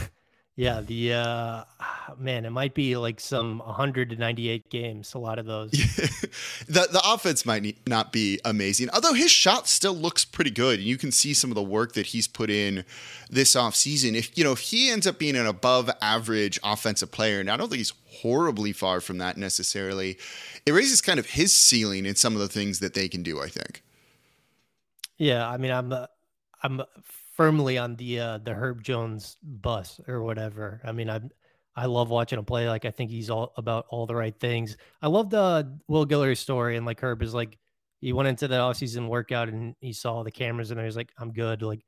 Yeah, 0.57 0.81
the 0.81 1.13
uh 1.13 1.63
man, 2.19 2.45
it 2.45 2.51
might 2.51 2.75
be 2.75 2.95
like 2.97 3.19
some 3.19 3.59
198 3.59 4.69
games, 4.69 5.13
a 5.13 5.17
lot 5.17 5.39
of 5.39 5.45
those. 5.45 5.71
the 6.67 6.87
the 6.91 7.01
offense 7.03 7.45
might 7.45 7.77
not 7.87 8.11
be 8.11 8.39
amazing. 8.45 8.89
Although 8.93 9.13
his 9.13 9.31
shot 9.31 9.67
still 9.67 9.95
looks 9.95 10.25
pretty 10.25 10.51
good 10.51 10.79
and 10.79 10.87
you 10.87 10.97
can 10.97 11.11
see 11.11 11.33
some 11.33 11.49
of 11.49 11.55
the 11.55 11.63
work 11.63 11.93
that 11.93 12.07
he's 12.07 12.27
put 12.27 12.49
in 12.49 12.83
this 13.29 13.55
offseason. 13.55 14.13
If 14.13 14.37
you 14.37 14.43
know, 14.43 14.51
if 14.51 14.59
he 14.59 14.89
ends 14.89 15.07
up 15.07 15.17
being 15.17 15.35
an 15.35 15.47
above 15.47 15.89
average 16.01 16.59
offensive 16.63 17.11
player, 17.11 17.39
and 17.39 17.49
I 17.49 17.57
don't 17.57 17.69
think 17.69 17.79
he's 17.79 17.93
horribly 18.11 18.73
far 18.73 19.01
from 19.01 19.17
that 19.19 19.37
necessarily, 19.37 20.17
it 20.65 20.71
raises 20.71 21.01
kind 21.01 21.19
of 21.19 21.27
his 21.27 21.55
ceiling 21.55 22.05
in 22.05 22.15
some 22.15 22.33
of 22.33 22.39
the 22.39 22.47
things 22.47 22.79
that 22.79 22.93
they 22.93 23.07
can 23.07 23.23
do, 23.23 23.41
I 23.41 23.47
think. 23.47 23.83
Yeah, 25.17 25.47
I 25.47 25.57
mean, 25.57 25.71
I'm 25.71 25.93
uh, 25.93 26.07
I'm 26.63 26.81
firmly 27.35 27.77
on 27.77 27.95
the 27.95 28.19
uh, 28.19 28.37
the 28.39 28.53
Herb 28.53 28.83
Jones 28.83 29.37
bus 29.43 29.99
or 30.07 30.23
whatever. 30.23 30.81
I 30.83 30.91
mean, 30.91 31.09
I 31.09 31.21
I 31.75 31.85
love 31.85 32.09
watching 32.09 32.39
him 32.39 32.45
play. 32.45 32.67
Like 32.67 32.85
I 32.85 32.91
think 32.91 33.11
he's 33.11 33.29
all 33.29 33.53
about 33.57 33.85
all 33.89 34.05
the 34.05 34.15
right 34.15 34.37
things. 34.39 34.77
I 35.01 35.07
love 35.07 35.29
the 35.29 35.79
Will 35.87 36.05
Guillory 36.05 36.37
story 36.37 36.77
and 36.77 36.85
like 36.85 37.01
Herb 37.01 37.21
is 37.21 37.33
like 37.33 37.57
he 38.01 38.13
went 38.13 38.27
into 38.27 38.47
the 38.47 38.55
offseason 38.55 39.07
workout 39.07 39.47
and 39.47 39.75
he 39.79 39.93
saw 39.93 40.23
the 40.23 40.31
cameras 40.31 40.71
and 40.71 40.79
he 40.79 40.85
was 40.85 40.95
like, 40.95 41.11
I'm 41.17 41.31
good. 41.31 41.61
Like 41.61 41.85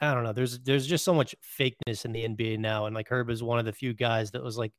I 0.00 0.14
don't 0.14 0.24
know. 0.24 0.32
There's 0.32 0.58
there's 0.60 0.86
just 0.86 1.04
so 1.04 1.14
much 1.14 1.34
fakeness 1.58 2.04
in 2.04 2.12
the 2.12 2.24
NBA 2.24 2.58
now. 2.58 2.86
And 2.86 2.94
like 2.94 3.08
Herb 3.08 3.30
is 3.30 3.42
one 3.42 3.58
of 3.58 3.64
the 3.64 3.72
few 3.72 3.94
guys 3.94 4.32
that 4.32 4.42
was 4.42 4.58
like, 4.58 4.72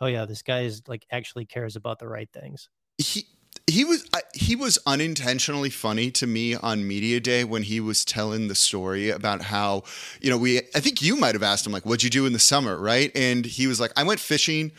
Oh 0.00 0.06
yeah, 0.06 0.24
this 0.24 0.42
guy 0.42 0.62
is 0.62 0.82
like 0.86 1.06
actually 1.10 1.44
cares 1.44 1.76
about 1.76 1.98
the 1.98 2.08
right 2.08 2.28
things. 2.32 2.68
He 2.98 3.26
he 3.66 3.84
was 3.84 4.08
he 4.34 4.56
was 4.56 4.78
unintentionally 4.86 5.70
funny 5.70 6.10
to 6.10 6.26
me 6.26 6.54
on 6.54 6.86
media 6.86 7.20
day 7.20 7.44
when 7.44 7.62
he 7.62 7.80
was 7.80 8.04
telling 8.04 8.48
the 8.48 8.54
story 8.54 9.10
about 9.10 9.42
how 9.42 9.84
you 10.20 10.30
know 10.30 10.36
we 10.36 10.58
I 10.74 10.80
think 10.80 11.00
you 11.00 11.16
might 11.16 11.34
have 11.34 11.42
asked 11.42 11.66
him 11.66 11.72
like 11.72 11.86
what'd 11.86 12.02
you 12.02 12.10
do 12.10 12.26
in 12.26 12.32
the 12.32 12.38
summer? 12.38 12.78
Right? 12.78 13.10
And 13.14 13.44
he 13.44 13.66
was 13.66 13.80
like 13.80 13.92
I 13.96 14.02
went 14.02 14.20
fishing 14.20 14.72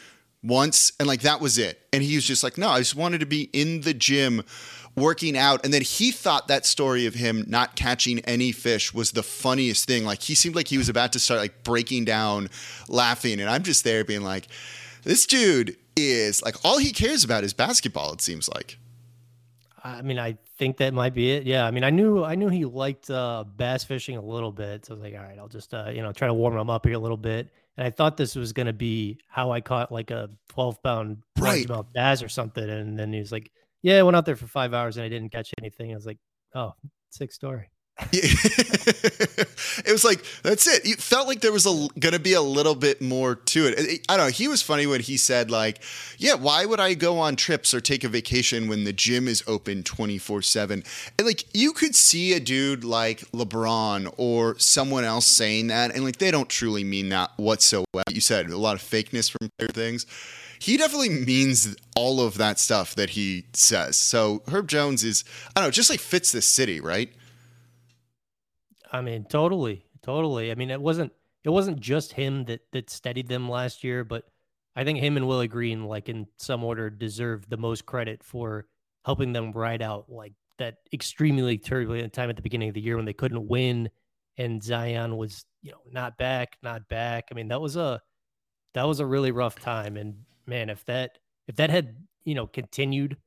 once 0.43 0.91
and 0.99 1.07
like 1.07 1.21
that 1.21 1.41
was 1.41 1.57
it. 1.57 1.81
And 1.91 2.03
he 2.03 2.15
was 2.15 2.25
just 2.25 2.43
like 2.43 2.57
no 2.57 2.69
I 2.69 2.79
just 2.79 2.95
wanted 2.95 3.19
to 3.21 3.25
be 3.25 3.49
in 3.53 3.81
the 3.81 3.93
gym 3.93 4.43
working 4.95 5.37
out. 5.37 5.63
And 5.63 5.73
then 5.73 5.81
he 5.81 6.11
thought 6.11 6.47
that 6.47 6.65
story 6.65 7.05
of 7.05 7.15
him 7.15 7.43
not 7.47 7.75
catching 7.75 8.19
any 8.19 8.51
fish 8.51 8.93
was 8.93 9.11
the 9.11 9.23
funniest 9.23 9.85
thing. 9.85 10.05
Like 10.05 10.21
he 10.21 10.35
seemed 10.35 10.55
like 10.55 10.67
he 10.67 10.77
was 10.77 10.89
about 10.89 11.13
to 11.13 11.19
start 11.19 11.39
like 11.39 11.63
breaking 11.63 12.05
down 12.05 12.49
laughing. 12.87 13.39
And 13.39 13.49
I'm 13.49 13.63
just 13.63 13.83
there 13.83 14.05
being 14.05 14.21
like 14.21 14.47
this 15.05 15.25
dude 15.25 15.77
is 15.95 16.43
like 16.43 16.65
all 16.65 16.77
he 16.77 16.91
cares 16.91 17.23
about 17.23 17.43
is 17.43 17.53
basketball. 17.53 18.11
It 18.11 18.21
seems 18.21 18.49
like. 18.49 18.77
I 19.83 20.01
mean, 20.01 20.17
I 20.17 20.37
think 20.57 20.77
that 20.77 20.93
might 20.95 21.13
be 21.13 21.31
it. 21.31 21.43
Yeah. 21.43 21.65
I 21.65 21.71
mean, 21.71 21.83
I 21.83 21.91
knew 21.91 22.23
I 22.23 22.35
knew 22.35 22.49
he 22.49 22.65
liked 22.65 23.09
uh, 23.09 23.43
bass 23.55 23.83
fishing 23.83 24.17
a 24.17 24.21
little 24.21 24.51
bit, 24.51 24.85
so 24.85 24.93
I 24.93 24.95
was 24.95 25.03
like, 25.03 25.13
all 25.13 25.23
right, 25.23 25.37
I'll 25.37 25.47
just 25.47 25.73
uh, 25.73 25.89
you 25.93 26.01
know 26.01 26.11
try 26.11 26.27
to 26.27 26.33
warm 26.33 26.57
him 26.57 26.69
up 26.69 26.85
here 26.85 26.95
a 26.95 26.99
little 26.99 27.17
bit. 27.17 27.49
And 27.77 27.85
I 27.85 27.89
thought 27.89 28.17
this 28.17 28.35
was 28.35 28.51
going 28.51 28.67
to 28.67 28.73
be 28.73 29.19
how 29.27 29.51
I 29.51 29.61
caught 29.61 29.91
like 29.91 30.11
a 30.11 30.29
twelve 30.49 30.81
pound 30.81 31.17
right. 31.39 31.67
bass 31.93 32.23
or 32.23 32.29
something. 32.29 32.67
And 32.67 32.97
then 32.97 33.13
he 33.13 33.19
was 33.19 33.31
like, 33.31 33.51
yeah, 33.81 33.99
I 33.99 34.03
went 34.03 34.17
out 34.17 34.25
there 34.25 34.35
for 34.35 34.47
five 34.47 34.73
hours 34.73 34.97
and 34.97 35.05
I 35.05 35.09
didn't 35.09 35.29
catch 35.29 35.53
anything. 35.59 35.91
I 35.91 35.95
was 35.95 36.05
like, 36.05 36.17
oh, 36.55 36.73
sick 37.11 37.31
story. 37.31 37.69
it 38.11 39.91
was 39.91 40.03
like 40.03 40.21
that's 40.43 40.67
it. 40.67 40.85
It 40.85 41.01
felt 41.01 41.29
like 41.29 41.39
there 41.39 41.53
was 41.53 41.65
a 41.65 41.87
gonna 41.97 42.19
be 42.19 42.33
a 42.33 42.41
little 42.41 42.75
bit 42.75 43.01
more 43.01 43.35
to 43.35 43.67
it. 43.67 44.01
I 44.09 44.17
don't 44.17 44.25
know. 44.25 44.31
He 44.31 44.49
was 44.49 44.61
funny 44.61 44.85
when 44.85 44.99
he 44.99 45.15
said 45.15 45.49
like, 45.49 45.81
"Yeah, 46.17 46.33
why 46.33 46.65
would 46.65 46.81
I 46.81 46.93
go 46.93 47.19
on 47.19 47.37
trips 47.37 47.73
or 47.73 47.79
take 47.79 48.03
a 48.03 48.09
vacation 48.09 48.67
when 48.67 48.83
the 48.83 48.91
gym 48.91 49.29
is 49.29 49.45
open 49.47 49.81
twenty 49.81 50.17
four 50.17 50.41
7 50.41 50.83
And 51.17 51.25
like 51.25 51.45
you 51.53 51.71
could 51.71 51.95
see 51.95 52.33
a 52.33 52.39
dude 52.41 52.83
like 52.83 53.21
LeBron 53.31 54.13
or 54.17 54.59
someone 54.59 55.05
else 55.05 55.25
saying 55.25 55.67
that, 55.67 55.95
and 55.95 56.03
like 56.03 56.17
they 56.17 56.31
don't 56.31 56.49
truly 56.49 56.83
mean 56.83 57.07
that 57.09 57.31
whatsoever. 57.37 57.85
You 58.09 58.19
said 58.19 58.49
a 58.49 58.57
lot 58.57 58.75
of 58.75 58.81
fakeness 58.81 59.31
from 59.31 59.49
things. 59.69 60.05
He 60.59 60.75
definitely 60.75 61.09
means 61.09 61.77
all 61.95 62.19
of 62.19 62.37
that 62.39 62.59
stuff 62.59 62.93
that 62.95 63.11
he 63.11 63.45
says. 63.53 63.95
So 63.95 64.41
Herb 64.49 64.67
Jones 64.67 65.05
is 65.05 65.23
I 65.55 65.61
don't 65.61 65.67
know, 65.67 65.71
just 65.71 65.89
like 65.89 66.01
fits 66.01 66.33
the 66.33 66.41
city, 66.41 66.81
right? 66.81 67.09
I 68.95 69.01
mean, 69.01 69.25
totally, 69.25 69.85
totally. 70.01 70.51
I 70.51 70.55
mean, 70.55 70.71
it 70.71 70.81
wasn't 70.81 71.11
it 71.43 71.49
wasn't 71.49 71.79
just 71.79 72.13
him 72.13 72.45
that 72.45 72.61
that 72.71 72.89
steadied 72.89 73.27
them 73.27 73.49
last 73.49 73.83
year, 73.83 74.03
but 74.03 74.23
I 74.75 74.83
think 74.83 74.99
him 74.99 75.17
and 75.17 75.27
Willie 75.27 75.47
Green, 75.47 75.85
like 75.85 76.09
in 76.09 76.27
some 76.37 76.63
order, 76.63 76.89
deserve 76.89 77.47
the 77.49 77.57
most 77.57 77.85
credit 77.85 78.23
for 78.23 78.67
helping 79.05 79.33
them 79.33 79.51
ride 79.51 79.81
out 79.81 80.09
like 80.09 80.33
that 80.57 80.77
extremely 80.93 81.57
turbulent 81.57 82.13
time 82.13 82.29
at 82.29 82.35
the 82.35 82.41
beginning 82.41 82.69
of 82.69 82.75
the 82.75 82.81
year 82.81 82.95
when 82.95 83.05
they 83.05 83.13
couldn't 83.13 83.47
win 83.47 83.89
and 84.37 84.63
Zion 84.63 85.17
was, 85.17 85.45
you 85.61 85.71
know, 85.71 85.81
not 85.91 86.17
back, 86.17 86.57
not 86.63 86.87
back. 86.87 87.25
I 87.31 87.35
mean, 87.35 87.49
that 87.49 87.61
was 87.61 87.75
a 87.75 88.01
that 88.73 88.87
was 88.87 88.99
a 88.99 89.05
really 89.05 89.31
rough 89.31 89.59
time. 89.59 89.97
And 89.97 90.15
man, 90.45 90.69
if 90.69 90.83
that 90.85 91.19
if 91.47 91.57
that 91.57 91.69
had, 91.69 91.97
you 92.23 92.35
know, 92.35 92.47
continued 92.47 93.17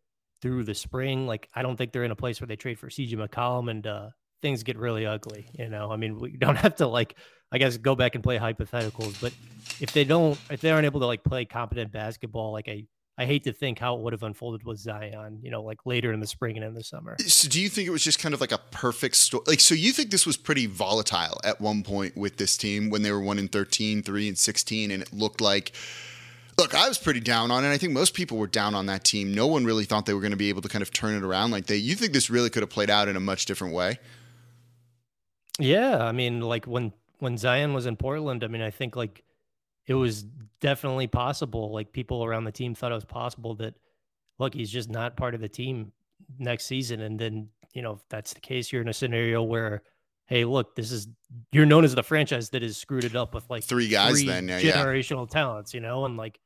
through 0.42 0.64
the 0.64 0.74
spring, 0.74 1.26
like 1.26 1.48
I 1.54 1.62
don't 1.62 1.76
think 1.76 1.92
they're 1.92 2.04
in 2.04 2.11
a 2.11 2.16
place 2.16 2.40
where 2.40 2.48
they 2.48 2.57
trade 2.57 2.78
for 2.78 2.88
CJ 2.88 3.14
McCollum 3.14 3.70
and 3.70 3.87
uh 3.87 4.09
things 4.42 4.62
get 4.62 4.79
really 4.79 5.07
ugly. 5.07 5.48
You 5.59 5.68
know, 5.68 5.90
I 5.90 5.96
mean, 5.96 6.18
we 6.18 6.37
don't 6.38 6.57
have 6.57 6.77
to 6.77 6.87
like, 6.87 7.16
I 7.53 7.59
guess, 7.59 7.77
go 7.77 7.94
back 7.94 8.14
and 8.14 8.24
play 8.24 8.38
hypotheticals, 8.38 9.20
but 9.20 9.33
if 9.81 9.92
they 9.92 10.05
don't, 10.05 10.38
if 10.51 10.61
they 10.61 10.70
aren't 10.70 10.87
able 10.87 11.01
to 11.01 11.07
like 11.07 11.24
play 11.24 11.44
competent 11.44 11.92
basketball, 11.92 12.53
like 12.53 12.68
I, 12.68 12.85
I 13.20 13.27
hate 13.27 13.44
to 13.44 13.53
think 13.53 13.81
how 13.81 13.96
it 13.96 14.03
would 14.03 14.12
have 14.12 14.22
unfolded 14.22 14.62
with 14.64 14.79
Zion, 14.79 15.40
you 15.42 15.51
know, 15.51 15.62
like 15.62 15.85
later 15.85 16.12
in 16.12 16.20
the 16.20 16.27
spring 16.27 16.57
and 16.57 16.64
in 16.64 16.74
the 16.74 16.85
summer. 16.85 17.16
So, 17.27 17.48
do 17.48 17.61
you 17.61 17.68
think 17.68 17.88
it 17.88 17.90
was 17.90 18.05
just 18.05 18.20
kind 18.20 18.33
of 18.33 18.40
like 18.40 18.53
a 18.53 18.59
perfect 18.59 19.16
story? 19.16 19.42
Like, 19.46 19.59
so 19.59 19.74
you 19.74 19.90
think 19.90 20.11
this 20.11 20.24
was 20.24 20.37
pretty 20.37 20.66
volatile 20.66 21.40
at 21.42 21.61
one 21.61 21.83
point 21.83 22.16
with 22.16 22.37
this 22.37 22.57
team 22.57 22.90
when 22.90 23.03
they 23.03 23.11
were 23.11 23.20
one 23.20 23.40
in 23.40 23.48
13, 23.48 24.05
three 24.05 24.29
and 24.29 24.38
16, 24.38 24.92
and 24.92 25.03
it 25.03 25.12
looked 25.12 25.40
like 25.40 25.72
Look, 26.59 26.74
I 26.74 26.88
was 26.88 26.98
pretty 26.98 27.20
down 27.20 27.53
on 27.53 27.64
it. 27.64 27.70
I 27.70 27.79
think 27.79 27.92
most 27.92 28.14
people 28.14 28.37
were 28.37 28.48
down 28.48 28.74
on 28.74 28.87
that 28.87 29.05
team. 29.05 29.33
No 29.33 29.46
one 29.46 29.64
really 29.64 29.85
thought 29.85 30.07
they 30.07 30.14
were 30.14 30.20
going 30.20 30.33
to 30.33 30.37
be 30.37 30.48
able 30.48 30.62
to 30.62 30.68
kind 30.68 30.83
of 30.83 30.92
turn 30.92 31.14
it 31.14 31.22
around 31.22 31.53
like 31.53 31.66
they. 31.66 31.77
You 31.77 31.94
think 31.94 32.12
this 32.12 32.29
really 32.29 32.51
could 32.51 32.62
have 32.62 32.70
played 32.70 32.90
out 32.90 33.07
in 33.07 33.14
a 33.14 33.20
much 33.20 33.46
different 33.46 33.74
way? 33.74 34.01
Yeah, 35.59 36.05
I 36.05 36.12
mean, 36.12 36.40
like 36.40 36.66
when 36.66 36.92
when 37.18 37.37
Zion 37.37 37.75
was 37.75 37.87
in 37.87 37.97
Portland, 37.97 38.44
I 38.44 38.47
mean, 38.47 38.62
I 38.62 38.71
think 38.71 38.97
like 38.97 39.25
it 39.87 39.94
was 39.94 40.25
definitely 40.61 41.07
possible. 41.07 41.73
Like 41.73 41.92
people 41.92 42.25
around 42.25 42.44
the 42.44 42.53
team 42.53 42.75
thought 42.75 42.92
it 42.92 42.97
was 42.97 43.05
possible 43.05 43.55
that 43.57 43.75
look, 44.38 44.55
he's 44.55 44.71
just 44.71 44.88
not 44.88 45.16
part 45.16 45.35
of 45.35 45.40
the 45.40 45.49
team 45.49 45.92
next 46.38 46.66
season, 46.66 47.01
and 47.01 47.18
then 47.18 47.49
you 47.75 47.83
know 47.83 47.92
if 47.92 48.01
that's 48.09 48.33
the 48.33 48.40
case, 48.40 48.73
you're 48.73 48.83
in 48.83 48.88
a 48.88 48.94
scenario 48.94 49.42
where 49.42 49.83
hey, 50.27 50.44
look, 50.44 50.77
this 50.77 50.92
is 50.92 51.09
you're 51.53 51.66
known 51.66 51.85
as 51.85 51.94
the 51.94 52.03
franchise 52.03 52.51
that 52.51 52.62
has 52.62 52.77
screwed 52.77 53.05
it 53.05 53.16
up 53.16 53.35
with 53.35 53.49
like 53.51 53.64
three 53.64 53.88
guys, 53.88 54.21
three 54.21 54.27
then 54.27 54.47
yeah, 54.49 54.61
generational 54.61 55.27
yeah. 55.27 55.33
talents, 55.33 55.75
you 55.75 55.81
know, 55.81 56.05
and 56.05 56.16
like 56.16 56.38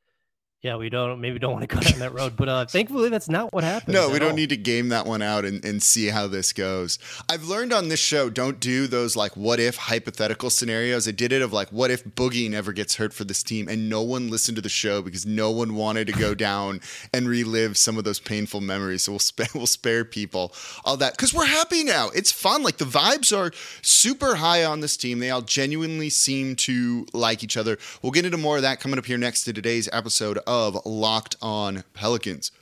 yeah, 0.62 0.76
we 0.76 0.90
don't 0.90 1.20
maybe 1.20 1.40
don't 1.40 1.52
want 1.52 1.68
to 1.68 1.74
go 1.74 1.80
down 1.80 1.98
that 1.98 2.14
road, 2.14 2.36
but 2.36 2.48
uh, 2.48 2.66
thankfully 2.68 3.08
that's 3.08 3.28
not 3.28 3.52
what 3.52 3.64
happened. 3.64 3.94
No, 3.94 4.08
we 4.08 4.20
don't 4.20 4.30
all. 4.30 4.36
need 4.36 4.50
to 4.50 4.56
game 4.56 4.90
that 4.90 5.06
one 5.06 5.20
out 5.20 5.44
and, 5.44 5.64
and 5.64 5.82
see 5.82 6.06
how 6.06 6.28
this 6.28 6.52
goes. 6.52 7.00
I've 7.28 7.42
learned 7.42 7.72
on 7.72 7.88
this 7.88 7.98
show 7.98 8.30
don't 8.30 8.60
do 8.60 8.86
those 8.86 9.16
like 9.16 9.36
what 9.36 9.58
if 9.58 9.74
hypothetical 9.74 10.50
scenarios. 10.50 11.08
I 11.08 11.10
did 11.10 11.32
it 11.32 11.42
of 11.42 11.52
like 11.52 11.68
what 11.70 11.90
if 11.90 12.04
Boogie 12.04 12.48
never 12.48 12.72
gets 12.72 12.94
hurt 12.94 13.12
for 13.12 13.24
this 13.24 13.42
team, 13.42 13.66
and 13.66 13.88
no 13.88 14.02
one 14.02 14.30
listened 14.30 14.54
to 14.54 14.62
the 14.62 14.68
show 14.68 15.02
because 15.02 15.26
no 15.26 15.50
one 15.50 15.74
wanted 15.74 16.06
to 16.06 16.12
go 16.12 16.32
down 16.42 16.80
and 17.12 17.28
relive 17.28 17.76
some 17.76 17.98
of 17.98 18.04
those 18.04 18.20
painful 18.20 18.60
memories. 18.60 19.02
So 19.02 19.12
we'll 19.12 19.18
spare 19.18 19.48
we'll 19.56 19.66
spare 19.66 20.04
people 20.04 20.54
all 20.84 20.96
that 20.98 21.14
because 21.14 21.34
we're 21.34 21.44
happy 21.44 21.82
now. 21.82 22.10
It's 22.14 22.30
fun. 22.30 22.62
Like 22.62 22.76
the 22.76 22.84
vibes 22.84 23.36
are 23.36 23.50
super 23.82 24.36
high 24.36 24.64
on 24.64 24.78
this 24.78 24.96
team. 24.96 25.18
They 25.18 25.30
all 25.30 25.42
genuinely 25.42 26.08
seem 26.08 26.54
to 26.56 27.04
like 27.12 27.42
each 27.42 27.56
other. 27.56 27.78
We'll 28.00 28.12
get 28.12 28.24
into 28.24 28.38
more 28.38 28.56
of 28.56 28.62
that 28.62 28.78
coming 28.78 29.00
up 29.00 29.06
here 29.06 29.18
next 29.18 29.42
to 29.44 29.52
today's 29.52 29.88
episode 29.92 30.38
of 30.46 30.51
Locked 30.84 31.36
On 31.40 31.82
Pelicans. 31.94 32.52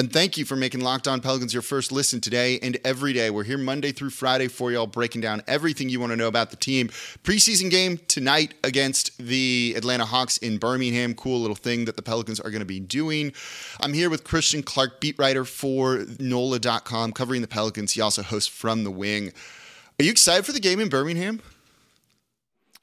And 0.00 0.12
thank 0.12 0.38
you 0.38 0.44
for 0.44 0.54
making 0.54 0.80
Locked 0.80 1.08
On 1.08 1.20
Pelicans 1.20 1.52
your 1.52 1.60
first 1.60 1.90
listen 1.90 2.20
today 2.20 2.58
and 2.60 2.78
every 2.84 3.12
day. 3.12 3.30
We're 3.30 3.42
here 3.42 3.58
Monday 3.58 3.90
through 3.90 4.10
Friday 4.10 4.46
for 4.46 4.70
y'all, 4.70 4.86
breaking 4.86 5.20
down 5.20 5.42
everything 5.48 5.88
you 5.88 5.98
want 5.98 6.12
to 6.12 6.16
know 6.16 6.28
about 6.28 6.50
the 6.50 6.56
team. 6.56 6.88
Preseason 7.24 7.68
game 7.68 7.98
tonight 8.06 8.54
against 8.62 9.18
the 9.18 9.74
Atlanta 9.76 10.04
Hawks 10.04 10.38
in 10.38 10.56
Birmingham. 10.58 11.14
Cool 11.14 11.40
little 11.40 11.56
thing 11.56 11.84
that 11.84 11.96
the 11.96 12.02
Pelicans 12.02 12.38
are 12.38 12.50
going 12.50 12.60
to 12.60 12.64
be 12.64 12.78
doing. 12.80 13.32
I'm 13.80 13.92
here 13.92 14.08
with 14.08 14.22
Christian 14.24 14.62
Clark, 14.62 15.00
beat 15.00 15.18
writer 15.18 15.44
for 15.44 16.04
NOLA.com, 16.20 17.12
covering 17.12 17.42
the 17.42 17.48
Pelicans. 17.48 17.92
He 17.92 18.00
also 18.00 18.22
hosts 18.22 18.48
From 18.48 18.84
the 18.84 18.90
Wing. 18.90 19.32
Are 20.00 20.04
you 20.04 20.12
excited 20.12 20.46
for 20.46 20.52
the 20.52 20.60
game 20.60 20.78
in 20.78 20.88
Birmingham? 20.88 21.42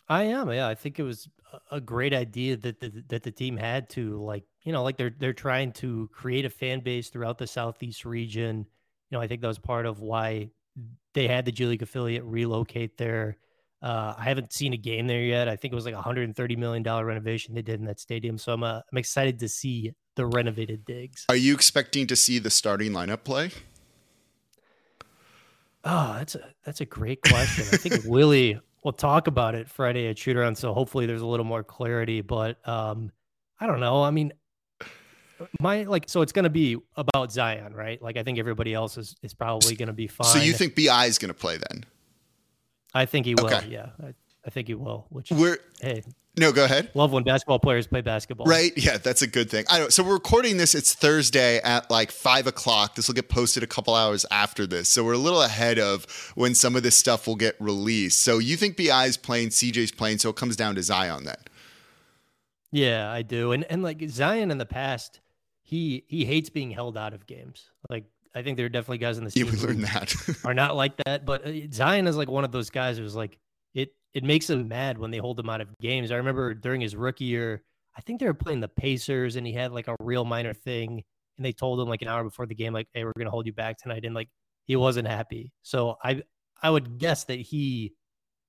I 0.10 0.24
am. 0.24 0.52
Yeah, 0.52 0.68
I 0.68 0.76
think 0.76 1.00
it 1.00 1.04
was 1.04 1.30
a 1.72 1.82
great 1.82 2.14
idea 2.14 2.58
that 2.58 2.80
the, 2.80 3.04
that 3.08 3.24
the 3.24 3.32
team 3.32 3.58
had 3.58 3.90
to 3.92 4.22
like 4.22 4.44
you 4.64 4.72
know 4.72 4.84
like 4.84 4.98
they're 4.98 5.14
they're 5.18 5.34
trying 5.34 5.72
to 5.74 6.10
create 6.14 6.46
a 6.46 6.50
fan 6.50 6.80
base 6.80 7.10
throughout 7.10 7.38
the 7.38 7.48
southeast 7.48 8.06
region. 8.06 8.66
You 9.10 9.18
know, 9.18 9.22
I 9.22 9.28
think 9.28 9.42
that 9.42 9.48
was 9.48 9.60
part 9.60 9.86
of 9.86 10.00
why 10.00 10.50
they 11.14 11.28
had 11.28 11.46
the 11.46 11.52
G 11.52 11.66
League 11.66 11.82
affiliate 11.82 12.24
relocate 12.24 12.98
there. 12.98 13.38
Uh, 13.82 14.16
I 14.18 14.24
haven't 14.24 14.52
seen 14.52 14.74
a 14.74 14.78
game 14.78 15.06
there 15.06 15.22
yet. 15.22 15.48
I 15.48 15.56
think 15.56 15.72
it 15.72 15.76
was 15.76 15.86
like 15.86 15.94
a 15.94 15.98
130 15.98 16.56
million 16.56 16.82
dollar 16.82 17.06
renovation 17.06 17.54
they 17.54 17.62
did 17.62 17.80
in 17.80 17.86
that 17.86 18.00
stadium. 18.00 18.38
So 18.38 18.54
I'm 18.54 18.64
uh, 18.64 18.82
I'm 18.92 18.98
excited 18.98 19.40
to 19.40 19.48
see 19.48 19.94
the 20.16 20.26
renovated 20.26 20.86
digs. 20.86 21.26
Are 21.30 21.36
you 21.36 21.54
expecting 21.54 22.08
to 22.08 22.16
see 22.16 22.40
the 22.40 22.50
starting 22.50 22.92
lineup 22.92 23.24
play? 23.24 23.52
Oh, 25.84 26.16
that's 26.18 26.36
a 26.36 26.50
that's 26.64 26.82
a 26.82 26.86
great 26.86 27.22
question. 27.22 27.66
I 27.72 27.78
think 27.78 28.06
Willie 28.06 28.60
we'll 28.86 28.94
talk 28.94 29.28
about 29.28 29.56
it 29.56 29.68
Friday 29.68 30.08
at 30.08 30.18
shoot 30.18 30.38
around. 30.38 30.56
So 30.56 30.74
hopefully 30.74 31.08
there's 31.08 31.24
a 31.24 31.26
little 31.26 31.46
more 31.46 31.64
clarity. 31.64 32.22
But 32.22 32.66
um, 32.68 33.12
I 33.60 33.68
don't 33.68 33.82
know. 33.82 34.04
I 34.04 34.12
mean, 34.12 34.32
my 35.60 35.84
like 35.84 36.08
so 36.08 36.22
it's 36.22 36.32
going 36.32 36.44
to 36.44 36.50
be 36.50 36.78
about 36.96 37.34
Zion, 37.34 37.74
right? 37.74 38.02
Like 38.02 38.16
I 38.16 38.24
think 38.24 38.40
everybody 38.40 38.74
else 38.74 38.98
is 38.98 39.16
is 39.24 39.34
probably 39.34 39.76
going 39.76 39.88
to 39.88 39.94
be 39.94 40.08
fine. 40.08 40.28
So 40.28 40.40
you 40.40 40.54
think 40.54 40.76
Bi 40.76 41.08
is 41.08 41.18
going 41.18 41.30
to 41.30 41.34
play 41.34 41.58
then? 41.58 41.84
I 42.94 43.06
think 43.06 43.26
he 43.26 43.36
will. 43.36 43.48
Okay. 43.48 43.68
Yeah, 43.68 43.90
I, 44.02 44.14
I 44.46 44.50
think 44.50 44.68
he 44.68 44.76
will. 44.76 45.08
Which 45.10 45.32
we're 45.32 45.58
hey, 45.82 46.04
no, 46.38 46.52
go 46.52 46.66
ahead. 46.66 46.92
Love 46.94 47.12
when 47.12 47.24
basketball 47.24 47.60
players 47.60 47.88
play 47.88 48.02
basketball. 48.02 48.46
Right. 48.46 48.74
Yeah, 48.76 48.98
that's 48.98 49.22
a 49.22 49.28
good 49.28 49.50
thing. 49.50 49.66
I 49.70 49.80
know. 49.80 49.90
So 49.90 50.04
we're 50.04 50.14
recording 50.14 50.58
this. 50.58 50.76
It's 50.76 50.94
Thursday 50.94 51.60
at 51.60 51.90
like 51.90 52.12
five 52.12 52.46
o'clock. 52.46 52.96
This 52.96 53.08
will 53.08 53.16
get 53.16 53.30
posted 53.30 53.64
a 53.64 53.68
couple 53.68 53.96
hours 53.96 54.26
after 54.30 54.68
this. 54.68 54.90
So 54.90 55.04
we're 55.04 55.14
a 55.14 55.18
little 55.18 55.42
ahead 55.42 55.80
of 55.80 56.06
when 56.36 56.54
some 56.54 56.76
of 56.76 56.84
this 56.84 56.96
stuff 56.96 57.26
will 57.26 57.38
get 57.38 57.56
released. 57.60 58.22
So 58.22 58.38
you 58.38 58.58
think 58.58 58.78
Bi 58.78 59.06
is 59.06 59.18
playing, 59.18 59.50
CJ's 59.50 59.92
playing, 59.92 60.20
so 60.20 60.30
it 60.30 60.36
comes 60.36 60.56
down 60.56 60.76
to 60.76 60.84
Zion 60.84 61.24
then. 61.24 61.38
Yeah, 62.72 63.10
I 63.10 63.22
do. 63.22 63.54
And 63.54 63.64
and 63.66 63.82
like 63.82 64.04
Zion 64.10 64.52
in 64.52 64.58
the 64.58 64.66
past, 64.66 65.22
he 65.64 66.04
he 66.08 66.26
hates 66.26 66.50
being 66.50 66.72
held 66.72 66.98
out 66.98 67.14
of 67.14 67.26
games. 67.26 67.70
Like 67.90 68.06
I 68.36 68.44
think 68.44 68.58
there 68.58 68.66
are 68.66 68.70
definitely 68.70 68.98
guys 68.98 69.18
in 69.18 69.24
the 69.24 69.32
yeah, 69.34 69.46
we 69.46 69.58
learned 69.58 69.86
that 69.86 70.14
are 70.44 70.54
not 70.54 70.76
like 70.76 70.98
that. 71.06 71.26
But 71.26 71.48
uh, 71.48 71.54
Zion 71.72 72.08
is 72.08 72.18
like 72.18 72.30
one 72.30 72.44
of 72.44 72.52
those 72.52 72.70
guys 72.70 72.98
who's 72.98 73.16
like 73.16 73.40
it 74.16 74.24
makes 74.24 74.50
him 74.50 74.68
mad 74.70 74.98
when 74.98 75.12
they 75.12 75.18
hold 75.18 75.40
him 75.40 75.50
out 75.50 75.62
of 75.62 75.78
games. 75.80 76.10
I 76.10 76.16
remember 76.16 76.54
during 76.54 76.80
his 76.80 76.96
rookie 76.96 77.26
year, 77.26 77.62
I 77.98 78.02
think 78.02 78.20
they 78.20 78.26
were 78.26 78.34
playing 78.34 78.62
the 78.62 78.70
Pacers 78.70 79.36
and 79.36 79.46
he 79.46 79.54
had 79.54 79.74
like 79.74 79.90
a 79.90 79.96
real 80.00 80.24
minor 80.24 80.54
thing. 80.54 81.04
And 81.38 81.46
they 81.46 81.52
told 81.52 81.82
him 81.82 81.90
like 81.90 82.02
an 82.02 82.08
hour 82.08 82.24
before 82.24 82.46
the 82.46 82.56
game, 82.56 82.74
like, 82.74 82.88
hey, 82.94 83.04
we're 83.04 83.12
gonna 83.18 83.30
hold 83.30 83.46
you 83.46 83.52
back 83.54 83.78
tonight. 83.78 84.06
And 84.06 84.16
like 84.16 84.30
he 84.64 84.78
wasn't 84.78 85.08
happy. 85.08 85.52
So 85.64 85.98
I 86.02 86.24
I 86.64 86.70
would 86.70 86.98
guess 86.98 87.26
that 87.26 87.40
he 87.40 87.94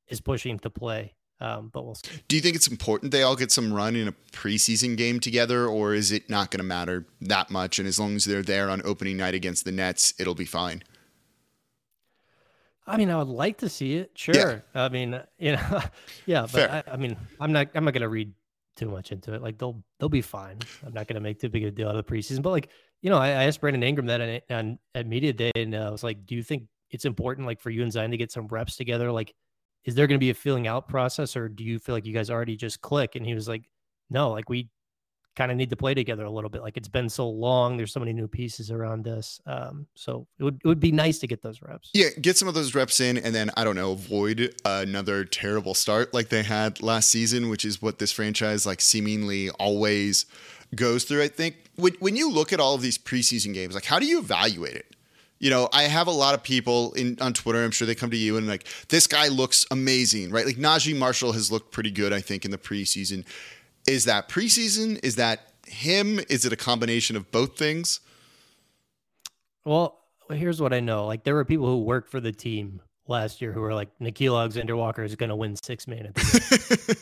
is 0.09 0.21
pushing 0.21 0.61
to 0.61 0.71
play. 0.71 1.17
Um, 1.41 1.71
but 1.71 1.85
we'll 1.85 1.97
see. 1.97 2.23
Do 2.29 2.37
you 2.37 2.41
think 2.41 2.57
it's 2.57 2.69
important 2.69 3.13
they 3.13 3.23
all 3.23 3.37
get 3.37 3.53
some 3.53 3.73
run 3.73 3.95
in 3.95 4.09
a 4.09 4.13
preseason 4.33 4.97
game 4.97 5.21
together, 5.21 5.67
or 5.67 5.93
is 5.93 6.11
it 6.11 6.31
not 6.31 6.51
going 6.51 6.61
to 6.61 6.65
matter 6.65 7.07
that 7.21 7.51
much? 7.51 7.79
And 7.79 7.87
as 7.87 8.01
long 8.01 8.17
as 8.17 8.25
they're 8.25 8.41
there 8.41 8.71
on 8.71 8.81
opening 8.87 9.19
night 9.19 9.35
against 9.35 9.67
the 9.67 9.73
Nets, 9.73 10.15
it'll 10.19 10.35
be 10.35 10.47
fine. 10.47 10.83
I 12.87 12.97
mean, 12.97 13.11
I 13.11 13.17
would 13.17 13.29
like 13.29 13.59
to 13.59 13.69
see 13.69 13.97
it. 13.97 14.13
Sure. 14.15 14.63
Yeah. 14.75 14.85
I 14.85 14.89
mean, 14.89 15.21
you 15.39 15.53
know, 15.53 15.81
yeah, 16.27 16.47
but 16.51 16.71
I, 16.71 16.83
I, 16.93 16.97
mean, 16.97 17.17
I'm 17.41 17.53
not, 17.53 17.69
I'm 17.75 17.85
not 17.85 17.95
going 17.95 18.03
to 18.03 18.09
read 18.09 18.33
too 18.77 18.89
much 18.89 19.13
into 19.13 19.35
it. 19.35 19.43
Like 19.43 19.59
they'll, 19.59 19.83
they'll 19.99 20.09
be 20.09 20.23
fine. 20.23 20.59
I'm 20.85 20.93
not 20.93 21.09
going 21.09 21.15
to 21.15 21.21
make 21.21 21.41
too 21.41 21.49
big 21.49 21.65
a 21.65 21.71
deal 21.71 21.89
out 21.89 21.97
of 21.97 22.07
the 22.07 22.13
preseason, 22.13 22.43
but 22.43 22.51
like, 22.51 22.71
you 23.03 23.11
know, 23.11 23.19
I, 23.19 23.29
I 23.29 23.45
asked 23.45 23.61
Brandon 23.61 23.83
Ingram 23.83 24.07
that 24.07 24.21
on, 24.21 24.41
on 24.57 24.79
at 24.95 25.07
media 25.07 25.33
day 25.33 25.53
and 25.55 25.75
uh, 25.75 25.89
I 25.89 25.91
was 25.91 26.03
like, 26.05 26.27
do 26.27 26.35
you 26.35 26.43
think 26.43 26.65
it's 26.91 27.05
important 27.05 27.47
like 27.47 27.61
for 27.61 27.71
you 27.71 27.83
and 27.83 27.93
Zion 27.93 28.11
to 28.11 28.17
get 28.17 28.31
some 28.31 28.47
reps 28.49 28.77
together? 28.77 29.11
Like, 29.11 29.35
is 29.85 29.95
there 29.95 30.07
going 30.07 30.19
to 30.19 30.25
be 30.25 30.31
a 30.31 30.35
feeling 30.35 30.67
out 30.67 30.89
process 30.89 31.37
or 31.37 31.49
do 31.49 31.65
you 31.65 31.79
feel 31.79 31.95
like 31.95 32.07
you 32.07 32.13
guys 32.13 32.31
already 32.31 32.57
just 32.57 32.81
click? 32.81 33.15
And 33.15 33.25
he 33.25 33.35
was 33.35 33.49
like, 33.49 33.69
no, 34.11 34.31
like 34.31 34.49
we 34.49 34.69
kind 35.37 35.53
of 35.53 35.57
need 35.57 35.71
to 35.71 35.77
play 35.77 35.95
together 35.95 36.25
a 36.25 36.31
little 36.31 36.51
bit. 36.51 36.63
Like 36.63 36.77
it's 36.77 36.89
been 36.89 37.09
so 37.09 37.29
long. 37.29 37.77
There's 37.77 37.93
so 37.93 38.01
many 38.01 38.13
new 38.13 38.27
pieces 38.27 38.71
around 38.71 39.07
us. 39.07 39.41
Um, 39.47 39.87
so 39.95 40.27
it 40.39 40.45
would 40.45 40.61
it 40.65 40.67
would 40.67 40.81
be 40.81 40.93
nice 40.93 41.19
to 41.21 41.27
get 41.27 41.43
those 41.43 41.63
reps. 41.63 41.91
Yeah, 41.95 42.09
get 42.21 42.37
some 42.37 42.49
of 42.49 42.55
those 42.55 42.75
reps 42.75 43.01
in, 43.01 43.19
and 43.19 43.35
then 43.35 43.51
I 43.57 43.63
don't 43.65 43.77
know, 43.77 43.93
avoid 43.93 44.55
another 44.65 45.25
terrible 45.25 45.75
start 45.75 46.13
like 46.15 46.31
they 46.31 46.43
had 46.43 46.83
last 46.83 47.11
season, 47.11 47.49
which 47.49 47.65
is 47.65 47.81
what 47.81 47.99
this 47.99 48.11
franchise 48.11 48.67
like 48.67 48.81
seemingly 48.81 49.51
always 49.51 50.27
goes 50.75 51.05
through. 51.05 51.23
I 51.23 51.29
think 51.29 51.57
when 51.77 51.93
when 52.01 52.17
you 52.17 52.31
look 52.31 52.53
at 52.53 52.59
all 52.59 52.75
of 52.75 52.83
these 52.83 52.99
preseason 52.99 53.55
games, 53.55 53.75
like 53.75 53.85
how 53.85 53.99
do 53.99 54.07
you 54.07 54.19
evaluate 54.19 54.75
it? 54.75 54.87
You 55.39 55.51
know, 55.51 55.69
I 55.71 55.83
have 55.83 56.07
a 56.07 56.13
lot 56.13 56.35
of 56.35 56.43
people 56.43 56.95
in 56.95 57.19
on 57.21 57.35
Twitter. 57.35 57.63
I'm 57.63 57.71
sure 57.71 57.87
they 57.87 57.95
come 57.95 58.11
to 58.11 58.17
you 58.17 58.39
and 58.39 58.47
like 58.47 58.67
this 58.89 59.07
guy 59.07 59.29
looks 59.29 59.67
amazing, 59.71 60.31
right? 60.31 60.47
Like 60.47 60.57
Naji 60.57 60.97
Marshall 60.97 61.33
has 61.33 61.53
looked 61.53 61.73
pretty 61.73 61.91
good, 61.91 62.15
I 62.15 62.21
think, 62.21 62.47
in 62.47 62.51
the 62.51 62.59
preseason. 62.59 63.27
Is 63.87 64.05
that 64.05 64.29
preseason? 64.29 64.99
Is 65.03 65.17
that 65.17 65.53
him? 65.67 66.21
Is 66.29 66.45
it 66.45 66.53
a 66.53 66.57
combination 66.57 67.17
of 67.17 67.31
both 67.31 67.57
things? 67.57 68.01
Well, 69.65 69.99
here's 70.31 70.61
what 70.61 70.73
I 70.73 70.81
know. 70.81 71.07
Like 71.07 71.25
there 71.25 71.35
were 71.35 71.45
people 71.45 71.67
who 71.67 71.83
worked 71.83 72.11
for 72.11 72.21
the 72.21 72.33
team 72.33 72.81
last 73.09 73.41
year 73.41 73.53
who 73.53 73.61
were 73.61 73.75
like 73.75 73.89
Nickeil 74.01 74.37
Alexander 74.39 74.77
Walker 74.77 75.03
is 75.03 75.15
going 75.17 75.31
to 75.31 75.37
win 75.37 75.57
six 75.57 75.87
man. 75.87 76.13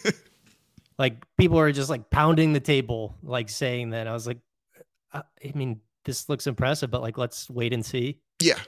like 0.99 1.25
people 1.37 1.59
are 1.59 1.73
just 1.73 1.91
like 1.91 2.11
pounding 2.11 2.53
the 2.53 2.61
table, 2.61 3.15
like 3.23 3.49
saying 3.49 3.91
that. 3.91 4.07
I 4.07 4.13
was 4.13 4.27
like, 4.27 4.39
uh, 5.13 5.23
I 5.45 5.53
mean, 5.55 5.81
this 6.05 6.29
looks 6.29 6.47
impressive, 6.47 6.91
but 6.91 7.03
like 7.03 7.19
let's 7.19 7.49
wait 7.49 7.73
and 7.73 7.85
see. 7.85 8.19
Yeah. 8.41 8.59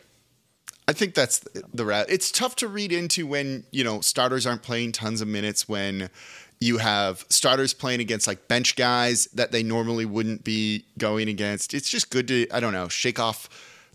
I 0.89 0.93
think 0.93 1.15
that's 1.15 1.41
the 1.75 1.85
route. 1.85 2.07
It's 2.09 2.31
tough 2.31 2.55
to 2.57 2.69
read 2.69 2.93
into 2.93 3.27
when, 3.27 3.65
you 3.73 3.83
know, 3.83 4.01
starters 4.01 4.47
aren't 4.47 4.63
playing 4.63 4.93
tons 4.93 5.21
of 5.21 5.27
minutes 5.27 5.69
when 5.69 6.11
you 6.61 6.79
have 6.79 7.25
starters 7.29 7.75
playing 7.75 8.01
against 8.01 8.27
like 8.27 8.49
bench 8.49 8.77
guys 8.77 9.27
that 9.35 9.53
they 9.53 9.63
normally 9.63 10.07
wouldn't 10.07 10.43
be 10.43 10.85
going 10.99 11.29
against. 11.29 11.75
It's 11.75 11.89
just 11.89 12.11
good 12.11 12.29
to, 12.29 12.49
I 12.51 12.61
don't 12.61 12.73
know, 12.73 12.89
shake 12.89 13.19
off 13.19 13.49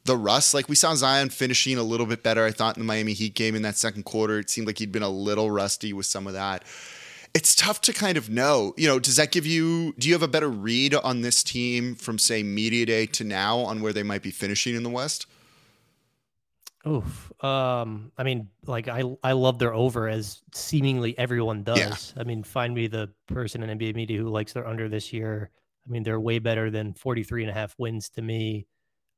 the 0.05 0.15
rust. 0.17 0.53
Like 0.53 0.69
we 0.69 0.75
saw 0.75 0.93
Zion 0.95 1.29
finishing 1.29 1.77
a 1.77 1.83
little 1.83 2.05
bit 2.05 2.23
better, 2.23 2.45
I 2.45 2.51
thought, 2.51 2.77
in 2.77 2.81
the 2.81 2.87
Miami 2.87 3.13
Heat 3.13 3.33
game 3.33 3.55
in 3.55 3.61
that 3.63 3.77
second 3.77 4.03
quarter. 4.03 4.39
It 4.39 4.49
seemed 4.49 4.67
like 4.67 4.77
he'd 4.77 4.91
been 4.91 5.03
a 5.03 5.09
little 5.09 5.49
rusty 5.49 5.93
with 5.93 6.05
some 6.05 6.27
of 6.27 6.33
that. 6.33 6.63
It's 7.33 7.55
tough 7.55 7.81
to 7.81 7.93
kind 7.93 8.17
of 8.17 8.29
know. 8.29 8.73
You 8.77 8.87
know, 8.87 8.99
does 8.99 9.15
that 9.15 9.31
give 9.31 9.45
you, 9.45 9.93
do 9.97 10.07
you 10.07 10.13
have 10.13 10.23
a 10.23 10.27
better 10.27 10.49
read 10.49 10.93
on 10.93 11.21
this 11.21 11.43
team 11.43 11.95
from, 11.95 12.19
say, 12.19 12.43
Media 12.43 12.85
Day 12.85 13.05
to 13.07 13.23
now 13.23 13.59
on 13.59 13.81
where 13.81 13.93
they 13.93 14.03
might 14.03 14.21
be 14.21 14.31
finishing 14.31 14.75
in 14.75 14.83
the 14.83 14.89
West? 14.89 15.27
Oof. 16.87 17.31
Um, 17.43 18.11
I 18.17 18.23
mean, 18.23 18.49
like 18.65 18.87
I 18.87 19.03
I 19.23 19.33
love 19.33 19.59
their 19.59 19.73
over 19.73 20.07
as 20.07 20.41
seemingly 20.53 21.17
everyone 21.17 21.63
does. 21.63 22.13
Yeah. 22.15 22.21
I 22.21 22.25
mean, 22.25 22.43
find 22.43 22.73
me 22.73 22.87
the 22.87 23.09
person 23.27 23.61
in 23.61 23.77
NBA 23.77 23.95
media 23.95 24.17
who 24.17 24.29
likes 24.29 24.53
their 24.53 24.67
under 24.67 24.89
this 24.89 25.13
year. 25.13 25.51
I 25.85 25.89
mean, 25.89 26.03
they're 26.03 26.19
way 26.19 26.39
better 26.39 26.71
than 26.71 26.93
43 26.93 27.43
and 27.43 27.51
a 27.51 27.53
half 27.53 27.75
wins 27.77 28.09
to 28.11 28.21
me. 28.21 28.67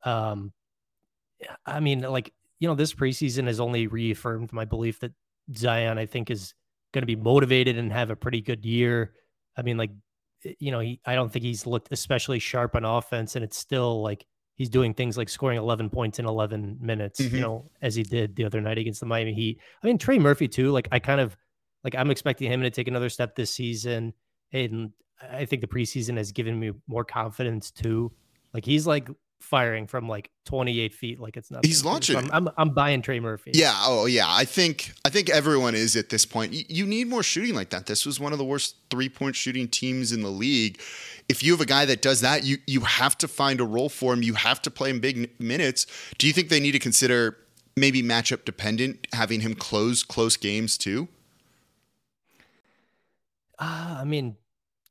Um, 0.04 0.52
I 1.66 1.80
mean, 1.80 2.02
like, 2.02 2.34
you 2.60 2.68
know, 2.68 2.76
this 2.76 2.94
preseason 2.94 3.48
has 3.48 3.60
only 3.60 3.88
reaffirmed 3.88 4.52
my 4.54 4.66
belief 4.66 5.00
that 5.02 5.12
Zion, 5.56 5.98
I 5.98 6.06
think, 6.06 6.32
is 6.32 6.54
going 6.94 7.02
to 7.02 7.08
be 7.08 7.16
motivated 7.16 7.78
and 7.78 7.92
have 7.92 8.10
a 8.10 8.16
pretty 8.16 8.42
good 8.42 8.66
year. 8.66 9.14
I 9.58 9.62
mean, 9.62 9.78
like, 9.78 9.92
you 10.60 10.72
know, 10.72 10.80
he, 10.80 11.00
I 11.06 11.16
don't 11.16 11.32
think 11.32 11.44
he's 11.44 11.66
looked 11.66 11.90
especially 11.92 12.40
sharp 12.40 12.76
on 12.76 12.86
offense, 12.86 13.36
and 13.36 13.44
it's 13.44 13.58
still 13.58 14.02
like 14.02 14.26
he's 14.56 14.70
doing 14.70 14.94
things 14.94 15.18
like 15.18 15.30
scoring 15.30 15.58
11 15.58 15.90
points 15.90 16.20
in 16.20 16.26
11 16.26 16.78
minutes, 16.82 17.20
mm-hmm. 17.20 17.36
you 17.36 17.42
know, 17.42 17.70
as 17.82 17.96
he 17.96 18.04
did 18.04 18.36
the 18.36 18.46
other 18.46 18.62
night 18.62 18.78
against 18.78 19.00
the 19.00 19.06
Miami 19.06 19.34
Heat. 19.34 19.60
I 19.84 19.88
mean, 19.88 19.98
Trey 19.98 20.20
Murphy, 20.20 20.48
too. 20.48 20.72
Like, 20.72 20.88
I 20.92 21.00
kind 21.00 21.22
of 21.22 21.36
like, 21.84 21.96
I'm 21.96 22.12
expecting 22.12 22.52
him 22.52 22.62
to 22.62 22.70
take 22.70 22.88
another 22.88 23.10
step 23.10 23.36
this 23.36 23.52
season. 23.52 24.14
And 24.52 24.92
I 25.32 25.46
think 25.46 25.62
the 25.62 25.68
preseason 25.68 26.18
has 26.18 26.32
given 26.32 26.60
me 26.60 26.72
more 26.88 27.04
confidence, 27.04 27.72
too. 27.72 28.12
Like, 28.54 28.66
he's 28.66 28.86
like 28.86 29.10
firing 29.44 29.86
from 29.88 30.08
like 30.08 30.32
28 30.46 30.94
feet 30.94 31.20
like 31.20 31.36
it's 31.36 31.52
not 31.52 31.66
he's 31.66 31.84
launching 31.84 32.16
so 32.16 32.20
I'm, 32.20 32.48
I'm, 32.48 32.54
I'm, 32.58 32.70
buying 32.70 33.02
trey 33.02 33.20
murphy. 33.20 33.52
Yeah 33.54 33.76
oh 33.82 34.06
yeah. 34.06 34.26
I 34.28 34.46
think 34.46 34.94
i 35.06 35.10
think 35.10 35.30
everyone 35.30 35.76
is 35.76 35.96
at 35.96 36.10
this 36.10 36.26
point. 36.26 36.54
You, 36.54 36.64
you 36.70 36.86
need 36.86 37.08
more 37.08 37.22
shooting 37.22 37.54
like 37.54 37.70
that. 37.72 37.86
This 37.86 38.06
was 38.06 38.20
one 38.20 38.32
of 38.32 38.40
the 38.40 38.46
worst 38.46 38.78
three 38.90 39.10
point 39.10 39.36
shooting 39.36 39.68
teams 39.68 40.12
in 40.12 40.22
the 40.22 40.30
league. 40.30 40.80
If 41.28 41.44
you 41.44 41.52
have 41.52 41.62
a 41.62 41.66
guy 41.66 41.86
that 41.86 42.02
does 42.02 42.22
that 42.22 42.46
you 42.46 42.58
you 42.66 42.82
have 42.82 43.18
to 43.20 43.28
find 43.28 43.60
a 43.60 43.66
role 43.66 43.90
for 43.90 44.14
him. 44.14 44.24
You 44.24 44.36
have 44.36 44.62
to 44.64 44.72
play 44.72 44.90
him 44.90 45.00
big 45.00 45.40
minutes. 45.40 45.86
Do 46.18 46.26
you 46.26 46.34
think 46.34 46.50
they 46.50 46.62
need 46.62 46.72
to 46.72 46.80
consider 46.80 47.38
maybe 47.76 48.02
matchup 48.02 48.46
dependent 48.46 49.08
having 49.14 49.42
him 49.42 49.56
close 49.56 50.04
close 50.04 50.38
games 50.38 50.78
too? 50.78 51.10
Uh, 53.60 53.98
i 54.00 54.04
mean 54.06 54.38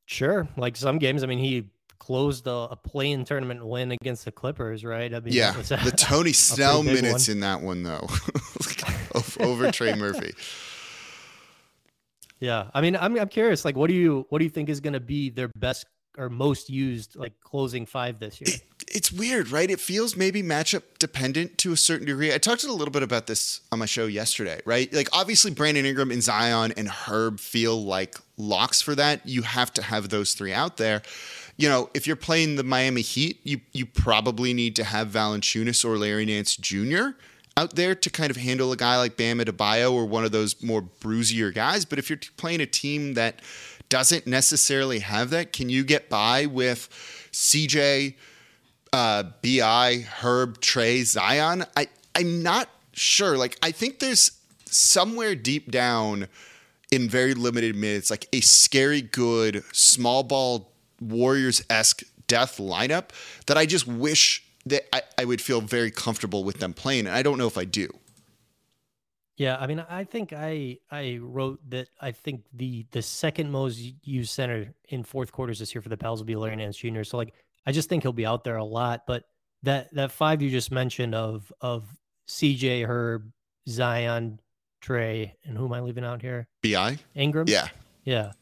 sure. 0.07 0.47
Like 0.59 0.77
some 0.77 0.99
games 0.99 1.25
i 1.25 1.27
mean 1.27 1.39
he 1.39 1.72
closed 2.03 2.49
a, 2.49 2.53
a 2.53 2.77
play-in 2.77 3.25
tournament 3.25 3.65
win 3.65 3.93
against 3.93 4.25
the 4.25 4.33
Clippers, 4.33 4.85
right? 4.85 5.15
I 5.15 5.21
mean, 5.21 5.33
yeah, 5.33 5.57
a, 5.71 5.85
the 5.85 5.95
Tony 5.97 6.33
Snell 6.33 6.83
minutes 6.83 7.29
one. 7.29 7.37
in 7.37 7.41
that 7.43 7.61
one 7.61 7.85
though, 7.85 8.09
over 9.41 9.71
Trey 9.71 9.95
Murphy. 9.95 10.33
Yeah, 12.41 12.71
I 12.75 12.81
mean, 12.81 12.97
I'm 12.97 13.17
I'm 13.17 13.29
curious. 13.29 13.65
Like, 13.65 13.77
what 13.77 13.87
do 13.87 13.95
you 13.95 14.27
what 14.31 14.41
do 14.41 14.45
you 14.45 14.51
think 14.51 14.69
is 14.69 14.81
going 14.81 14.95
to 14.95 15.01
be 15.01 15.31
their 15.31 15.47
best 15.55 15.87
or 16.19 16.29
most 16.29 16.69
used 16.69 17.15
like 17.15 17.39
closing 17.39 17.87
five 17.87 18.19
this 18.19 18.41
year? 18.41 18.53
It, 18.53 18.63
it's 18.89 19.13
weird, 19.13 19.51
right? 19.51 19.71
It 19.71 19.79
feels 19.79 20.17
maybe 20.17 20.43
matchup 20.43 20.83
dependent 20.99 21.57
to 21.59 21.73
a 21.73 21.77
certain 21.77 22.07
degree. 22.09 22.35
I 22.35 22.39
talked 22.39 22.65
a 22.65 22.73
little 22.73 22.91
bit 22.91 23.05
about 23.05 23.29
this 23.29 23.61
on 23.71 23.79
my 23.79 23.87
show 23.87 24.07
yesterday, 24.07 24.61
right? 24.65 24.93
Like 24.93 25.09
obviously 25.13 25.53
Brandon 25.53 25.87
Ingram 25.87 26.11
and 26.11 26.23
Zion 26.23 26.73
and 26.77 26.89
Herb 26.89 27.39
feel 27.39 27.81
like 27.81 28.17
locks 28.37 28.83
for 28.83 28.97
that. 28.97 29.25
You 29.25 29.43
have 29.43 29.73
to 29.75 29.83
have 29.83 30.09
those 30.09 30.35
three 30.35 30.53
out 30.53 30.79
there 30.79 31.03
you 31.57 31.69
know, 31.69 31.91
if 31.95 32.07
you're 32.07 32.17
playing 32.17 32.57
the 32.57 32.65
Miami 32.65 33.03
Heat, 33.03 33.41
you 33.45 33.61
you 33.73 33.87
probably 33.87 34.55
need 34.55 34.77
to 34.77 34.85
have 34.85 35.09
Valanciunas 35.09 35.85
or 35.85 35.97
Larry 35.99 36.25
Nance 36.25 36.57
Jr. 36.57 37.11
out 37.57 37.77
there 37.77 37.95
to 37.95 38.11
kind 38.11 38.31
of 38.31 38.37
handle 38.37 38.73
a 38.73 38.77
guy 38.77 38.97
like 38.97 39.17
Bam 39.17 39.39
Adebayo 39.39 39.93
or 39.93 40.07
one 40.07 40.25
of 40.25 40.33
those 40.33 40.63
more 40.63 40.83
bruisier 40.83 41.55
guys. 41.55 41.85
But 41.85 41.99
if 41.99 42.09
you're 42.09 42.21
playing 42.37 42.61
a 42.61 42.67
team 42.67 43.15
that 43.15 43.41
doesn't 43.89 44.27
necessarily 44.27 45.01
have 45.01 45.31
that, 45.31 45.53
can 45.53 45.69
you 45.69 45.85
get 45.85 46.09
by 46.09 46.47
with 46.47 46.89
CJ, 47.33 48.15
uh, 48.93 49.25
Bi, 49.43 49.99
Herb, 49.99 50.61
Trey, 50.61 51.03
Zion? 51.03 51.65
I 51.77 51.89
I'm 52.15 52.43
not 52.43 52.69
sure. 52.93 53.37
Like 53.37 53.59
I 53.63 53.71
think 53.71 53.99
there's 53.99 54.33
somewhere 54.65 55.35
deep 55.35 55.71
down 55.71 56.29
in 56.91 57.09
very 57.09 57.35
limited 57.35 57.75
minutes, 57.75 58.11
like 58.11 58.27
a 58.33 58.41
scary 58.41 59.01
good 59.01 59.65
small 59.73 60.23
ball 60.23 60.72
Warriors 61.11 61.63
esque 61.69 62.03
death 62.27 62.59
lineup 62.59 63.11
that 63.47 63.59
I 63.59 63.67
just 63.67 63.87
wish 63.87 64.45
that 64.67 64.83
I, 64.95 65.03
I 65.19 65.25
would 65.25 65.41
feel 65.41 65.61
very 65.61 65.91
comfortable 65.91 66.45
with 66.45 66.61
them 66.61 66.73
playing. 66.73 67.07
And 67.07 67.15
I 67.15 67.23
don't 67.23 67.39
know 67.39 67.47
if 67.47 67.59
I 67.59 67.65
do. 67.65 67.89
Yeah, 69.37 69.57
I 69.59 69.67
mean, 69.67 69.85
I 69.89 70.05
think 70.05 70.33
I 70.33 70.79
I 70.91 71.19
wrote 71.21 71.59
that 71.71 71.89
I 72.01 72.13
think 72.13 72.45
the 72.53 72.87
the 72.91 73.03
second 73.03 73.51
most 73.51 73.81
used 74.05 74.31
center 74.31 74.73
in 74.89 75.05
fourth 75.05 75.33
quarters 75.33 75.59
this 75.59 75.75
year 75.75 75.83
for 75.83 75.89
the 75.89 75.97
Pels 75.97 76.21
will 76.21 76.27
be 76.27 76.37
Larry 76.37 76.57
Nance 76.57 76.77
Jr. 76.77 77.03
So 77.03 77.17
like, 77.17 77.35
I 77.67 77.73
just 77.73 77.89
think 77.89 78.03
he'll 78.03 78.13
be 78.13 78.27
out 78.27 78.45
there 78.45 78.57
a 78.57 78.65
lot. 78.65 79.03
But 79.07 79.25
that 79.63 79.93
that 79.95 80.13
five 80.13 80.43
you 80.43 80.51
just 80.51 80.71
mentioned 80.71 81.15
of 81.15 81.51
of 81.61 81.85
CJ 82.29 82.87
Herb, 82.87 83.33
Zion, 83.69 84.39
Trey, 84.81 85.35
and 85.45 85.57
who 85.57 85.65
am 85.65 85.73
I 85.73 85.81
leaving 85.81 86.05
out 86.05 86.21
here? 86.21 86.47
Bi 86.63 86.99
Ingram. 87.15 87.49
Yeah, 87.49 87.69
yeah. 88.05 88.33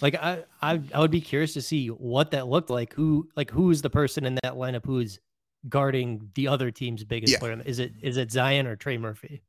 Like 0.00 0.14
I, 0.14 0.44
I, 0.62 0.80
I 0.94 1.00
would 1.00 1.10
be 1.10 1.20
curious 1.20 1.54
to 1.54 1.62
see 1.62 1.88
what 1.88 2.30
that 2.32 2.48
looked 2.48 2.70
like. 2.70 2.94
Who, 2.94 3.28
like, 3.36 3.50
who 3.50 3.70
is 3.70 3.82
the 3.82 3.90
person 3.90 4.24
in 4.24 4.36
that 4.42 4.54
lineup 4.54 4.84
who 4.84 4.98
is 4.98 5.18
guarding 5.68 6.30
the 6.34 6.48
other 6.48 6.70
team's 6.70 7.04
biggest 7.04 7.32
yeah. 7.32 7.38
player? 7.38 7.60
Is 7.64 7.78
it 7.78 7.92
is 8.00 8.16
it 8.16 8.30
Zion 8.30 8.66
or 8.66 8.76
Trey 8.76 8.98
Murphy? 8.98 9.42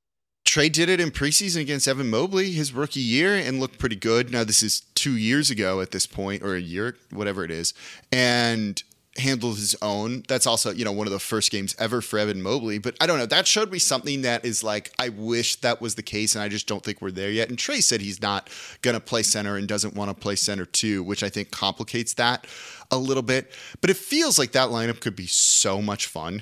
Trey 0.46 0.68
did 0.68 0.90
it 0.90 1.00
in 1.00 1.12
preseason 1.12 1.62
against 1.62 1.88
Evan 1.88 2.10
Mobley 2.10 2.52
his 2.52 2.74
rookie 2.74 3.00
year 3.00 3.36
and 3.36 3.60
looked 3.60 3.78
pretty 3.78 3.96
good. 3.96 4.32
Now 4.32 4.44
this 4.44 4.64
is 4.64 4.82
two 4.96 5.16
years 5.16 5.52
ago 5.52 5.80
at 5.80 5.92
this 5.92 6.08
point, 6.08 6.42
or 6.42 6.56
a 6.56 6.60
year, 6.60 6.98
whatever 7.12 7.44
it 7.44 7.52
is, 7.52 7.74
and 8.12 8.82
handled 9.20 9.58
his 9.58 9.76
own. 9.82 10.24
That's 10.28 10.48
also, 10.48 10.72
you 10.72 10.84
know, 10.84 10.92
one 10.92 11.08
of 11.08 11.14
the 11.14 11.20
first 11.20 11.52
games 11.52 11.76
ever 11.78 12.02
for 12.02 12.18
Evan 12.18 12.42
Mobley. 12.42 12.78
But 12.78 12.96
I 13.00 13.08
don't 13.08 13.18
know. 13.18 13.26
That 13.26 13.48
showed 13.48 13.72
me 13.72 13.80
something 13.80 14.24
that 14.24 14.46
is 14.46 14.64
like, 14.64 14.92
I 14.98 15.10
wish 15.10 15.58
that 15.58 15.82
was 15.82 15.96
the 15.96 16.04
case, 16.04 16.36
and 16.36 16.44
I 16.44 16.50
just 16.50 16.68
don't 16.68 16.84
think 16.84 17.02
we're 17.02 17.12
there 17.12 17.30
yet. 17.30 17.50
And 17.50 17.58
Trey 17.58 17.82
said 17.82 18.02
he's 18.02 18.22
not 18.22 18.50
going 18.82 18.96
to 18.96 19.00
play 19.00 19.24
center 19.24 19.56
and 19.56 19.68
doesn't 19.68 19.96
want 19.96 20.10
to 20.10 20.16
play 20.16 20.36
center 20.36 20.66
too, 20.66 21.04
which 21.04 21.24
I 21.24 21.30
think 21.30 21.52
complicates 21.52 22.14
that 22.16 22.48
a 22.92 22.98
little 22.98 23.24
bit. 23.24 23.52
But 23.82 23.90
it 23.90 23.98
feels 23.98 24.40
like 24.40 24.54
that 24.54 24.70
lineup 24.70 25.00
could 25.00 25.16
be 25.16 25.28
so 25.28 25.82
much 25.82 26.08
fun. 26.08 26.42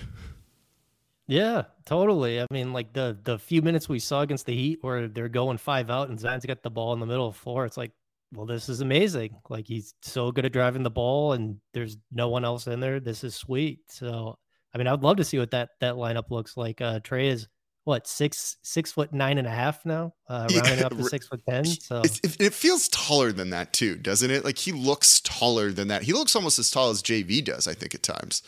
Yeah, 1.29 1.63
totally. 1.85 2.39
I 2.39 2.45
mean, 2.51 2.71
like 2.71 2.93
the 2.93 3.17
the 3.21 3.37
few 3.37 3.61
minutes 3.61 3.89
we 3.89 3.99
saw 3.99 4.21
against 4.21 4.45
the 4.45 4.55
Heat 4.55 4.79
where 4.81 5.09
they're 5.09 5.27
going 5.27 5.57
five 5.57 5.89
out 5.89 6.07
and 6.07 6.17
Zion's 6.17 6.45
got 6.45 6.63
the 6.63 6.69
ball 6.69 6.93
in 6.93 7.01
the 7.01 7.05
middle 7.05 7.27
of 7.27 7.33
the 7.33 7.39
floor, 7.39 7.65
it's 7.65 7.75
like, 7.75 7.91
well, 8.33 8.45
this 8.45 8.69
is 8.69 8.81
amazing. 8.81 9.35
Like 9.49 9.67
he's 9.67 9.93
so 10.01 10.31
good 10.31 10.45
at 10.45 10.53
driving 10.53 10.83
the 10.83 10.89
ball, 10.89 11.33
and 11.33 11.57
there's 11.73 11.97
no 12.11 12.29
one 12.29 12.45
else 12.45 12.67
in 12.67 12.79
there. 12.79 12.99
This 12.99 13.23
is 13.23 13.35
sweet. 13.35 13.79
So, 13.89 14.37
I 14.73 14.77
mean, 14.77 14.87
I 14.87 14.91
would 14.91 15.03
love 15.03 15.17
to 15.17 15.23
see 15.23 15.39
what 15.39 15.51
that 15.51 15.69
that 15.79 15.95
lineup 15.95 16.29
looks 16.29 16.57
like. 16.57 16.81
Uh, 16.81 16.99
Trey 16.99 17.27
is 17.27 17.47
what 17.85 18.05
six 18.05 18.57
six 18.63 18.91
foot 18.91 19.13
nine 19.13 19.37
and 19.37 19.47
a 19.47 19.51
half 19.51 19.85
now, 19.85 20.13
uh, 20.27 20.47
rounding 20.53 20.83
up 20.83 20.97
to 20.97 21.03
six 21.05 21.27
foot 21.27 21.41
ten. 21.47 21.63
So 21.63 22.01
it, 22.01 22.41
it, 22.41 22.53
feels 22.53 22.89
taller 22.89 23.31
than 23.31 23.51
that 23.51 23.71
too, 23.71 23.95
doesn't 23.95 24.29
it? 24.29 24.43
Like 24.43 24.57
he 24.57 24.73
looks 24.73 25.21
taller 25.21 25.71
than 25.71 25.87
that. 25.87 26.03
He 26.03 26.11
looks 26.11 26.35
almost 26.35 26.59
as 26.59 26.69
tall 26.69 26.89
as 26.89 27.01
JV 27.01 27.43
does, 27.43 27.65
I 27.65 27.73
think, 27.73 27.95
at 27.95 28.03
times. 28.03 28.43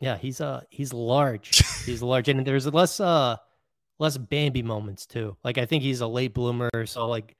Yeah, 0.00 0.16
he's 0.16 0.40
uh 0.40 0.62
he's 0.70 0.92
large. 0.92 1.64
he's 1.86 2.02
large, 2.02 2.28
and 2.28 2.44
there's 2.44 2.66
less 2.66 2.98
uh 2.98 3.36
less 4.00 4.18
Bambi 4.18 4.62
moments 4.64 5.06
too. 5.06 5.36
Like 5.44 5.56
I 5.56 5.64
think 5.64 5.84
he's 5.84 6.00
a 6.00 6.08
late 6.08 6.34
bloomer, 6.34 6.86
so 6.86 7.06
like 7.06 7.36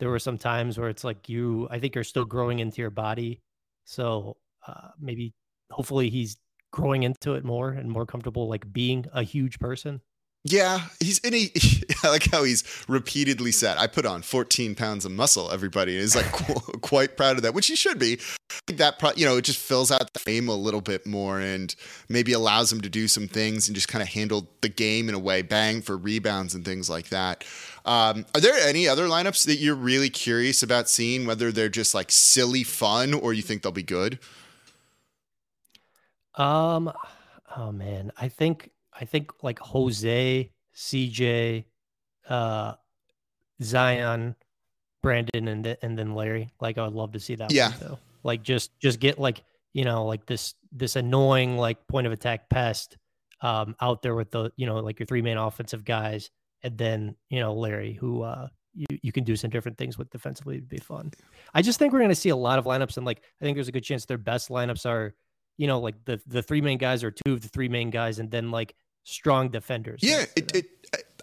there 0.00 0.10
were 0.10 0.18
some 0.18 0.38
times 0.38 0.78
where 0.78 0.88
it's 0.88 1.04
like 1.04 1.28
you 1.28 1.68
i 1.70 1.78
think 1.78 1.94
you're 1.94 2.04
still 2.04 2.24
growing 2.24 2.58
into 2.58 2.80
your 2.80 2.90
body. 2.90 3.40
So 3.84 4.36
uh, 4.66 4.88
maybe 4.98 5.34
hopefully 5.70 6.10
he's 6.10 6.36
growing 6.72 7.02
into 7.04 7.34
it 7.34 7.44
more 7.44 7.70
and 7.70 7.90
more 7.90 8.06
comfortable 8.06 8.48
like 8.48 8.72
being 8.72 9.04
a 9.12 9.22
huge 9.22 9.58
person 9.58 10.00
yeah, 10.44 10.86
he's 11.00 11.18
in 11.18 11.34
a. 11.34 11.50
I 12.02 12.08
like 12.08 12.30
how 12.30 12.44
he's 12.44 12.64
repeatedly 12.88 13.52
said, 13.52 13.76
"I 13.76 13.86
put 13.86 14.06
on 14.06 14.22
14 14.22 14.74
pounds 14.74 15.04
of 15.04 15.12
muscle." 15.12 15.50
Everybody 15.50 15.96
is 15.96 16.16
like 16.16 16.32
qu- 16.32 16.78
quite 16.78 17.16
proud 17.16 17.36
of 17.36 17.42
that, 17.42 17.52
which 17.52 17.66
he 17.66 17.76
should 17.76 17.98
be. 17.98 18.18
That 18.66 18.98
pro- 18.98 19.12
you 19.16 19.26
know, 19.26 19.36
it 19.36 19.42
just 19.42 19.58
fills 19.58 19.90
out 19.90 20.12
the 20.14 20.18
fame 20.18 20.48
a 20.48 20.54
little 20.54 20.80
bit 20.80 21.06
more, 21.06 21.40
and 21.40 21.74
maybe 22.08 22.32
allows 22.32 22.72
him 22.72 22.80
to 22.80 22.88
do 22.88 23.06
some 23.06 23.28
things 23.28 23.68
and 23.68 23.74
just 23.74 23.88
kind 23.88 24.00
of 24.00 24.08
handle 24.08 24.48
the 24.62 24.70
game 24.70 25.10
in 25.10 25.14
a 25.14 25.18
way, 25.18 25.42
bang 25.42 25.82
for 25.82 25.96
rebounds 25.96 26.54
and 26.54 26.64
things 26.64 26.88
like 26.88 27.10
that. 27.10 27.44
Um, 27.84 28.24
are 28.34 28.40
there 28.40 28.54
any 28.66 28.88
other 28.88 29.08
lineups 29.08 29.44
that 29.44 29.56
you're 29.56 29.74
really 29.74 30.08
curious 30.08 30.62
about 30.62 30.88
seeing, 30.88 31.26
whether 31.26 31.52
they're 31.52 31.68
just 31.68 31.94
like 31.94 32.10
silly 32.10 32.62
fun 32.64 33.12
or 33.12 33.34
you 33.34 33.42
think 33.42 33.62
they'll 33.62 33.72
be 33.72 33.82
good? 33.82 34.18
Um, 36.36 36.90
oh 37.56 37.72
man, 37.72 38.12
I 38.16 38.28
think 38.28 38.70
I 39.00 39.04
think 39.04 39.42
like 39.42 39.58
Jose, 39.58 40.52
CJ, 40.76 41.64
uh, 42.28 42.74
Zion, 43.62 44.36
Brandon, 45.02 45.48
and 45.48 45.76
and 45.82 45.98
then 45.98 46.14
Larry. 46.14 46.52
Like 46.60 46.78
I 46.78 46.84
would 46.84 46.94
love 46.94 47.12
to 47.12 47.20
see 47.20 47.34
that. 47.36 47.52
Yeah. 47.52 47.72
One, 47.72 47.98
like 48.22 48.42
just 48.42 48.78
just 48.78 49.00
get 49.00 49.18
like 49.18 49.42
you 49.72 49.84
know 49.84 50.04
like 50.04 50.26
this 50.26 50.54
this 50.72 50.96
annoying 50.96 51.56
like 51.56 51.86
point 51.86 52.06
of 52.06 52.12
attack 52.12 52.50
pest 52.50 52.98
um 53.40 53.74
out 53.80 54.02
there 54.02 54.14
with 54.14 54.30
the 54.30 54.52
you 54.56 54.66
know 54.66 54.76
like 54.76 54.98
your 54.98 55.06
three 55.06 55.22
main 55.22 55.38
offensive 55.38 55.84
guys, 55.84 56.30
and 56.62 56.76
then 56.76 57.16
you 57.28 57.40
know 57.40 57.54
Larry 57.54 57.94
who 57.94 58.22
uh 58.22 58.48
you, 58.74 58.86
you 59.02 59.12
can 59.12 59.24
do 59.24 59.36
some 59.36 59.50
different 59.50 59.78
things 59.78 59.98
with 59.98 60.10
defensively 60.10 60.56
would 60.56 60.68
be 60.68 60.78
fun. 60.78 61.10
I 61.54 61.62
just 61.62 61.78
think 61.78 61.92
we're 61.92 61.98
going 61.98 62.10
to 62.10 62.14
see 62.14 62.28
a 62.28 62.36
lot 62.36 62.58
of 62.58 62.66
lineups, 62.66 62.96
and 62.96 63.06
like 63.06 63.22
I 63.40 63.44
think 63.44 63.56
there's 63.56 63.68
a 63.68 63.72
good 63.72 63.84
chance 63.84 64.04
their 64.04 64.18
best 64.18 64.48
lineups 64.48 64.86
are, 64.86 65.14
you 65.56 65.66
know, 65.66 65.80
like 65.80 65.96
the 66.04 66.20
the 66.26 66.42
three 66.42 66.60
main 66.60 66.78
guys 66.78 67.02
or 67.02 67.10
two 67.10 67.32
of 67.32 67.40
the 67.40 67.48
three 67.48 67.68
main 67.68 67.90
guys, 67.90 68.18
and 68.18 68.30
then 68.30 68.50
like 68.50 68.74
strong 69.10 69.48
defenders. 69.48 70.00
Yeah, 70.02 70.24
it, 70.36 70.54
it, 70.54 70.66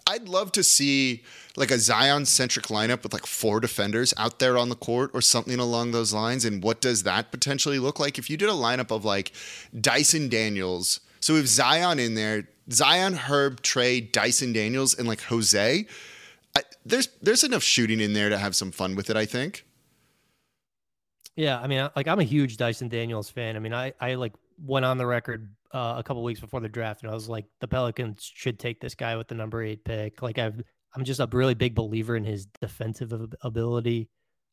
I'd 0.06 0.28
love 0.28 0.52
to 0.52 0.62
see 0.62 1.22
like 1.56 1.70
a 1.70 1.78
Zion 1.78 2.24
centric 2.24 2.66
lineup 2.66 3.02
with 3.02 3.12
like 3.12 3.26
four 3.26 3.60
defenders 3.60 4.14
out 4.16 4.38
there 4.38 4.56
on 4.56 4.70
the 4.70 4.74
court 4.74 5.10
or 5.12 5.20
something 5.20 5.58
along 5.58 5.90
those 5.90 6.14
lines. 6.14 6.44
And 6.44 6.62
what 6.62 6.80
does 6.80 7.02
that 7.02 7.30
potentially 7.30 7.78
look 7.78 8.00
like? 8.00 8.18
If 8.18 8.30
you 8.30 8.36
did 8.36 8.48
a 8.48 8.52
lineup 8.52 8.90
of 8.90 9.04
like 9.04 9.32
Dyson 9.78 10.30
Daniels, 10.30 11.00
so 11.20 11.34
if 11.34 11.46
Zion 11.46 11.98
in 11.98 12.14
there, 12.14 12.48
Zion, 12.70 13.14
Herb, 13.14 13.60
Trey, 13.60 14.00
Dyson 14.00 14.52
Daniels, 14.52 14.94
and 14.94 15.06
like 15.06 15.22
Jose, 15.22 15.86
I, 16.56 16.62
there's 16.86 17.08
there's 17.20 17.44
enough 17.44 17.62
shooting 17.62 18.00
in 18.00 18.14
there 18.14 18.30
to 18.30 18.38
have 18.38 18.56
some 18.56 18.70
fun 18.70 18.96
with 18.96 19.10
it. 19.10 19.16
I 19.16 19.26
think. 19.26 19.64
Yeah, 21.36 21.60
I 21.60 21.66
mean, 21.66 21.88
like 21.94 22.08
I'm 22.08 22.18
a 22.18 22.24
huge 22.24 22.56
Dyson 22.56 22.88
Daniels 22.88 23.28
fan. 23.28 23.56
I 23.56 23.58
mean, 23.58 23.74
I 23.74 23.92
I 24.00 24.14
like 24.14 24.32
went 24.64 24.86
on 24.86 24.96
the 24.96 25.06
record 25.06 25.50
uh, 25.72 25.94
a 25.98 26.02
couple 26.02 26.22
weeks 26.22 26.40
before 26.40 26.60
the 26.60 26.68
draft, 26.68 27.02
and 27.02 27.10
I 27.10 27.14
was 27.14 27.28
like, 27.28 27.46
the 27.60 27.68
Pelicans 27.68 28.30
should 28.34 28.58
take 28.58 28.80
this 28.80 28.94
guy 28.94 29.16
with 29.16 29.28
the 29.28 29.34
number 29.34 29.62
eight 29.62 29.84
pick. 29.84 30.22
Like 30.22 30.38
I've 30.38 30.60
I'm 30.94 31.04
just 31.04 31.20
a 31.20 31.28
really 31.30 31.54
big 31.54 31.74
believer 31.74 32.16
in 32.16 32.24
his 32.24 32.46
defensive 32.60 33.12
ability. 33.42 34.08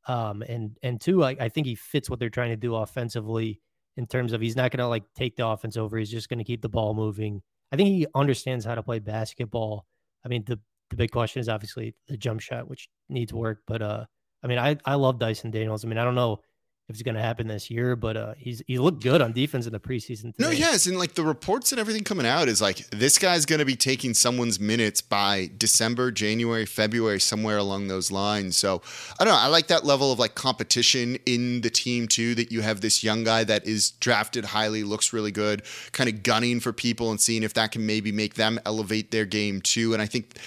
Um, 0.08 0.43
and 0.43 0.78
and 0.84 0.99
two, 0.99 1.23
I, 1.23 1.36
I 1.39 1.49
think 1.49 1.67
he 1.67 1.75
fits 1.75 2.10
what 2.10 2.19
they're 2.19 2.30
trying 2.30 2.51
to 2.51 2.58
do 2.58 2.75
offensively 2.75 3.62
in 3.97 4.06
terms 4.06 4.34
of 4.34 4.41
he's 4.41 4.56
not 4.56 4.71
going 4.71 4.80
to 4.80 4.88
like 4.88 5.04
take 5.15 5.36
the 5.36 5.47
offense 5.47 5.78
over. 5.78 5.97
He's 5.97 6.12
just 6.12 6.30
going 6.30 6.39
to 6.39 6.45
keep 6.45 6.62
the 6.62 6.69
ball 6.69 6.93
moving. 6.93 7.41
I 7.71 7.78
think 7.78 7.89
he 7.89 8.06
understands 8.13 8.65
how 8.65 8.75
to 8.75 8.84
play 8.84 8.99
basketball. 8.99 9.86
I 10.23 10.28
mean, 10.28 10.43
the 10.45 10.60
the 10.89 10.95
big 10.95 11.12
question 11.12 11.39
is 11.39 11.49
obviously 11.49 11.95
the 12.08 12.17
jump 12.17 12.41
shot, 12.41 12.69
which 12.69 12.89
needs 13.10 13.34
work. 13.34 13.62
But 13.65 13.82
uh, 13.82 14.06
I 14.43 14.47
mean, 14.47 14.60
I 14.60 14.78
I 14.86 14.95
love 14.95 15.19
Dyson 15.19 15.51
Daniels. 15.51 15.84
I 15.84 15.88
mean, 15.88 15.97
I 15.97 16.04
don't 16.04 16.15
know 16.15 16.41
if 16.88 16.93
it's 16.93 17.02
going 17.02 17.15
to 17.15 17.21
happen 17.21 17.48
this 17.48 17.71
year, 17.71 17.95
but 17.95 18.15
uh, 18.15 18.34
he's 18.38 18.62
he 18.67 18.78
looked 18.78 19.02
good 19.02 19.19
on 19.19 19.34
defense 19.34 19.65
in 19.65 19.74
the 19.74 19.80
preseason. 19.80 20.36
Today. 20.36 20.36
No, 20.38 20.50
yes, 20.52 20.86
and 20.86 21.00
like 21.00 21.15
the 21.15 21.24
reports 21.24 21.71
and 21.71 21.80
everything 21.80 22.04
coming 22.04 22.28
out 22.28 22.48
is 22.48 22.62
like 22.62 22.88
this 22.91 23.17
guy's 23.17 23.48
going 23.48 23.58
to 23.58 23.65
be 23.65 23.76
taking 23.76 24.13
someone's 24.13 24.60
minutes 24.60 25.02
by 25.02 25.50
December, 25.58 26.12
January, 26.12 26.65
February, 26.65 27.19
somewhere 27.19 27.58
along 27.58 27.88
those 27.88 28.12
lines. 28.12 28.56
So 28.56 28.84
I 29.19 29.24
don't 29.24 29.34
know. 29.34 29.39
I 29.39 29.48
like 29.48 29.65
that 29.67 29.84
level 29.84 30.12
of 30.12 30.19
like 30.19 30.36
competition 30.36 31.17
in 31.26 31.62
the 31.62 31.71
team 31.71 32.08
too. 32.08 32.36
That 32.36 32.52
you 32.52 32.62
have 32.62 32.82
this 32.82 33.04
young 33.04 33.24
guy 33.24 33.43
that 33.45 33.65
is 33.65 33.91
drafted 33.91 34.45
highly, 34.45 34.84
looks 34.84 35.12
really 35.12 35.32
good, 35.32 35.63
kind 35.91 36.08
of 36.08 36.21
gunning 36.21 36.60
for 36.60 36.71
people 36.71 37.10
and 37.10 37.19
seeing 37.19 37.41
if 37.41 37.56
that 37.56 37.71
can 37.71 37.88
maybe 37.88 38.12
make 38.12 38.36
them 38.36 38.60
elevate 38.63 39.10
their 39.10 39.26
game 39.26 39.60
too. 39.60 39.93
And 39.93 40.04
I 40.04 40.06
think 40.06 40.38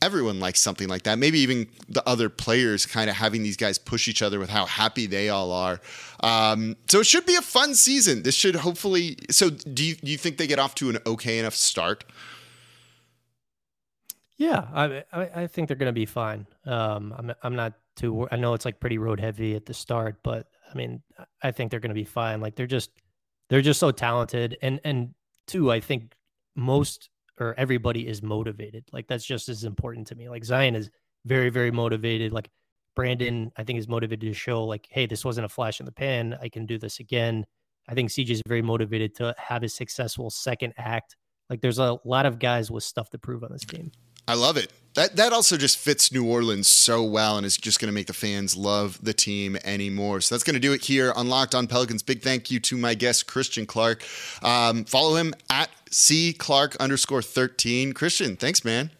everyone 0.00 0.40
likes 0.40 0.60
something 0.60 0.88
like 0.88 1.02
that. 1.02 1.18
Maybe 1.18 1.40
even 1.40 1.68
the 1.88 2.06
other 2.08 2.28
players 2.28 2.86
kind 2.86 3.10
of 3.10 3.16
having 3.16 3.42
these 3.42 3.56
guys 3.56 3.78
push 3.78 4.08
each 4.08 4.22
other 4.22 4.38
with 4.38 4.50
how 4.50 4.66
happy 4.66 5.06
they 5.06 5.28
all 5.28 5.52
are. 5.52 5.80
Um, 6.20 6.76
so 6.88 7.00
it 7.00 7.06
should 7.06 7.26
be 7.26 7.36
a 7.36 7.42
fun 7.42 7.74
season. 7.74 8.22
This 8.22 8.34
should 8.34 8.56
hopefully. 8.56 9.16
So 9.30 9.50
do 9.50 9.84
you, 9.84 9.94
do 9.96 10.10
you 10.10 10.18
think 10.18 10.36
they 10.36 10.46
get 10.46 10.58
off 10.58 10.74
to 10.76 10.90
an 10.90 10.98
okay 11.06 11.38
enough 11.38 11.54
start? 11.54 12.04
Yeah, 14.36 14.68
I 14.72 15.04
I, 15.12 15.46
think 15.48 15.66
they're 15.66 15.76
going 15.76 15.88
to 15.88 15.92
be 15.92 16.06
fine. 16.06 16.46
Um, 16.64 17.12
I'm 17.18 17.32
I'm 17.42 17.56
not 17.56 17.72
too. 17.96 18.28
I 18.30 18.36
know 18.36 18.54
it's 18.54 18.64
like 18.64 18.78
pretty 18.78 18.96
road 18.96 19.18
heavy 19.18 19.56
at 19.56 19.66
the 19.66 19.74
start, 19.74 20.20
but 20.22 20.46
I 20.72 20.76
mean, 20.76 21.02
I 21.42 21.50
think 21.50 21.72
they're 21.72 21.80
going 21.80 21.90
to 21.90 21.94
be 21.94 22.04
fine. 22.04 22.40
Like 22.40 22.54
they're 22.54 22.68
just 22.68 22.92
they're 23.48 23.62
just 23.62 23.80
so 23.80 23.90
talented, 23.90 24.56
and 24.62 24.80
and 24.84 25.14
two, 25.48 25.72
I 25.72 25.80
think 25.80 26.14
most 26.54 27.08
or 27.40 27.54
everybody 27.56 28.06
is 28.06 28.22
motivated. 28.22 28.84
Like 28.92 29.06
that's 29.06 29.24
just 29.24 29.48
as 29.48 29.64
important 29.64 30.06
to 30.08 30.14
me. 30.14 30.28
Like 30.28 30.44
Zion 30.44 30.74
is 30.74 30.90
very, 31.24 31.50
very 31.50 31.70
motivated. 31.70 32.32
Like 32.32 32.50
Brandon, 32.94 33.52
I 33.56 33.64
think 33.64 33.78
is 33.78 33.88
motivated 33.88 34.28
to 34.28 34.34
show 34.34 34.64
like, 34.64 34.86
hey, 34.90 35.06
this 35.06 35.24
wasn't 35.24 35.44
a 35.46 35.48
flash 35.48 35.80
in 35.80 35.86
the 35.86 35.92
pan. 35.92 36.36
I 36.40 36.48
can 36.48 36.66
do 36.66 36.78
this 36.78 37.00
again. 37.00 37.44
I 37.88 37.94
think 37.94 38.10
CJ 38.10 38.30
is 38.30 38.42
very 38.46 38.62
motivated 38.62 39.14
to 39.16 39.34
have 39.38 39.62
a 39.62 39.68
successful 39.68 40.30
second 40.30 40.74
act. 40.76 41.16
Like 41.48 41.60
there's 41.60 41.78
a 41.78 41.98
lot 42.04 42.26
of 42.26 42.38
guys 42.38 42.70
with 42.70 42.84
stuff 42.84 43.08
to 43.10 43.18
prove 43.18 43.42
on 43.42 43.52
this 43.52 43.64
team. 43.64 43.92
I 44.26 44.34
love 44.34 44.56
it. 44.56 44.72
That 44.98 45.14
that 45.14 45.32
also 45.32 45.56
just 45.56 45.78
fits 45.78 46.10
New 46.10 46.26
Orleans 46.26 46.66
so 46.66 47.04
well 47.04 47.36
and 47.36 47.46
is 47.46 47.56
just 47.56 47.78
going 47.78 47.86
to 47.86 47.94
make 47.94 48.08
the 48.08 48.12
fans 48.12 48.56
love 48.56 48.98
the 49.00 49.12
team 49.12 49.56
anymore. 49.62 50.20
So 50.20 50.34
that's 50.34 50.42
going 50.42 50.54
to 50.54 50.60
do 50.60 50.72
it 50.72 50.84
here 50.84 51.12
on 51.12 51.28
Locked 51.28 51.54
On 51.54 51.68
Pelicans. 51.68 52.02
Big 52.02 52.20
thank 52.20 52.50
you 52.50 52.58
to 52.58 52.76
my 52.76 52.94
guest 52.94 53.28
Christian 53.28 53.64
Clark. 53.64 54.02
Um, 54.42 54.84
follow 54.84 55.14
him 55.14 55.34
at 55.50 55.70
C 55.88 56.32
Clark 56.32 56.74
underscore 56.80 57.22
thirteen. 57.22 57.92
Christian, 57.92 58.34
thanks, 58.34 58.64
man. 58.64 58.90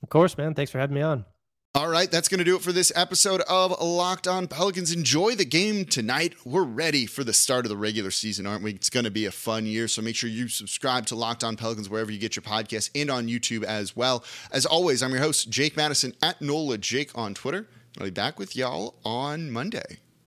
Of 0.00 0.10
course, 0.10 0.38
man. 0.38 0.54
Thanks 0.54 0.70
for 0.70 0.78
having 0.78 0.94
me 0.94 1.02
on. 1.02 1.24
All 1.74 1.88
right, 1.88 2.10
that's 2.10 2.28
going 2.28 2.38
to 2.38 2.44
do 2.44 2.54
it 2.54 2.60
for 2.60 2.70
this 2.70 2.92
episode 2.94 3.40
of 3.48 3.80
Locked 3.80 4.28
On 4.28 4.46
Pelicans. 4.46 4.92
Enjoy 4.92 5.34
the 5.34 5.46
game 5.46 5.86
tonight. 5.86 6.34
We're 6.44 6.64
ready 6.64 7.06
for 7.06 7.24
the 7.24 7.32
start 7.32 7.64
of 7.64 7.70
the 7.70 7.78
regular 7.78 8.10
season, 8.10 8.46
aren't 8.46 8.62
we? 8.62 8.72
It's 8.72 8.90
going 8.90 9.04
to 9.04 9.10
be 9.10 9.24
a 9.24 9.30
fun 9.30 9.64
year, 9.64 9.88
so 9.88 10.02
make 10.02 10.14
sure 10.14 10.28
you 10.28 10.48
subscribe 10.48 11.06
to 11.06 11.16
Locked 11.16 11.42
On 11.42 11.56
Pelicans 11.56 11.88
wherever 11.88 12.12
you 12.12 12.18
get 12.18 12.36
your 12.36 12.42
podcasts 12.42 12.90
and 12.94 13.10
on 13.10 13.26
YouTube 13.26 13.64
as 13.64 13.96
well. 13.96 14.22
As 14.50 14.66
always, 14.66 15.02
I'm 15.02 15.12
your 15.12 15.20
host, 15.20 15.48
Jake 15.48 15.74
Madison 15.74 16.12
at 16.22 16.42
NOLA 16.42 16.76
Jake 16.76 17.10
on 17.16 17.32
Twitter. 17.32 17.66
I'll 17.98 18.04
be 18.04 18.10
back 18.10 18.38
with 18.38 18.54
y'all 18.54 18.96
on 19.02 19.50
Monday. 19.50 20.00